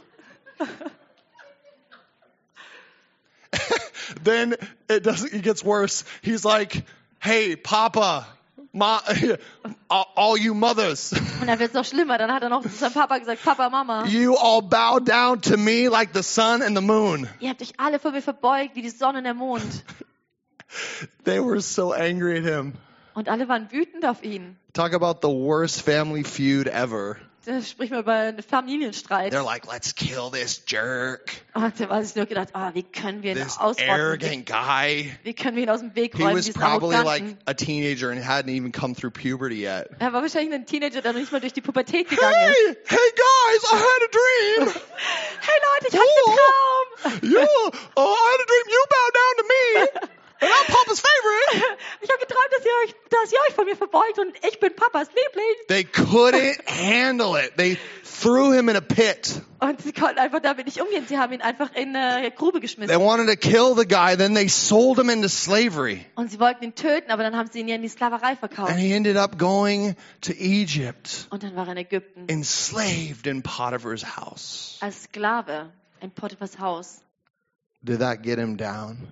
then 4.23 4.55
it 4.89 5.03
doesn't. 5.03 5.31
It 5.31 5.43
gets 5.43 5.63
worse. 5.63 6.05
He's 6.23 6.43
like, 6.43 6.83
"Hey, 7.19 7.55
Papa, 7.55 8.25
Ma, 8.71 9.01
all 10.15 10.37
you 10.37 10.53
mothers, 10.53 11.11
Und 11.41 11.47
dann 11.47 11.57
wird 11.57 11.69
es 11.69 11.73
noch 11.73 11.85
schlimmer. 11.85 12.19
Dann 12.19 12.31
hat 12.31 12.43
er 12.43 12.49
noch 12.49 12.61
zu 12.61 12.69
seinem 12.69 12.93
Papa 12.93 13.17
gesagt, 13.17 13.43
Papa, 13.43 13.69
Mama, 13.69 14.05
you 14.05 14.35
all 14.35 14.61
bow 14.61 14.99
down 14.99 15.41
to 15.41 15.57
me 15.57 15.87
like 15.89 16.11
the 16.13 16.21
sun 16.21 16.61
and 16.61 16.75
the 16.77 16.83
moon. 16.83 17.27
ihr 17.39 17.49
habt 17.49 17.61
euch 17.61 17.73
alle 17.77 17.97
vor 17.99 18.11
mir 18.11 18.21
verbeugt, 18.21 18.75
wie 18.75 18.83
die 18.83 18.91
Sonne 18.91 19.19
und 19.19 19.23
der 19.23 19.33
Mond. 19.33 19.63
They 21.25 21.39
were 21.39 21.61
so 21.61 21.93
angry 21.93 22.37
at 22.37 22.43
him. 22.43 22.73
Und 23.15 23.27
alle 23.27 23.47
waren 23.49 23.71
wütend 23.71 24.05
auf 24.05 24.23
ihn. 24.23 24.57
Talk 24.73 24.93
about 24.93 25.27
the 25.27 25.33
worst 25.33 25.81
family 25.81 26.23
feud 26.23 26.67
ever. 26.67 27.17
Da 27.49 27.63
spricht 27.63 27.89
man 27.91 28.01
über 28.01 28.13
einen 28.13 28.43
Familienstreit. 28.43 29.33
They're 29.33 29.43
like, 29.43 29.65
let's 29.65 29.95
kill 29.95 30.29
this 30.31 30.61
jerk, 30.67 31.31
Und 31.55 31.79
da 31.79 31.89
war 31.89 32.03
sich 32.03 32.15
nur 32.15 32.27
gedacht, 32.27 32.49
ah, 32.53 32.69
wie 32.75 32.83
können 32.83 33.23
wir 33.23 33.31
ihn 33.31 33.43
this 33.43 33.57
ausrotten? 33.57 33.89
arrogant 33.89 34.45
guy. 34.45 35.11
Wie 35.23 35.33
können 35.33 35.55
wir 35.55 35.63
ihn 35.63 35.69
aus 35.71 35.79
dem 35.79 35.95
Weg 35.95 36.15
He 36.15 36.21
räumen, 36.21 36.37
was 36.37 36.45
diesen 36.45 36.61
probably 36.61 36.95
like 36.97 37.23
a 37.47 37.53
teenager 37.55 38.11
and 38.11 38.23
hadn't 38.23 38.49
even 38.55 38.71
come 38.71 38.93
through 38.93 39.09
puberty 39.09 39.63
yet. 39.65 39.89
Er 39.97 40.13
war 40.13 40.21
wahrscheinlich 40.21 40.53
ein 40.53 40.67
Teenager, 40.67 41.01
der 41.01 41.13
noch 41.13 41.19
nicht 41.21 41.31
mal 41.31 41.41
durch 41.41 41.53
die 41.53 41.61
Pubertät 41.61 42.07
gegangen 42.07 42.35
Hey, 42.35 42.71
ist. 42.71 42.91
hey 42.91 42.97
guys, 43.15 43.63
I 43.71 43.75
had 43.75 44.03
a 44.03 44.11
dream. 44.11 44.81
Hey 45.41 45.59
Leute, 45.65 45.87
ich 45.87 45.93
hatte 45.95 46.03
einen 46.27 47.21
Traum. 47.23 47.31
Yeah, 47.31 47.79
oh, 47.95 48.01
I 48.01 48.31
had 48.31 48.41
a 48.41 48.45
dream. 48.45 48.65
You 48.67 48.83
bow 48.89 49.09
down 49.15 49.33
to 49.37 49.43
me, 49.47 50.09
and 50.41 50.49
I'm 50.49 50.65
Papa's 50.67 51.01
favorite. 51.01 51.77
Ich 52.01 52.09
habe 52.09 52.19
geträumt, 52.21 52.49
dass 52.55 52.65
ihr, 52.65 52.71
euch, 52.85 52.95
dass 53.09 53.31
ihr 53.33 53.37
euch 53.49 53.55
von 53.55 53.65
mir 53.65 53.75
verbeugt 53.75 54.19
und 54.19 54.33
ich 54.47 54.59
bin 54.59 54.73
Papas 54.75 55.09
Liebling. 55.09 55.55
They 55.67 55.83
couldn't 55.83 56.57
handle 56.67 57.35
it. 57.37 57.57
They 57.57 57.77
threw 58.21 58.51
him 58.53 58.69
in 58.69 58.75
a 58.77 58.81
pit. 58.81 59.41
Und 59.59 59.81
sie 59.81 59.91
konnten 59.91 60.17
einfach 60.17 60.39
damit 60.39 60.65
nicht 60.65 60.79
umgehen. 60.81 61.05
Sie 61.07 61.17
haben 61.17 61.33
ihn 61.33 61.41
einfach 61.41 61.73
in 61.75 61.93
eine 61.95 62.31
Grube 62.31 62.53
They 62.59 62.61
geschmissen. 62.61 62.99
wanted 62.99 63.27
to 63.27 63.35
kill 63.35 63.75
the 63.75 63.85
guy, 63.85 64.15
then 64.15 64.33
they 64.33 64.47
sold 64.47 64.97
him 64.97 65.09
into 65.09 65.27
slavery. 65.27 66.05
Und 66.15 66.31
sie 66.31 66.39
wollten 66.39 66.63
ihn 66.63 66.73
töten, 66.75 67.11
aber 67.11 67.23
dann 67.23 67.35
haben 67.35 67.49
sie 67.51 67.59
ihn 67.59 67.67
ja 67.67 67.75
in 67.75 67.81
die 67.81 67.89
Sklaverei 67.89 68.35
verkauft. 68.37 68.69
And 68.71 68.79
he 68.79 68.93
ended 68.93 69.17
up 69.17 69.37
going 69.37 69.95
to 70.21 70.31
Egypt, 70.31 71.27
Und 71.31 71.43
dann 71.43 71.55
war 71.57 71.65
er 71.67 71.73
in 71.73 71.77
Ägypten 71.79 72.27
enslaved 72.29 73.27
in 73.27 73.43
Potiphar's 73.43 74.15
house. 74.15 74.77
als 74.79 75.03
Sklave 75.03 75.71
in 75.99 76.11
Potiphas 76.11 76.57
Haus. 76.59 77.01
Did 77.81 77.99
that 77.99 78.23
get 78.23 78.37
him 78.39 78.55
down? 78.57 79.09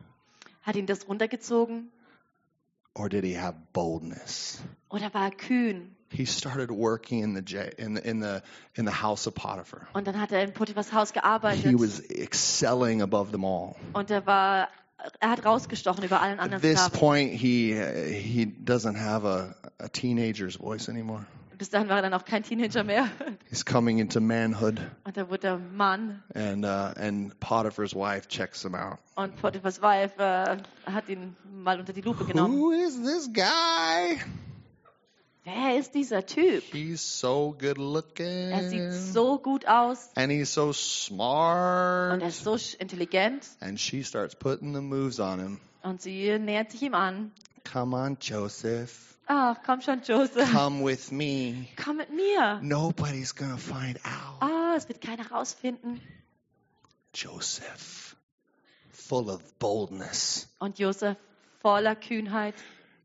Hat 0.68 0.76
ihn 0.76 0.86
das 0.86 1.07
runtergezogen 1.07 1.89
Or 2.93 3.09
did 3.09 3.24
he 3.24 3.38
have 3.38 3.55
boldness? 3.74 4.59
oder 4.89 5.13
war 5.13 5.26
er 5.26 5.32
kühn? 5.32 5.95
He 6.09 6.26
started 6.26 6.70
working 6.72 7.22
in 7.24 7.36
the 7.36 7.57
in 7.78 7.95
the 7.95 8.01
in 8.01 8.22
the 8.22 8.41
in 8.76 8.86
the 8.88 8.93
house 9.03 9.28
of 9.28 9.34
Potiphar. 9.36 9.88
Und 9.93 10.07
dann 10.07 10.20
hat 10.20 10.32
er 10.32 10.43
in 10.43 10.53
Potiphas 10.53 10.93
Haus 10.93 11.11
gearbeitet. 11.13 11.63
He 11.65 11.76
was 11.76 11.99
excelling 11.99 13.01
above 13.01 13.32
them 13.32 13.43
all. 13.45 13.76
Und 13.93 14.09
er 14.09 14.26
war, 14.26 14.70
er 15.20 15.30
hat 15.30 15.45
rausgestochen 15.45 16.03
über 16.03 16.22
allen 16.22 16.39
At 16.39 16.45
anderen 16.45 16.61
this 16.61 16.80
Sklaven. 16.80 16.99
point, 16.99 17.32
he 17.34 17.74
he 17.76 18.45
doesn't 18.45 18.97
have 18.97 19.26
a, 19.28 19.55
a 19.80 19.88
teenager's 19.89 20.55
voice 20.57 20.89
anymore. 20.89 21.26
Bis 21.58 21.70
dahin 21.70 21.89
war 21.89 21.95
er 21.97 22.01
dann 22.03 22.14
auch 22.14 22.26
kein 22.26 22.43
Teenager 22.43 22.84
mehr. 22.84 23.08
He's 23.49 23.66
coming 23.66 23.97
into 23.99 24.20
manhood, 24.22 24.80
Und 25.03 25.18
da 25.18 25.30
wurde 25.30 25.47
er 25.47 25.58
Mann. 25.58 26.22
and 26.36 26.64
uh, 26.66 26.93
and 26.99 27.39
Potiphar's 27.39 27.95
wife 27.95 28.28
checks 28.28 28.64
him 28.64 28.76
out. 28.76 28.99
Und 29.16 29.36
Potiphas 29.41 29.82
Wife 29.82 30.14
äh, 30.22 30.58
hat 30.91 31.10
ihn 31.10 31.36
mal 31.51 31.80
unter 31.80 31.93
die 31.93 32.01
Lupe 32.01 32.26
genommen. 32.26 32.58
Who 32.60 32.72
is 32.72 33.01
this 33.01 33.32
guy? 33.34 34.18
Wer 35.43 35.80
ist 35.80 35.95
dieser 35.95 36.26
Typ? 36.26 36.62
He's 36.74 37.20
so 37.20 37.55
good 37.58 37.78
looking. 37.78 38.51
Er 38.51 38.70
sieht 38.70 38.91
so 39.14 39.39
gut 39.39 39.66
aus 39.66 40.10
and 40.16 40.30
he's 40.32 40.53
so 40.53 40.68
und 40.68 40.76
smart. 40.76 42.22
er 42.22 42.28
ist 42.28 42.43
so 42.43 42.58
intelligent. 42.80 43.47
And 43.62 43.80
she 43.80 44.03
starts 44.03 44.36
putting 44.36 44.76
the 44.76 44.82
moves 44.82 45.20
on 45.20 45.39
him. 45.39 45.60
Und 45.84 46.01
sie 46.01 46.38
nähert 46.38 46.72
sich 46.72 46.82
ihm 46.84 46.93
an. 46.93 47.32
Come 47.72 47.95
on, 47.95 48.18
Joseph. 48.20 49.16
Ach, 49.30 49.57
komm 49.65 49.82
schon, 49.82 50.01
Joseph. 50.03 50.49
Come 50.51 50.84
with 50.86 51.11
me. 51.11 51.67
Komm 51.84 51.97
mit 51.97 52.09
mir. 52.11 52.59
Nobody's 52.61 53.36
gonna 53.36 53.57
find 53.57 53.97
out. 54.05 54.41
Ah, 54.41 54.75
es 54.78 54.88
wird 54.88 55.01
keiner 55.01 55.30
rausfinden. 55.30 56.01
Joseph, 57.13 58.15
full 58.91 59.30
of 59.30 59.41
boldness. 59.59 60.47
Und 60.59 60.80
Josef 60.80 61.17
voller 61.61 61.95
Kühnheit. 61.95 62.55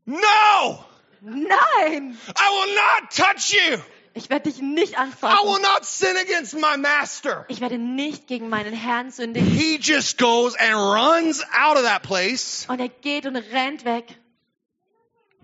No! 0.05 0.85
Nein! 1.21 2.17
I 2.35 2.49
will 2.51 2.75
not 2.75 3.11
touch 3.11 3.53
you! 3.53 3.77
Ich 4.13 4.29
werde 4.29 4.49
dich 4.51 4.61
nicht 4.61 4.93
I 4.93 4.97
will 4.97 5.03
anfassen. 5.03 5.61
not 5.63 5.85
sin 5.85 6.15
against 6.17 6.53
my 6.53 6.77
master. 6.77 7.45
Ich 7.47 7.61
werde 7.61 7.79
nicht 7.79 8.27
gegen 8.27 8.47
meinen 8.49 8.73
Herrn 8.73 9.09
sündigen. 9.09 9.49
He 9.49 9.79
just 9.81 10.17
goes 10.19 10.55
and 10.55 10.75
runs 10.75 11.43
out 11.51 11.77
of 11.77 11.83
that 11.83 12.03
place. 12.03 12.65
Und 12.69 12.79
er 12.79 12.89
geht 12.89 13.25
und 13.25 13.35
rennt 13.35 13.85
weg. 13.85 14.15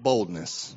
Boldness. 0.01 0.75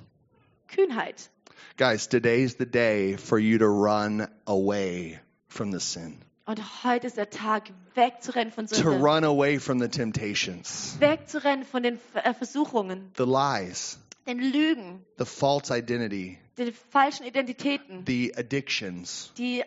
Kühnheit. 0.68 1.28
Guys, 1.76 2.06
today's 2.06 2.56
the 2.56 2.66
day 2.66 3.16
for 3.16 3.38
you 3.38 3.58
to 3.58 3.68
run 3.68 4.28
away 4.46 5.18
from 5.48 5.70
the 5.70 5.80
sin, 5.80 6.18
Und 6.44 6.58
heute 6.84 7.06
ist 7.06 7.16
der 7.16 7.30
Tag, 7.30 7.70
wegzurennen 7.94 8.52
von 8.52 8.66
to 8.66 8.90
run 8.90 9.24
away 9.24 9.58
from 9.58 9.78
the 9.78 9.88
temptations, 9.88 10.96
Wegzurennen 10.98 11.64
von 11.64 11.82
den 11.82 11.98
äh, 12.14 12.34
Versuchungen, 12.34 13.10
the 13.16 13.24
lies, 13.24 13.98
den 14.26 14.38
Lügen, 14.38 15.04
the 15.18 15.24
false 15.24 15.70
identity, 15.70 16.38
den 16.58 16.72
falschen 16.72 17.24
Identitäten, 17.24 18.04
the 18.06 18.34
addictions. 18.36 19.32
die 19.38 19.62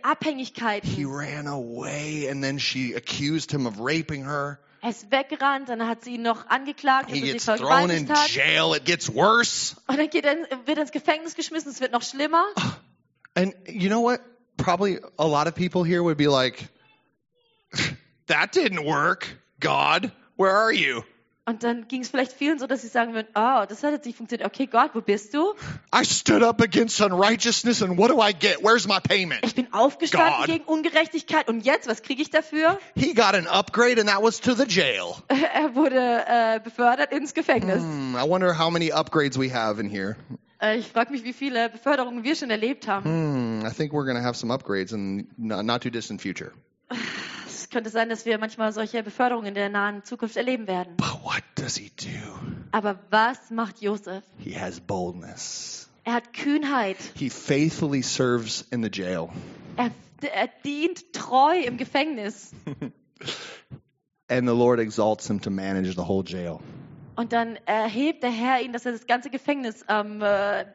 He 0.83 1.05
ran 1.05 1.47
away 1.47 2.27
and 2.27 2.43
then 2.43 2.59
she 2.59 2.93
accused 2.93 3.51
him 3.51 3.65
of 3.65 3.79
raping 3.79 4.25
her. 4.25 4.59
Er 4.85 4.91
ist 4.91 5.09
weggerannt, 5.09 5.67
dann 5.67 5.87
hat 5.87 6.03
sie 6.03 6.13
ihn 6.13 6.21
noch 6.21 6.45
angeklagt, 6.45 7.09
dass 7.09 7.17
He 7.17 7.21
er 7.21 7.25
sie 7.25 7.31
gets 7.31 7.45
thrown 7.45 7.89
in 7.89 8.05
vergewaltigt 8.05 8.09
hat. 8.11 8.29
jail. 8.29 8.75
It 8.75 8.85
gets 8.85 9.11
worse. 9.11 9.75
Und 9.87 9.97
dann 9.97 10.11
geht 10.11 10.25
er, 10.25 10.35
wird 10.65 10.77
er 10.77 10.81
ins 10.81 10.91
Gefängnis 10.91 11.33
geschmissen, 11.33 11.71
es 11.71 11.81
wird 11.81 11.91
noch 11.91 12.03
schlimmer. 12.03 12.43
And 13.33 13.55
you 13.67 13.89
know 13.89 14.01
what? 14.01 14.21
Probably 14.57 14.99
a 15.17 15.25
lot 15.25 15.47
of 15.47 15.55
people 15.55 15.83
here 15.83 16.03
would 16.03 16.17
be 16.17 16.27
like, 16.27 16.69
that 18.27 18.53
didn't 18.53 18.85
work. 18.85 19.25
God, 19.59 20.11
where 20.37 20.55
are 20.55 20.71
you? 20.71 21.03
Und 21.47 21.61
dann 21.61 21.87
ging 21.87 22.01
es 22.01 22.09
vielleicht 22.09 22.31
vielen 22.31 22.57
so, 22.57 22.65
dass 22.65 22.81
sie 22.81 22.87
sagen 22.87 23.13
würden, 23.13 23.27
oh, 23.35 23.65
das 23.69 23.83
hat 23.83 23.91
jetzt 23.91 24.05
nicht 24.05 24.17
funktioniert. 24.17 24.49
Okay, 24.49 24.65
Gott, 24.65 24.91
wo 24.95 25.01
bist 25.01 25.31
du? 25.35 25.53
I 25.93 26.03
stood 26.03 26.41
up 26.41 26.59
against 26.59 26.99
unrighteousness 27.01 27.83
and 27.83 27.99
what 27.99 28.09
do 28.09 28.19
I 28.19 28.33
get? 28.33 28.63
Where's 28.63 28.87
my 28.87 28.99
payment? 28.99 29.45
Ich 29.45 29.53
bin 29.53 29.71
aufgestanden 29.71 30.39
God. 30.39 30.47
gegen 30.47 30.63
Ungerechtigkeit 30.65 31.47
und 31.47 31.61
jetzt, 31.63 31.87
was 31.87 32.01
kriege 32.01 32.23
ich 32.23 32.31
dafür? 32.31 32.79
He 32.95 33.13
got 33.13 33.35
an 33.35 33.45
upgrade 33.45 33.99
and 33.99 34.09
that 34.09 34.23
was 34.23 34.41
to 34.41 34.55
the 34.55 34.65
jail. 34.65 35.17
Er 35.27 35.75
wurde 35.75 36.25
äh, 36.27 36.59
befördert 36.63 37.11
ins 37.11 37.35
Gefängnis. 37.35 37.83
Hmm, 37.83 38.15
I 38.15 38.27
wonder 38.27 38.57
how 38.57 38.71
many 38.71 38.91
upgrades 38.91 39.37
we 39.37 39.53
have 39.53 39.79
in 39.79 39.87
here. 39.87 40.15
Äh, 40.59 40.79
ich 40.79 40.87
frage 40.87 41.11
mich, 41.11 41.23
wie 41.23 41.33
viele 41.33 41.69
Beförderungen 41.69 42.23
wir 42.23 42.35
schon 42.35 42.49
erlebt 42.49 42.87
haben. 42.87 43.61
Hmm, 43.61 43.65
I 43.67 43.69
think 43.69 43.93
we're 43.93 44.05
going 44.05 44.17
to 44.17 44.23
have 44.23 44.35
some 44.35 44.51
upgrades 44.51 44.93
in 44.93 45.27
the 45.37 45.61
not 45.61 45.83
too 45.83 45.91
distant 45.91 46.23
future. 46.23 46.53
Es 47.65 47.71
könnte 47.71 47.89
sein, 47.89 48.09
dass 48.09 48.27
wir 48.27 48.37
manchmal 48.37 48.71
solche 48.73 49.01
Beförderungen 49.01 49.47
in 49.47 49.55
der 49.55 49.69
nahen 49.69 50.03
Zukunft 50.03 50.37
erleben 50.37 50.67
werden. 50.67 50.97
But 50.97 51.23
what 51.23 51.41
does 51.55 51.75
he 51.75 51.89
do? 51.99 52.37
Aber 52.71 52.99
was 53.09 53.49
macht 53.49 53.81
Josef? 53.81 54.23
He 54.37 54.53
has 54.55 54.79
boldness. 54.79 55.89
Er 56.03 56.13
hat 56.13 56.31
Kühnheit. 56.33 56.97
He 57.15 57.31
faithfully 57.31 58.03
serves 58.03 58.67
in 58.69 58.83
the 58.83 58.89
jail. 58.93 59.29
Er, 59.77 59.89
er 60.21 60.47
dient 60.63 61.11
treu 61.11 61.59
im 61.59 61.77
Gefängnis. 61.77 62.51
And 64.29 64.47
the 64.47 64.53
Lord 64.53 64.79
exalts 64.79 65.27
him 65.27 65.41
to 65.41 65.49
manage 65.49 65.95
the 65.95 66.07
whole 66.07 66.23
jail. 66.23 66.59
Und 67.15 67.33
dann 67.33 67.55
erhebt 67.65 68.21
der 68.21 68.29
Herr 68.29 68.61
ihn, 68.61 68.73
dass 68.73 68.85
er 68.85 68.91
das 68.91 69.07
ganze 69.07 69.31
Gefängnis 69.31 69.83
ähm, 69.89 70.21
äh, 70.21 70.65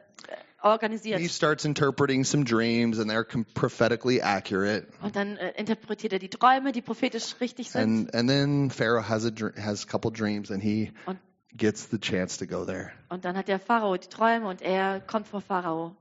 organisiert. 0.63 1.19
He 1.19 1.27
starts 1.27 1.65
interpreting 1.65 2.23
some 2.23 2.43
dreams, 2.45 2.99
and 2.99 3.09
they're 3.09 3.25
prophetically 3.53 4.21
accurate. 4.21 4.87
Und 5.01 5.15
dann 5.15 5.37
äh, 5.37 5.51
interpretiert 5.59 6.13
er 6.13 6.19
die 6.19 6.29
Träume, 6.29 6.71
die 6.71 6.81
prophetisch 6.81 7.35
richtig 7.39 7.71
sind. 7.71 7.81
And 7.81 8.15
and 8.15 8.29
then 8.29 8.69
Pharaoh 8.69 9.01
has 9.07 9.25
a 9.25 9.31
has 9.61 9.83
a 9.83 9.87
couple 9.87 10.11
dreams, 10.11 10.51
and 10.51 10.61
he 10.61 10.91
Und, 11.05 11.19
gets 11.55 11.87
the 11.89 11.97
chance 11.99 12.37
to 12.37 12.45
go 12.45 12.65
there. 12.65 12.91
und 13.09 13.25
dann 13.25 13.35
hat 13.37 13.47
der 13.47 13.59
Pharao 13.59 13.97
die 13.97 14.07
Träume 14.07 14.47
und 14.47 14.61
er 14.61 15.01
kommt 15.01 15.27
vor 15.27 15.41
Pharao 15.41 15.95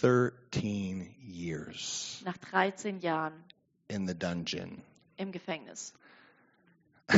Thirteen 0.00 1.14
years 1.26 2.20
nach 2.24 2.36
13 2.38 3.00
Jahren 3.00 3.32
in 3.88 4.06
the 4.06 4.14
dungeon. 4.14 4.82
im 5.16 5.32
Gefängnis. 5.32 5.92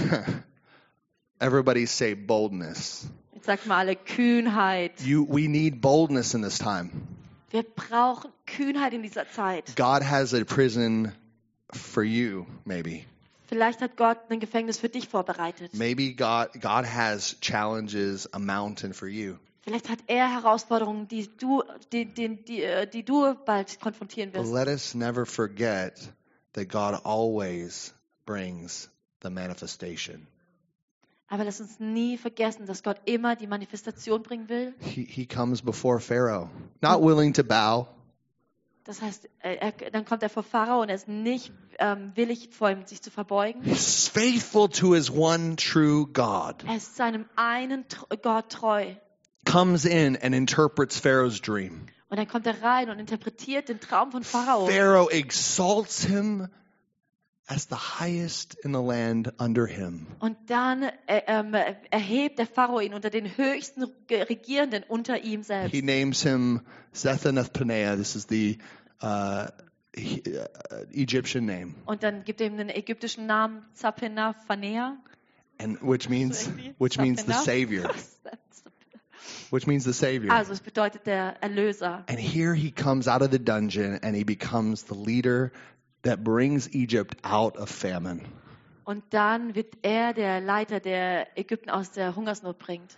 Everybody 1.40 1.86
say 1.86 2.14
boldness. 2.14 3.06
Sagt 3.44 3.66
mal 3.66 3.78
alle 3.78 3.94
Kühnheit. 3.96 4.92
You, 5.02 5.26
we 5.28 5.48
need 5.48 5.82
boldness 5.82 6.32
in 6.32 6.42
this 6.42 6.58
time. 6.58 6.90
Wir 7.50 7.62
brauchen 7.62 8.30
Kühnheit 8.46 8.94
in 8.94 9.02
dieser 9.02 9.28
Zeit. 9.30 9.76
God 9.76 10.02
has 10.02 10.32
a 10.32 10.44
prison 10.44 11.12
for 11.70 12.02
you, 12.02 12.46
maybe. 12.64 13.04
Vielleicht 13.46 13.82
hat 13.82 13.98
Gott 13.98 14.18
ein 14.30 14.40
Gefängnis 14.40 14.78
für 14.78 14.88
dich 14.88 15.08
vorbereitet. 15.08 15.74
Maybe 15.74 16.14
God, 16.14 16.52
God 16.54 16.86
has 16.86 17.36
challenges, 17.40 18.26
a 18.32 18.38
mountain 18.38 18.94
for 18.94 19.08
you. 19.08 19.34
Vielleicht 19.60 19.90
hat 19.90 19.98
er 20.06 20.30
Herausforderungen, 20.32 21.06
die 21.08 21.28
du, 21.38 21.62
die, 21.92 22.06
die, 22.06 22.36
die, 22.42 22.62
äh, 22.62 22.86
die 22.86 23.02
du 23.02 23.34
bald 23.44 23.78
konfrontieren 23.78 24.32
But 24.32 24.44
wirst. 24.44 24.54
let 24.54 24.68
us 24.68 24.94
never 24.94 25.26
forget 25.26 26.12
that 26.54 26.70
God 26.70 27.00
always 27.04 27.94
brings 28.24 28.90
the 29.22 29.28
manifestation. 29.30 30.26
Aber 31.28 31.44
lass 31.44 31.60
uns 31.60 31.80
nie 31.80 32.18
vergessen, 32.18 32.66
dass 32.66 32.82
Gott 32.82 33.00
immer 33.06 33.34
die 33.34 33.46
Manifestation 33.46 34.22
bringen 34.22 34.48
will. 34.48 34.74
He, 34.80 35.04
he 35.04 35.26
comes 35.26 35.62
before 35.62 35.98
Pharaoh, 36.00 36.50
not 36.80 37.02
willing 37.02 37.32
to 37.32 37.42
bow, 37.42 37.88
Das 38.84 39.00
heißt, 39.00 39.30
er, 39.38 39.72
dann 39.92 40.04
kommt 40.04 40.22
er 40.22 40.28
vor 40.28 40.42
Pharao 40.42 40.82
und 40.82 40.90
er 40.90 40.94
ist 40.94 41.08
nicht 41.08 41.52
ähm, 41.78 42.12
willig, 42.14 42.50
vor 42.52 42.70
ihm 42.70 42.84
sich 42.84 43.00
zu 43.00 43.10
verbeugen. 43.10 43.62
He's 43.62 44.08
faithful 44.08 44.68
to 44.68 44.92
his 44.92 45.10
one 45.10 45.56
true 45.56 46.06
God. 46.06 46.62
Er 46.66 46.76
ist 46.76 46.94
seinem 46.94 47.24
einen 47.34 47.86
Gott 48.22 48.50
treu. 48.50 48.94
Comes 49.46 49.86
in 49.86 50.18
and 50.18 50.34
interprets 50.34 50.98
Pharaoh's 50.98 51.40
dream. 51.40 51.86
Und 52.10 52.18
dann 52.18 52.28
kommt 52.28 52.46
er 52.46 52.62
rein 52.62 52.90
und 52.90 52.98
interpretiert 52.98 53.70
den 53.70 53.80
Traum 53.80 54.12
von 54.12 54.22
Pharao. 54.22 54.66
Pharaoh 54.66 55.08
exalts 55.08 56.04
him 56.04 56.48
as 57.46 57.66
the 57.68 57.76
highest 57.76 58.54
in 58.64 58.72
the 58.72 58.80
land 58.80 59.32
under 59.38 59.66
him. 59.66 60.06
Und 60.20 60.36
dann 60.46 60.82
äh, 61.06 61.20
ähm, 61.26 61.54
erhebt 61.90 62.38
der 62.38 62.46
Pharao 62.46 62.80
ihn 62.80 62.94
unter 62.94 63.10
den 63.10 63.36
höchsten 63.36 63.84
Regierenden 64.10 64.82
unter 64.88 65.22
ihm 65.22 65.42
selbst. 65.42 65.72
He 65.74 65.82
names 65.82 66.22
him 66.22 66.62
Zethanath 66.92 67.52
Paneah. 67.52 67.96
This 67.96 68.16
is 68.16 68.26
the 68.28 68.58
uh, 69.02 69.48
he- 69.94 70.22
uh, 70.26 70.46
Egyptian 70.92 71.44
name, 71.44 71.74
Und 71.86 72.02
dann 72.02 72.24
gibt 72.24 72.40
er 72.40 72.46
ihm 72.46 72.56
den 72.56 72.70
ägyptischen 72.70 73.26
Namen 73.26 73.62
Zapena 73.74 74.32
Phanea. 74.46 74.96
and 75.58 75.78
which 75.82 76.08
means 76.08 76.48
which 76.78 76.98
means 76.98 77.24
the 77.26 77.32
Savior, 77.32 77.88
which 79.50 79.66
means 79.66 79.84
the 79.84 79.92
Savior. 79.92 80.32
Also 80.32 80.52
es 80.52 80.60
bedeutet 80.60 81.06
der 81.06 81.36
Erlöser. 81.42 82.04
And 82.08 82.18
here 82.18 82.54
he 82.54 82.70
comes 82.70 83.06
out 83.06 83.22
of 83.22 83.30
the 83.30 83.38
dungeon 83.38 83.98
and 84.02 84.16
he 84.16 84.24
becomes 84.24 84.84
the 84.84 84.94
leader 84.94 85.52
that 86.04 86.22
brings 86.22 86.68
Egypt 86.74 87.16
out 87.24 87.56
of 87.58 87.68
famine. 87.68 88.20
Und 88.84 89.02
dann 89.10 89.54
wird 89.54 89.78
er 89.82 90.12
der 90.12 90.40
Leiter, 90.40 90.78
der 90.78 91.38
Ägypten 91.38 91.70
aus 91.70 91.90
der 91.90 92.14
Hungersnot 92.14 92.58
bringt. 92.58 92.96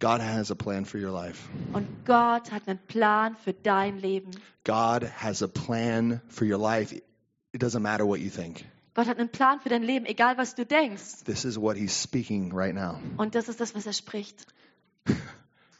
God 0.00 0.20
has 0.20 0.50
a 0.50 0.54
plan 0.54 0.84
for 0.84 1.00
your 1.00 1.12
life. 1.12 1.48
Und 1.72 1.86
Gott 2.04 2.52
hat 2.52 2.68
einen 2.68 2.78
Plan 2.78 3.36
für 3.36 3.52
dein 3.52 3.98
Leben. 3.98 4.30
God 4.64 5.04
has 5.22 5.42
a 5.42 5.48
plan 5.48 6.20
for 6.28 6.46
your 6.46 6.58
life. 6.58 6.94
It 7.52 7.62
doesn't 7.62 7.80
matter 7.80 8.06
what 8.06 8.20
you 8.20 8.30
think. 8.30 8.64
Gott 8.94 9.06
hat 9.08 9.18
einen 9.18 9.28
Plan 9.28 9.60
für 9.60 9.68
dein 9.68 9.82
Leben, 9.82 10.06
egal 10.06 10.38
was 10.38 10.54
du 10.54 10.64
denkst. 10.64 11.24
This 11.24 11.44
is 11.44 11.58
what 11.58 11.76
he's 11.76 12.00
speaking 12.00 12.52
right 12.52 12.74
now. 12.74 12.98
Und 13.16 13.34
das 13.34 13.48
ist 13.48 13.60
das, 13.60 13.74
was 13.74 13.86
er 13.86 13.92
spricht. 13.92 14.46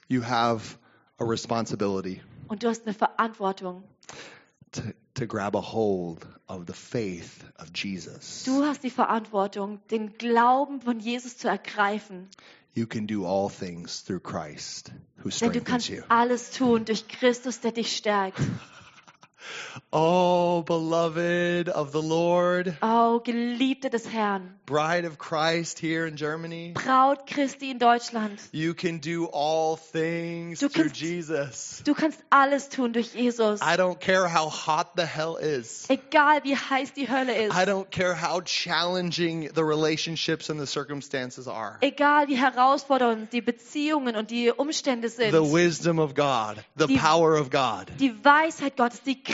You 0.08 0.22
have 0.22 0.78
a 1.18 1.24
responsibility 1.24 2.20
Und 2.48 2.62
du 2.62 2.68
hast 2.68 2.84
eine 2.86 2.94
Verantwortung. 2.94 3.84
To, 5.14 5.26
grab 5.26 5.54
a 5.56 5.60
hold 5.60 6.26
of 6.48 6.66
the 6.66 6.72
faith 6.72 7.44
of 7.58 7.70
Jesus. 7.74 8.44
Du 8.44 8.64
hast 8.64 8.82
die 8.82 8.90
Verantwortung, 8.90 9.80
den 9.90 10.16
Glauben 10.18 10.80
von 10.80 11.00
Jesus 11.00 11.36
zu 11.36 11.48
ergreifen. 11.48 12.28
You 12.74 12.86
can 12.86 13.06
do 13.06 13.24
all 13.24 13.48
things 13.48 14.02
through 14.02 14.20
Christ 14.20 14.90
who 15.18 15.30
Denn 15.30 15.52
du 15.52 15.60
strengthens 15.60 15.64
kannst 15.64 15.88
you. 15.90 16.02
alles 16.08 16.50
tun 16.50 16.84
durch 16.84 17.06
Christus, 17.06 17.60
der 17.60 17.72
dich 17.72 17.96
stärkt. 17.96 18.38
Oh, 19.92 20.62
beloved 20.62 21.68
of 21.68 21.92
the 21.92 22.02
Lord, 22.02 22.76
Oh, 22.82 23.20
Geliebte 23.24 23.90
des 23.90 24.06
Herrn, 24.08 24.54
bride 24.66 25.04
of 25.04 25.18
Christ 25.18 25.78
here 25.78 26.06
in 26.06 26.16
Germany. 26.16 26.72
Braut 26.74 27.26
Christi 27.26 27.70
in 27.70 27.78
Deutschland. 27.78 28.40
You 28.52 28.74
can 28.74 28.98
do 28.98 29.26
all 29.26 29.76
things 29.76 30.60
Du 30.60 30.68
through 30.68 30.84
kannst- 30.90 31.00
Jesus. 31.00 31.82
Du 31.84 31.94
kannst 31.94 32.18
alles 32.30 32.68
tun 32.68 32.92
durch 32.92 33.14
Jesus. 33.14 33.60
I 33.62 33.76
don't 33.76 34.00
care 34.00 34.26
how 34.28 34.48
hot 34.48 34.96
the 34.96 35.06
hell 35.06 35.36
is. 35.36 35.86
Egal 35.88 36.42
wie 36.44 36.56
heiß 36.56 36.92
die 36.94 37.08
Hölle 37.08 37.34
ist. 37.46 37.54
I 37.54 37.64
don't 37.64 37.90
care 37.90 38.14
how 38.14 38.40
challenging 38.40 39.50
the 39.54 39.62
relationships 39.64 40.50
and 40.50 40.58
the 40.60 40.66
circumstances 40.66 41.46
are. 41.46 41.78
Egal 41.82 42.28
wie 42.28 42.36
herausfordernd 42.36 43.32
die 43.32 43.42
Beziehungen 43.42 44.16
und 44.16 44.30
die 44.30 44.50
Umstände 44.50 45.08
sind. 45.08 45.30
The 45.32 45.52
wisdom 45.52 45.98
of 45.98 46.14
God, 46.14 46.56
the 46.76 46.86
Die- 46.86 46.96
power 46.98 47.34
of 47.40 47.50
God 47.50 47.90
Die 48.00 48.12
Weisheit 48.24 48.76
Gottes, 48.76 49.02
die 49.02 49.22
Kraft 49.22 49.33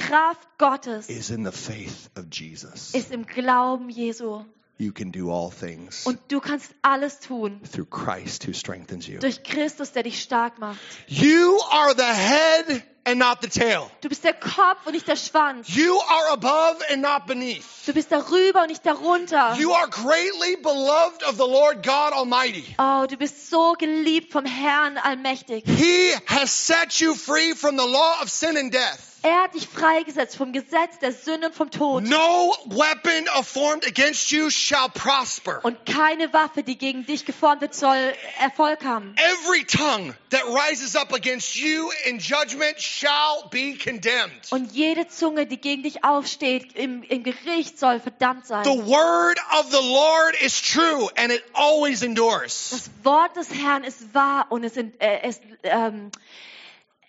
Gottes 0.59 1.09
is 1.09 1.30
in 1.30 1.44
the 1.44 1.53
faith 1.53 2.11
of 2.16 2.26
Jesus. 2.30 2.94
ist 2.94 3.11
im 3.11 3.26
Glauben 3.26 3.88
Jesu. 3.88 4.44
You 4.78 4.92
can 4.92 5.12
do 5.12 5.30
all 5.30 5.51
things 5.51 6.07
Und 6.07 6.18
du 6.28 6.40
kannst 6.40 6.70
alles 6.80 7.20
tun 7.20 7.61
through 7.70 7.90
Christ 7.90 8.46
who 8.48 8.55
strengthens 8.55 9.07
you. 9.07 9.18
durch 9.18 9.42
Christus, 9.42 9.92
der 9.92 10.05
dich 10.05 10.22
stark 10.22 10.59
macht. 10.59 10.80
You 11.07 11.59
are 11.70 11.94
the 11.94 12.03
head 12.03 12.82
and 13.05 13.18
not 13.18 13.38
the 13.42 13.48
tail. 13.48 13.90
Du 14.01 14.09
bist 14.09 14.24
der 14.24 14.32
Kopf 14.32 14.86
und 14.86 14.92
nicht 14.92 15.07
der 15.07 15.16
Schwanz. 15.16 15.68
You 15.68 15.98
are 16.01 16.30
above 16.32 16.78
and 16.90 17.03
not 17.03 17.26
beneath. 17.26 17.62
Du 17.86 17.92
bist 17.92 18.11
darüber 18.11 18.62
und 18.62 18.68
nicht 18.68 18.86
darunter. 18.86 19.55
You 19.59 19.72
are 19.74 19.86
greatly 19.88 20.57
beloved 20.62 21.24
of 21.28 21.36
the 21.36 21.46
Lord 21.46 21.82
God 21.82 22.14
Almighty. 22.14 22.64
Oh, 22.78 23.05
du 23.07 23.18
bist 23.18 23.51
so 23.51 23.74
geliebt 23.74 24.32
vom 24.32 24.46
Herrn 24.46 24.96
allmächtig. 24.96 25.64
He 25.66 26.14
has 26.26 26.51
set 26.51 27.01
you 27.01 27.14
free 27.14 27.55
from 27.55 27.76
the 27.76 27.86
law 27.86 28.22
of 28.22 28.30
sin 28.30 28.57
and 28.57 28.72
death. 28.72 29.09
Er 29.23 29.43
hat 29.43 29.55
dich 29.55 29.68
freigesetzt 29.68 30.37
vom 30.37 30.53
Gesetz 30.53 30.99
der 31.01 31.12
Sünde 31.12 31.49
und 31.49 31.55
vom 31.55 31.71
Tod. 31.71 32.05
No 32.05 32.55
weapon 32.66 33.27
formed 33.45 33.87
against 33.87 34.31
you 34.31 34.49
shall 34.49 34.89
prosper. 34.89 35.61
Und 35.62 35.85
keine 35.85 36.33
Waffe, 36.33 36.62
die 36.62 36.79
gegen 36.79 37.05
dich 37.05 37.27
geformt 37.27 37.61
wird, 37.61 37.75
soll 37.75 38.14
Erfolg 38.41 38.83
haben. 38.83 39.14
Every 39.16 39.64
tongue 39.64 40.14
that 40.31 40.45
rises 40.47 40.97
up 40.97 41.12
against 41.12 41.55
you 41.55 41.91
in 42.07 42.18
judgment 42.18 42.81
shall 42.81 43.47
be 43.51 43.77
condemned. 43.77 44.51
Und 44.51 44.73
jede 44.73 45.07
Zunge, 45.09 45.47
die 45.47 45.61
gegen 45.61 45.83
dich 45.83 46.03
aufsteht 46.03 46.75
im, 46.75 47.03
im 47.03 47.23
Gericht, 47.23 47.79
soll 47.79 48.01
verdammt 48.01 48.47
sein. 48.47 48.64
The 48.64 48.71
word 48.71 49.39
of 49.53 49.71
the 49.71 49.87
Lord 49.87 50.41
is 50.41 50.62
true 50.62 51.11
and 51.16 51.31
it 51.31 51.45
always 51.53 52.03
endures. 52.03 52.71
Das 52.71 52.91
Wort 53.05 53.37
des 53.37 53.51
Herrn 53.51 53.85
ist 53.85 54.14
wahr 54.14 54.47
und 54.49 54.64
es, 54.64 54.79
äh, 54.79 54.89
es, 54.99 55.41
ähm, 55.64 56.11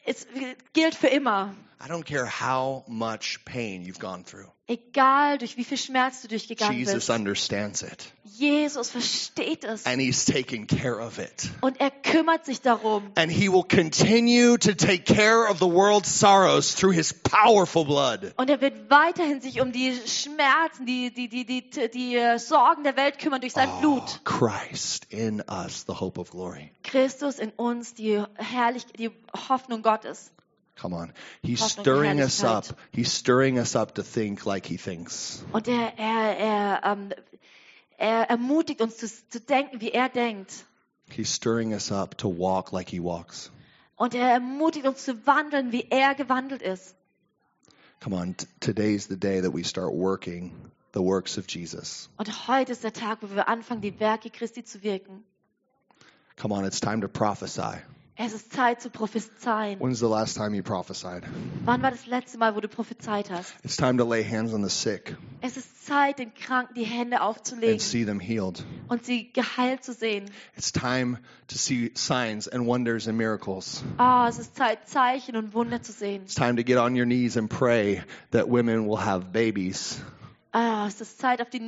es 0.03 0.28
gilt 0.74 0.95
für 0.95 1.07
immer. 1.07 1.55
I 1.84 1.88
don't 1.88 2.03
care 2.05 2.27
how 2.27 2.84
much 2.88 3.39
pain 3.43 3.84
you've 3.84 3.97
gone 3.99 4.23
through. 4.23 4.45
Egal, 4.67 5.39
durch 5.39 5.57
wie 5.57 5.63
viel 5.63 5.77
Schmerz 5.79 6.21
du 6.21 6.27
durchgegangen 6.27 6.77
Jesus 6.77 6.93
bist. 6.93 7.09
understands 7.09 7.82
it 7.82 8.13
Jesus 8.23 8.91
versteht 8.91 9.63
es. 9.65 9.86
and 9.88 9.99
he's 9.99 10.23
taking 10.25 10.67
care 10.67 10.99
of 11.01 11.17
it. 11.17 11.49
Und 11.61 11.79
er 11.82 11.89
kümmert 11.89 12.45
sich 12.45 12.61
darum. 12.61 13.11
And 13.15 13.32
he 13.32 13.49
will 13.49 13.63
continue 13.63 14.57
to 14.59 14.73
take 14.75 15.05
care 15.05 15.49
of 15.49 15.57
the 15.57 15.65
world's 15.67 16.09
sorrows 16.19 16.75
through 16.75 16.93
his 16.93 17.13
powerful 17.13 17.84
blood. 17.84 18.32
Und 18.38 18.49
er 18.51 18.61
wird 18.61 18.89
weiterhin 18.91 19.41
sich 19.41 19.59
um 19.59 19.71
die 19.71 19.93
Schmerzen, 20.05 20.86
die, 20.86 21.11
die, 21.11 21.27
die, 21.29 21.45
die, 21.45 21.89
die, 21.89 22.15
äh, 22.15 22.38
Sorgen 22.38 22.84
der 22.84 22.95
Welt 22.95 23.17
kümmern 23.17 23.41
durch 23.41 23.53
sein 23.53 23.69
Oh, 23.77 23.79
Blut. 23.82 24.21
Christ 24.23 25.07
in 25.09 25.41
us, 25.49 25.86
the 25.88 25.95
hope 25.99 26.19
of 26.19 26.29
glory. 26.29 26.71
Christus 26.84 27.39
in 27.39 27.49
uns, 27.51 27.95
die 27.95 28.23
herrlich, 28.36 28.86
die 28.97 29.09
Hoffnung 29.49 29.82
Gottes. 29.82 30.32
Come 30.76 30.93
on. 30.93 31.13
He's 31.43 31.63
stirring 31.63 32.19
us 32.22 32.43
up. 32.43 32.65
He's 32.91 33.11
stirring 33.11 33.59
us 33.59 33.76
up 33.76 33.95
to 33.95 34.03
think 34.03 34.45
like 34.45 34.65
he 34.65 34.78
thinks. 34.78 35.43
Und 35.51 35.67
er, 35.67 35.93
er, 35.97 36.38
er, 36.38 36.82
ähm, 36.84 37.11
er 37.97 38.30
ermutigt 38.30 38.82
uns 38.82 38.97
zu, 38.97 39.07
zu 39.07 39.39
denken, 39.39 39.80
wie 39.82 39.91
er 39.91 40.09
denkt. 40.09 40.65
He's 41.09 41.30
stirring 41.30 41.74
us 41.74 41.91
up 41.91 42.17
to 42.17 42.30
walk 42.30 42.72
like 42.72 42.89
he 42.89 42.99
walks. 42.99 43.51
Und 43.95 44.15
er 44.15 44.32
ermutigt 44.32 44.88
uns 44.88 45.05
zu 45.05 45.28
wandeln, 45.28 45.72
wie 45.72 45.88
er 45.89 46.15
gewandelt 46.15 46.61
ist. 46.61 46.95
Come 47.99 48.15
on. 48.15 48.36
Today's 48.59 49.07
the 49.07 49.17
day 49.17 49.41
that 49.41 49.53
we 49.53 49.63
start 49.63 49.93
working 49.93 50.72
the 50.93 51.01
works 51.01 51.38
of 51.38 51.47
Jesus. 51.47 52.09
Und 52.17 52.47
heute 52.47 52.72
ist 52.72 52.84
der 52.84 52.93
Tag, 52.93 53.19
wo 53.22 53.36
wir 53.36 53.47
anfangen, 53.47 53.82
die 53.82 53.99
Werke 53.99 54.32
Christi 54.32 54.63
zu 54.63 54.82
wirken. 54.82 55.24
Come 56.38 56.55
on. 56.55 56.65
It's 56.65 56.80
time 56.80 57.01
to 57.01 57.07
prophesy. 57.07 57.84
Es 58.18 58.34
ist 58.34 58.51
Zeit 58.53 58.82
zu 58.82 58.89
prophezeien. 58.89 59.80
When's 59.80 59.99
the 59.99 60.05
last 60.05 60.36
time 60.38 60.53
you 60.55 60.62
prophesied? 60.62 61.24
Wann 61.66 61.82
war 61.82 61.91
das 61.91 62.05
letzte 62.05 62.38
Mal, 62.38 62.55
wo 62.55 62.59
du 62.59 62.68
prophezeit 62.68 63.32
hast? 63.32 63.53
It's 63.64 63.78
time 63.78 63.97
to 63.97 64.03
lay 64.07 64.24
hands 64.24 64.53
on 64.53 64.62
the 64.64 64.70
sick 64.70 65.16
Es 65.39 65.55
ist 65.57 65.86
Zeit, 65.88 66.20
den 66.20 66.34
Kranken 66.34 66.74
die 66.76 66.84
Hände 66.84 67.22
and 67.22 67.26
aufzulegen 67.26 67.80
see 67.80 68.05
them 68.05 68.20
healed. 68.20 68.64
und 68.89 69.05
sie 69.05 69.32
geheilt 69.32 69.84
zu 69.84 69.93
sehen. 69.93 70.30
It's 70.57 70.72
time 70.72 71.20
to 71.47 71.57
see 71.57 71.91
signs 71.95 72.47
and 72.47 72.68
wonders 72.68 73.07
and 73.07 73.18
miracles. 73.18 73.82
Ah, 73.97 74.28
es 74.28 74.38
ist 74.38 74.55
Zeit, 74.55 74.88
Zeichen 74.88 75.36
und 75.38 75.53
Wunder 75.53 75.82
zu 75.82 75.91
sehen. 75.93 76.24
It's 76.24 76.36
time 76.36 76.57
to 76.57 76.64
get 76.64 76.78
on 76.78 76.95
your 76.95 77.05
knees 77.05 77.38
and 77.38 77.49
pray 77.49 78.03
that 78.32 78.47
women 78.49 78.88
will 78.88 78.99
have 79.03 79.32
babies. 79.32 79.99
Ah, 80.53 80.85
es 80.85 80.99
ist 80.99 81.17
Zeit, 81.19 81.41
auf 81.41 81.49
die 81.49 81.59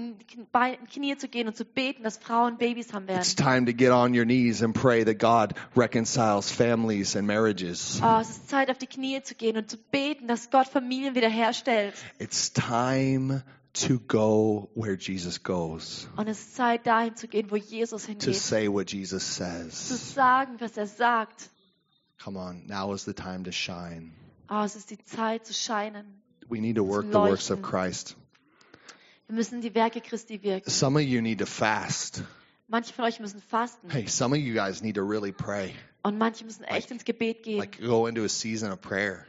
Knie 0.91 1.15
zu 1.15 1.29
gehen 1.29 1.47
und 1.47 1.55
zu 1.55 1.63
beten, 1.63 2.03
dass 2.03 2.17
Frauen 2.17 2.57
Babys 2.57 2.91
haben 2.91 3.07
It's 3.07 3.33
time 3.33 3.65
to 3.65 3.71
get 3.73 3.91
on 3.91 4.13
your 4.13 4.25
knees 4.25 4.61
and 4.61 4.73
pray 4.73 5.05
that 5.05 5.19
God 5.19 5.53
reconciles 5.73 6.51
families 6.51 7.15
and 7.15 7.25
marriages. 7.25 8.01
Ah, 8.01 8.19
es 8.19 8.29
ist 8.31 8.49
Zeit, 8.49 8.69
auf 8.69 8.77
die 8.77 8.87
Knie 8.87 9.21
zu 9.23 9.35
gehen 9.35 9.55
und 9.55 9.69
zu 9.69 9.77
beten, 9.77 10.27
dass 10.27 10.49
Gott 10.51 10.67
Familien 10.67 11.15
wiederherstellt. 11.15 11.93
It's 12.19 12.51
time 12.51 13.43
to 13.87 13.99
go 13.99 14.69
where 14.75 14.97
Jesus 14.99 15.41
goes, 15.41 16.09
Und 16.17 16.27
es 16.27 16.39
ist 16.41 16.55
Zeit, 16.57 16.85
dahin 16.85 17.15
zu 17.15 17.29
gehen, 17.29 17.51
wo 17.51 17.55
Jesus 17.55 18.05
to 18.19 18.33
say 18.33 18.67
what 18.67 18.91
Jesus 18.91 19.25
Zu 19.35 19.43
says. 19.45 20.13
sagen, 20.13 20.59
was 20.59 20.75
er 20.75 20.87
sagt. 20.87 21.49
Come 22.21 22.37
on, 22.37 22.67
now 22.67 22.93
is 22.93 23.05
the 23.05 23.13
time 23.13 23.45
to 23.45 23.51
shine. 23.53 24.11
Ah, 24.47 24.65
es 24.65 24.75
ist 24.75 24.91
die 24.91 24.97
Zeit 25.05 25.45
zu 25.45 25.53
scheinen. 25.53 26.21
We 26.49 26.59
need 26.59 26.75
to 26.75 26.85
work 26.85 27.05
the 27.05 27.17
works 27.17 27.49
of. 27.49 27.61
Christ. 27.61 28.17
Wir 29.27 29.35
müssen 29.35 29.61
die 29.61 29.73
Werke 29.73 30.01
Christi 30.01 30.41
wirken. 30.43 30.69
Some 30.69 30.99
of 30.99 31.05
you 31.05 31.21
need 31.21 31.39
to 31.39 31.45
fast. 31.45 32.23
Manche 32.67 32.93
von 32.93 33.05
euch 33.05 33.19
müssen 33.19 33.41
fasten. 33.41 33.89
Hey, 33.89 34.07
some 34.07 34.35
of 34.35 34.41
you 34.41 34.53
guys 34.53 34.81
need 34.81 34.95
to 34.95 35.03
really 35.03 35.31
pray. 35.31 35.73
Und 36.03 36.17
manche 36.17 36.43
müssen 36.43 36.63
echt 36.63 36.91
ins 36.91 37.05
Gebet 37.05 37.43
gehen. 37.43 37.59
Like 37.59 37.79
go 37.79 38.07
into 38.07 38.23
a 38.23 38.29
season 38.29 38.71
of 38.71 38.81
prayer. 38.81 39.25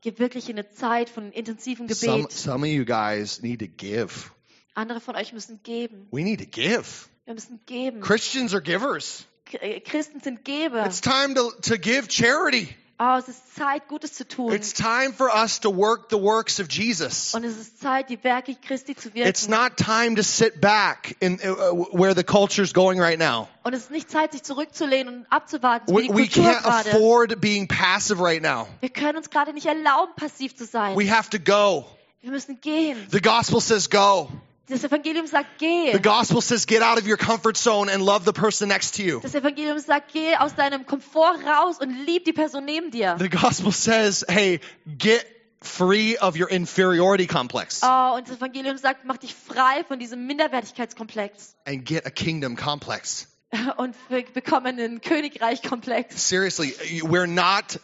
Geh 0.00 0.18
wirklich 0.18 0.48
in 0.48 0.58
eine 0.58 0.70
Zeit 0.70 1.08
von 1.08 1.32
intensivem 1.32 1.88
Some, 1.88 2.22
Gebet. 2.22 2.32
some 2.32 2.66
of 2.66 2.72
you 2.72 2.84
guys 2.84 3.42
need 3.42 3.60
to 3.60 3.66
give. 3.66 4.30
Andere 4.74 5.00
von 5.00 5.16
euch 5.16 5.32
müssen 5.32 5.60
geben. 5.62 6.08
We 6.10 6.22
need 6.22 6.40
to 6.40 6.46
give. 6.46 7.08
Wir 7.24 7.34
müssen 7.34 7.60
geben. 7.66 8.00
Christians 8.00 8.52
are 8.54 8.62
givers. 8.62 9.26
Äh, 9.60 9.80
Christen 9.80 10.20
sind 10.20 10.44
Geber. 10.44 10.86
It's 10.86 11.00
time 11.00 11.34
to, 11.34 11.52
to 11.62 11.78
give 11.78 12.08
charity. 12.08 12.74
Oh, 12.96 13.16
es 13.18 13.28
ist 13.28 13.56
Zeit, 13.56 13.88
Gutes 13.88 14.12
zu 14.14 14.26
tun. 14.26 14.52
It's 14.52 14.72
time 14.72 15.12
for 15.12 15.28
us 15.34 15.58
to 15.60 15.76
work 15.76 16.10
the 16.10 16.16
works 16.16 16.60
of 16.60 16.68
Jesus. 16.70 17.34
Und 17.34 17.42
es 17.42 17.58
ist 17.58 17.80
Zeit, 17.80 18.08
die 18.08 18.22
Werke 18.22 18.54
Christi 18.54 18.94
zu 18.94 19.10
It's 19.14 19.48
not 19.48 19.76
time 19.76 20.14
to 20.14 20.22
sit 20.22 20.60
back 20.60 21.16
in 21.18 21.40
uh, 21.42 21.72
where 21.92 22.14
the 22.14 22.22
culture's 22.22 22.72
going 22.72 23.00
right 23.00 23.18
now. 23.18 23.48
Und 23.64 23.74
es 23.74 23.82
ist 23.84 23.90
nicht 23.90 24.10
Zeit, 24.10 24.32
sich 24.32 24.44
zurückzulehnen 24.44 25.18
und 25.18 25.26
abzuwarten, 25.28 25.90
wie 25.90 25.94
We, 25.94 26.02
die 26.02 26.14
we 26.14 26.22
can't 26.26 26.62
gerade. 26.62 26.90
afford 26.90 27.40
being 27.40 27.66
passive 27.66 28.22
right 28.22 28.42
now. 28.42 28.68
Wir 28.78 28.90
können 28.90 29.16
uns 29.18 29.28
gerade 29.28 29.52
nicht 29.52 29.66
erlauben, 29.66 30.12
passiv 30.14 30.54
zu 30.54 30.64
sein. 30.64 30.96
We 30.96 31.10
have 31.10 31.30
to 31.30 31.38
go. 31.40 31.86
Wir 32.20 32.30
müssen 32.30 32.60
gehen. 32.60 32.96
The 33.10 33.20
gospel 33.20 33.60
says 33.60 33.90
go. 33.90 34.30
Das 34.66 34.82
Evangelium 34.82 35.26
sagt, 35.26 35.58
geh. 35.58 35.92
The 35.92 36.00
gospel 36.00 36.40
says 36.40 36.66
get 36.66 36.82
out 36.82 36.98
of 36.98 37.06
your 37.06 37.18
comfort 37.18 37.56
zone 37.56 37.90
and 37.90 38.02
love 38.02 38.24
the 38.24 38.32
person 38.32 38.68
next 38.68 38.96
to 38.96 39.02
you. 39.02 39.20
Das 39.20 39.34
Evangelium 39.34 39.78
sagt, 39.78 40.12
geh 40.12 40.36
aus 40.36 40.54
deinem 40.54 40.86
Komfort 40.86 41.38
raus 41.44 41.78
und 41.80 41.90
lieb 42.06 42.24
die 42.24 42.32
Person 42.32 42.64
neben 42.64 42.90
dir. 42.90 43.16
The 43.18 43.28
gospel 43.28 43.72
says, 43.72 44.24
hey, 44.26 44.60
get 44.86 45.26
free 45.60 46.16
of 46.18 46.36
your 46.38 46.50
inferiority 46.50 47.26
complex 47.26 47.80
Oh, 47.82 48.14
und 48.16 48.28
das 48.28 48.36
Evangelium 48.36 48.78
sagt, 48.78 49.04
mach 49.04 49.18
dich 49.18 49.34
frei 49.34 49.84
von 49.86 49.98
diesem 49.98 50.26
Minderwertigkeitskomplex 50.26 51.56
and 51.66 51.84
get 51.84 52.06
a 52.06 52.10
kingdom 52.10 52.56
complex. 52.56 53.28
und 53.76 53.94
wir 54.08 54.24
bekommen 54.24 54.78
einen 54.78 55.00
Königreichkomplex. 55.00 56.28
Seriously, 56.28 56.74
we're 57.02 57.26
not 57.26 57.78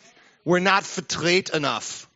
we're 0.45 0.61
not 0.61 0.85
verdreht 0.85 1.51
enough. 1.51 2.09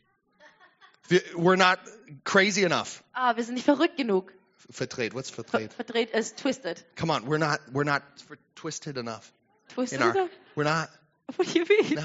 We're 1.37 1.57
not 1.57 1.79
crazy 2.25 2.62
enough. 2.62 3.03
Ah, 3.12 3.37
wir 3.37 3.45
sind 3.45 3.55
nicht 3.55 3.65
verrückt 3.65 3.99
genug. 3.99 4.33
Verdreht, 4.71 5.15
what's 5.15 5.31
Ver 5.31 5.45
verdreht? 5.45 5.73
verdreht 5.75 6.11
ist 6.12 6.39
twisted. 6.39 6.85
Come 6.97 7.11
on, 7.12 7.27
we're 7.27 7.39
not 7.39 7.61
we're 7.73 7.85
not 7.85 8.03
twisted 8.55 8.97
enough. 8.97 9.33
Twisted? 9.75 10.01
Our 10.01 10.29
we're 10.57 10.65
not 10.65 10.89
What 11.37 11.47
do 11.53 11.59
you 11.59 11.65
mean? 11.67 11.95
no. 11.97 12.03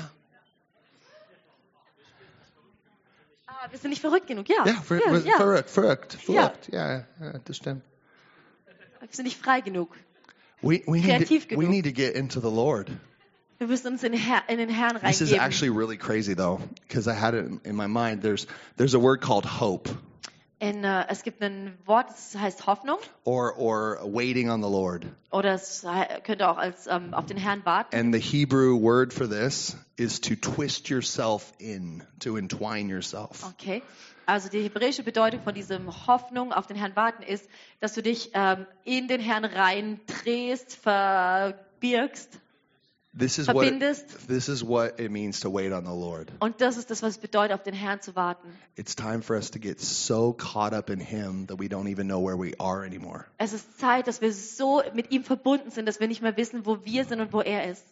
Ah, 3.47 3.67
wir 3.71 3.79
sind 3.79 3.89
nicht 3.89 4.01
verrückt 4.01 4.27
genug, 4.27 4.47
ja. 4.47 4.63
Ver, 4.83 4.99
ja, 4.99 5.09
ver- 5.09 5.25
ja. 5.25 5.37
verrückt, 5.37 5.69
verrückt, 5.69 6.17
Ja. 6.27 6.49
verrückt. 6.49 6.69
Yeah, 6.71 7.05
yeah, 7.19 7.39
das 7.45 7.57
stimmt. 7.57 7.83
Wir 8.99 9.07
sind 9.11 9.25
nicht 9.25 9.37
frei 9.37 9.61
genug. 9.61 9.95
We 10.61 10.81
we 10.85 10.97
need 10.99 11.05
Kreativ 11.05 11.47
to, 11.47 11.57
we 11.57 11.65
need 11.67 11.85
to 11.85 11.91
get 11.91 12.15
into 12.15 12.41
the 12.41 12.49
Lord. 12.49 12.89
Wir 13.57 13.67
müssen 13.67 13.87
uns 13.87 14.03
in, 14.03 14.13
in 14.13 14.57
den 14.57 14.69
Herrn 14.69 14.99
This 15.01 15.21
is 15.21 15.33
actually 15.33 15.69
really 15.69 15.97
crazy 15.97 16.33
though, 16.35 16.61
because 16.87 17.07
I 17.07 17.13
had 17.13 17.33
it 17.33 17.65
in 17.65 17.75
my 17.75 17.87
mind. 17.87 18.21
There's 18.21 18.47
there's 18.77 18.93
a 18.93 18.99
word 18.99 19.21
called 19.21 19.45
hope 19.45 19.89
In, 20.59 20.83
äh, 20.83 21.05
es 21.07 21.23
gibt 21.23 21.41
ein 21.41 21.77
Wort, 21.85 22.09
das 22.09 22.35
heißt 22.37 22.67
Hoffnung. 22.67 22.97
or 23.23 23.57
or 23.57 23.99
waiting 24.03 24.49
on 24.49 24.61
the 24.61 24.69
Lord. 24.69 25.05
Oder 25.31 25.53
es 25.53 25.85
könnte 26.23 26.49
auch 26.49 26.57
als 26.57 26.85
ähm, 26.87 27.13
auf 27.13 27.25
den 27.25 27.37
Herrn 27.37 27.65
warten. 27.65 27.95
And 27.95 28.13
the 28.13 28.19
Hebrew 28.19 28.77
word 28.81 29.13
for 29.13 29.29
this 29.29 29.77
is 29.95 30.19
to 30.19 30.35
twist 30.35 30.89
yourself 30.89 31.53
in, 31.59 32.03
to 32.19 32.35
entwine 32.35 32.89
yourself. 32.89 33.45
Okay. 33.45 33.81
Also 34.25 34.49
die 34.49 34.61
hebräische 34.61 35.01
Bedeutung 35.01 35.41
von 35.41 35.55
diesem 35.55 36.07
Hoffnung 36.07 36.53
auf 36.53 36.67
den 36.67 36.75
Herrn 36.75 36.95
warten 36.95 37.23
ist, 37.23 37.49
dass 37.79 37.93
du 37.93 38.03
dich 38.03 38.31
ähm, 38.33 38.67
in 38.83 39.07
den 39.07 39.21
Herrn 39.21 39.45
rein 39.45 40.01
drehst, 40.05 40.75
verbirgst. 40.75 42.39
This 43.11 43.39
is 43.39 43.47
what 43.47 43.65
Verbindest. 43.65 44.27
this 44.27 44.49
is 44.49 44.63
what 44.63 44.99
it 44.99 45.09
means 45.09 45.39
to 45.39 45.49
wait 45.49 45.71
on 45.71 45.83
the 45.83 45.91
Lord. 45.91 46.31
Und 46.39 46.61
das 46.61 46.77
ist 46.77 46.91
das, 46.91 47.01
was 47.01 47.15
es 47.15 47.17
bedeutet, 47.17 47.53
auf 47.53 47.63
den 47.63 47.73
Herrn 47.73 48.01
zu 48.01 48.15
warten. 48.15 48.47
It's 48.75 48.95
time 48.95 49.23
for 49.23 49.35
us 49.35 49.49
to 49.51 49.59
get 49.59 49.81
so 49.81 50.31
caught 50.33 50.73
up 50.73 50.91
in 50.91 50.99
him 50.99 51.47
that 51.47 51.59
we 51.59 51.67
don't 51.69 51.89
even 51.89 52.07
know 52.07 52.23
where 52.23 52.37
we 52.37 52.53
are 52.59 52.85
anymore. 52.85 53.25
Es 53.39 53.53
ist 53.53 53.79
Zeit, 53.79 54.07
dass 54.07 54.21
wir 54.21 54.31
so 54.31 54.83
mit 54.93 55.11
ihm 55.11 55.23
verbunden 55.23 55.71
sind, 55.71 55.87
dass 55.87 55.99
wir 55.99 56.07
nicht 56.07 56.21
mehr 56.21 56.37
wissen, 56.37 56.67
wo 56.67 56.85
wir 56.85 57.03
sind 57.03 57.19
und 57.19 57.33
wo 57.33 57.41
er 57.41 57.69
ist. 57.71 57.83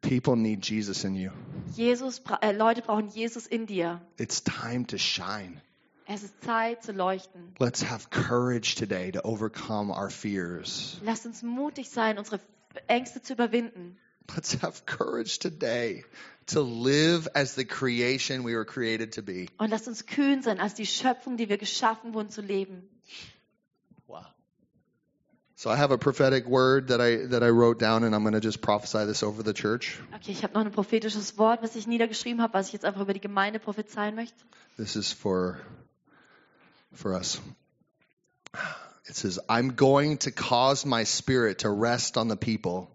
People 0.00 0.36
need 0.36 0.64
Jesus 0.68 1.02
in 1.02 1.14
you. 1.14 1.30
Jesus, 1.74 2.22
äh, 2.40 2.52
Leute 2.52 2.82
brauchen 2.82 3.08
Jesus 3.08 3.46
in 3.46 3.66
dir. 3.66 4.00
It's 4.18 4.44
time 4.44 4.86
to 4.86 4.98
shine. 4.98 5.60
Es 6.06 6.22
ist 6.22 6.44
Zeit 6.44 6.82
zu 6.82 6.92
leuchten. 6.92 7.54
Let's 7.58 7.82
have 7.82 8.10
courage 8.10 8.74
today 8.76 9.10
to 9.10 9.20
overcome 9.24 9.90
our 9.90 10.10
fears. 10.10 11.00
Lasst 11.02 11.24
uns 11.24 11.42
mutig 11.42 11.88
sein, 11.88 12.18
unsere 12.18 12.38
Ängste 12.88 13.22
zu 13.22 13.34
überwinden. 13.34 13.96
Let's 14.34 14.62
have 14.62 14.86
courage 14.86 15.38
today 15.38 16.04
to 16.46 16.62
live 16.62 17.28
as 17.34 17.54
the 17.54 17.64
creation 17.64 18.44
we 18.44 18.54
were 18.54 18.64
created 18.64 19.12
to 19.14 19.22
be. 19.22 19.48
Und 19.58 19.70
lasst 19.70 19.86
uns 19.86 20.06
kühn 20.06 20.42
sein, 20.42 20.60
als 20.60 20.74
die 20.74 20.86
Schöpfung, 20.86 21.36
die 21.36 21.48
wir 21.48 21.58
geschaffen 21.58 22.14
wurden, 22.14 22.30
zu 22.30 22.40
leben. 22.40 22.88
Wow. 24.06 24.24
So 25.56 25.70
I 25.70 25.76
have 25.76 25.92
a 25.92 25.98
prophetic 25.98 26.46
word 26.46 26.88
that 26.88 27.00
I 27.00 27.26
that 27.28 27.42
I 27.42 27.50
wrote 27.50 27.78
down 27.78 28.04
and 28.04 28.14
I'm 28.14 28.22
going 28.22 28.34
to 28.34 28.40
just 28.40 28.60
prophesy 28.60 29.06
this 29.06 29.22
over 29.22 29.42
the 29.42 29.54
church. 29.54 30.00
Okay, 30.14 30.32
ich 30.32 30.42
habe 30.42 30.54
noch 30.54 30.64
ein 30.64 30.72
prophetisches 30.72 31.38
Wort, 31.38 31.62
was 31.62 31.76
ich 31.76 31.86
niedergeschrieben 31.86 32.42
habe, 32.42 32.54
was 32.54 32.68
ich 32.68 32.72
jetzt 32.72 32.84
einfach 32.84 33.02
über 33.02 33.12
die 33.12 33.20
Gemeinde 33.20 33.58
prophezeien 33.58 34.14
möchte. 34.14 34.36
This 34.76 34.96
is 34.96 35.12
for 35.12 35.58
for 36.92 37.12
us. 37.12 37.40
It 39.06 39.16
says, 39.16 39.38
"I'm 39.48 39.76
going 39.76 40.18
to 40.18 40.30
cause 40.30 40.86
my 40.86 41.04
spirit 41.04 41.58
to 41.58 41.68
rest 41.70 42.16
on 42.16 42.28
the 42.30 42.36
people, 42.36 42.88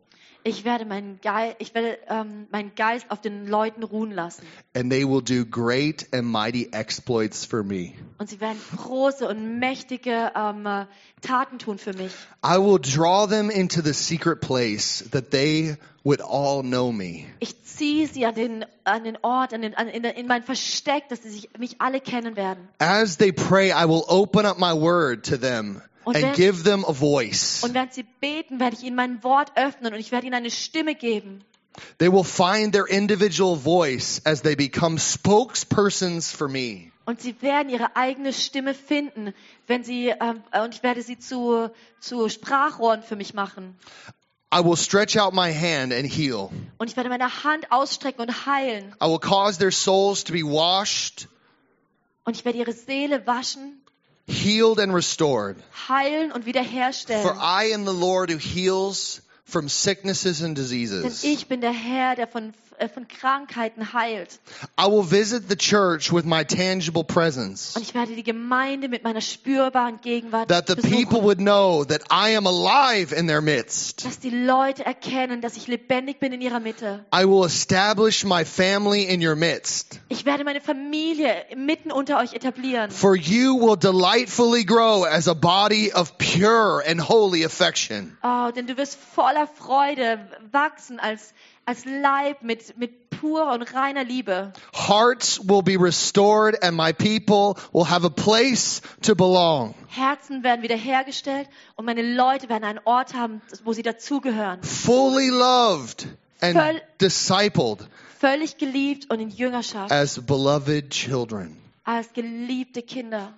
Ich 0.43 0.64
werde 0.64 0.86
meinen 0.86 1.20
Geist, 1.22 1.57
ich 1.60 1.76
werde 1.76 1.99
ähm, 2.07 2.47
meinen 2.49 2.74
Geist 2.74 3.05
auf 3.10 3.20
den 3.22 3.45
Leuten 3.45 3.84
ruhen 3.84 4.12
lassen. 4.12 4.43
and 4.74 4.89
they 4.89 5.03
will 5.05 5.22
do 5.22 5.45
great 5.45 6.07
and 6.14 6.26
mighty 6.26 6.70
exploits 6.72 7.45
for 7.45 7.62
me. 7.62 7.93
Und 8.18 8.30
sie 8.30 8.39
werden 8.39 8.57
große 8.76 9.28
und 9.28 9.60
mächtige 9.60 10.32
ähm, 10.36 10.66
äh, 10.66 10.86
Taten 11.22 11.60
tun 11.60 11.78
für 11.78 11.93
mich. 11.93 12.14
I 12.43 12.57
will 12.57 12.80
draw 12.80 13.28
them 13.28 13.49
into 13.51 13.82
the 13.82 13.93
secret 13.93 14.39
place 14.41 15.03
that 15.12 15.30
they 15.30 15.76
would 16.03 16.22
all 16.22 16.64
know 16.64 16.91
me." 16.91 17.26
Ich 17.39 17.62
ziehe 17.64 18.07
sie 18.07 18.26
an 18.26 18.34
den, 18.34 18.66
an 18.86 19.03
den 19.03 19.18
Ort, 19.22 19.53
an 19.53 19.62
den, 19.62 19.76
an, 19.76 19.88
in, 19.89 20.05
in 20.05 20.26
mein 20.26 20.41
Versteck, 20.41 21.07
dass 21.10 21.22
sie 21.22 21.30
sich, 21.30 21.49
mich 21.60 21.76
alle 21.82 21.99
kennen 22.01 22.36
werden. 22.36 22.68
As 22.80 23.18
they 23.18 23.32
pray, 23.32 23.72
I 23.72 23.86
will 23.88 24.03
open 24.07 24.45
up 24.47 24.57
my 24.57 24.74
word 24.74 25.26
to 25.30 25.38
them 25.38 25.82
Und 26.10 26.16
and 26.16 26.26
wenn- 26.26 26.34
give 26.34 26.64
them 26.64 26.84
a 26.86 26.91
voice. 26.93 27.64
Und 27.64 27.74
während 27.74 27.93
sie 27.93 28.03
beten, 28.03 28.60
werde 28.60 28.76
ich 28.76 28.84
ihnen 28.84 28.95
mein 28.95 29.24
Wort 29.24 29.51
öffnen 29.55 29.93
und 29.93 29.99
ich 29.99 30.12
werde 30.12 30.26
ihnen 30.28 30.36
eine 30.36 30.51
Stimme 30.51 30.95
geben. 30.95 31.43
They 31.99 32.12
will 32.12 32.24
find 32.24 32.74
their 32.74 32.88
individual 32.88 33.55
voice 33.55 34.22
as 34.26 34.41
they 34.41 34.55
become 34.55 34.97
spokespersons 34.97 36.32
for 36.32 36.47
me. 36.47 36.91
Und 37.05 37.22
sie 37.22 37.41
werden 37.41 37.70
ihre 37.70 37.95
eigene 37.95 38.34
Stimme 38.34 38.74
finden, 38.74 39.34
wenn 39.68 39.84
sie, 39.84 40.10
ähm, 40.10 40.43
äh, 40.51 40.62
und 40.62 40.76
ich 40.76 40.84
werde 40.84 41.01
sie 41.01 41.18
zu, 41.18 41.70
zu 41.99 42.30
Sprachrohren 42.30 43.01
für 43.01 43.16
mich 43.16 43.34
machen. 43.34 43.76
I 44.53 44.64
will 44.64 44.76
stretch 44.78 45.16
out 45.18 45.34
my 45.34 45.53
hand 45.53 45.93
and 45.93 46.05
heal. 46.05 46.49
Und 46.80 46.89
ich 46.89 46.97
werde 46.97 47.10
meine 47.10 47.43
Hand 47.43 47.72
ausstrecken 47.72 48.22
und 48.22 48.45
heilen. 48.47 48.95
I 49.01 49.07
will 49.07 49.20
cause 49.20 49.60
their 49.60 49.72
souls 49.72 50.24
to 50.24 50.34
be 50.34 50.41
washed, 50.43 51.28
Und 52.26 52.36
ich 52.36 52.45
werde 52.45 52.60
ihre 52.60 52.74
Seele 52.74 53.26
waschen, 53.26 53.78
healed, 54.30 54.80
and 54.80 54.93
restored. 54.93 55.57
heilen 55.88 56.32
und 56.32 56.43
For 56.43 56.53
wiederherstellen. 56.53 57.38
I 57.39 57.73
am 57.73 57.86
the 57.86 57.93
Lord 57.93 58.30
who 58.30 58.38
heals 58.38 59.21
from 59.45 59.67
sicknesses 59.67 60.41
and 60.41 60.55
Denn 60.55 60.63
diseases. 60.63 61.23
ich 61.23 61.47
bin 61.47 61.61
der 61.61 61.73
Herr, 61.73 62.15
der 62.15 62.27
von, 62.27 62.53
von 62.88 63.07
Krankheiten 63.07 63.91
heilt. 63.91 64.39
I 64.80 64.86
will 64.86 65.03
visit 65.03 65.49
the 65.49 65.57
church 65.57 66.13
with 66.13 66.23
my 66.23 66.45
tangible 66.45 67.03
presence, 67.03 67.75
Und 67.75 67.82
ich 67.82 67.93
werde 67.93 68.15
die 68.15 68.23
Gemeinde 68.23 68.88
mit 68.88 69.03
meiner 69.03 69.19
spürbaren 69.21 69.99
Gegenwart 70.01 70.47
that 70.49 70.67
the 70.67 70.75
people 70.75 71.19
besuchen. 71.19 71.23
would 71.25 71.38
know 71.39 71.84
that 71.84 72.03
I 72.11 72.38
am 72.38 72.47
alive 72.47 73.13
in 73.13 73.27
their 73.27 73.41
midst. 73.41 74.05
Dass 74.05 74.19
die 74.19 74.30
Leute 74.30 74.86
erkennen, 74.86 75.41
dass 75.41 75.57
ich 75.57 75.67
lebendig 75.67 76.19
bin 76.19 76.32
in 76.32 76.41
ihrer 76.41 76.59
Mitte. 76.59 77.03
I 77.13 77.25
will 77.25 77.45
establish 77.45 78.23
my 78.23 78.45
family 78.45 79.03
in 79.03 79.21
your 79.25 79.36
midst. 79.36 79.99
Ich 80.07 80.25
werde 80.25 80.43
meine 80.43 80.61
Familie 80.61 81.34
mitten 81.57 81.91
unter 81.91 82.19
euch 82.19 82.34
etablieren. 82.34 82.91
For 82.91 83.15
you 83.15 83.59
will 83.59 83.75
delightfully 83.77 84.63
grow 84.63 85.03
as 85.03 85.27
a 85.27 85.34
body 85.34 85.91
of 85.93 86.17
pure 86.17 86.84
and 86.88 87.09
holy 87.09 87.43
affection. 87.43 88.17
Oh, 88.23 88.51
denn 88.51 88.67
du 88.67 88.77
wirst 88.77 88.97
voller 89.15 89.47
Freude 89.47 90.19
wachsen 90.51 90.99
als, 90.99 91.34
als 91.70 91.86
Leib 91.86 92.41
mit, 92.41 92.78
mit 92.80 93.11
purer 93.11 93.53
und 93.53 93.61
reiner 93.76 94.03
Liebe. 94.03 94.53
Hearts 94.74 95.39
will 95.47 95.61
be 95.61 95.76
restored 95.80 96.63
and 96.63 96.76
my 96.76 96.91
people 96.91 97.53
will 97.74 97.88
have 97.88 98.03
a 98.03 98.09
place 98.09 98.82
to 99.03 99.13
belong. 99.13 99.76
Herzen 99.88 100.43
werden 100.43 100.63
wiederhergestellt 100.63 101.47
und 101.76 101.86
meine 101.86 102.01
Leute 102.01 102.49
werden 102.49 102.63
einen 102.63 102.80
Ort 102.86 103.13
haben, 103.13 103.41
wo 103.65 103.74
sie 103.74 103.84
dazugehören. 103.84 104.63
Fully 104.63 105.30
loved 105.30 106.07
and 106.41 106.55
Voll- 106.57 106.82
discipled 106.99 107.88
Völlig 108.20 108.57
geliebt 108.57 109.11
und 109.11 109.20
in 109.20 109.30
Jüngerschaft. 109.30 109.91
as 109.91 110.20
beloved 110.26 110.89
children. 110.89 111.55
Als 111.84 112.11
geliebte 112.13 112.82
Kinder. 112.82 113.34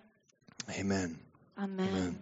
Amen. 0.79 1.19
Amen. 1.57 1.89
Amen. 1.89 2.19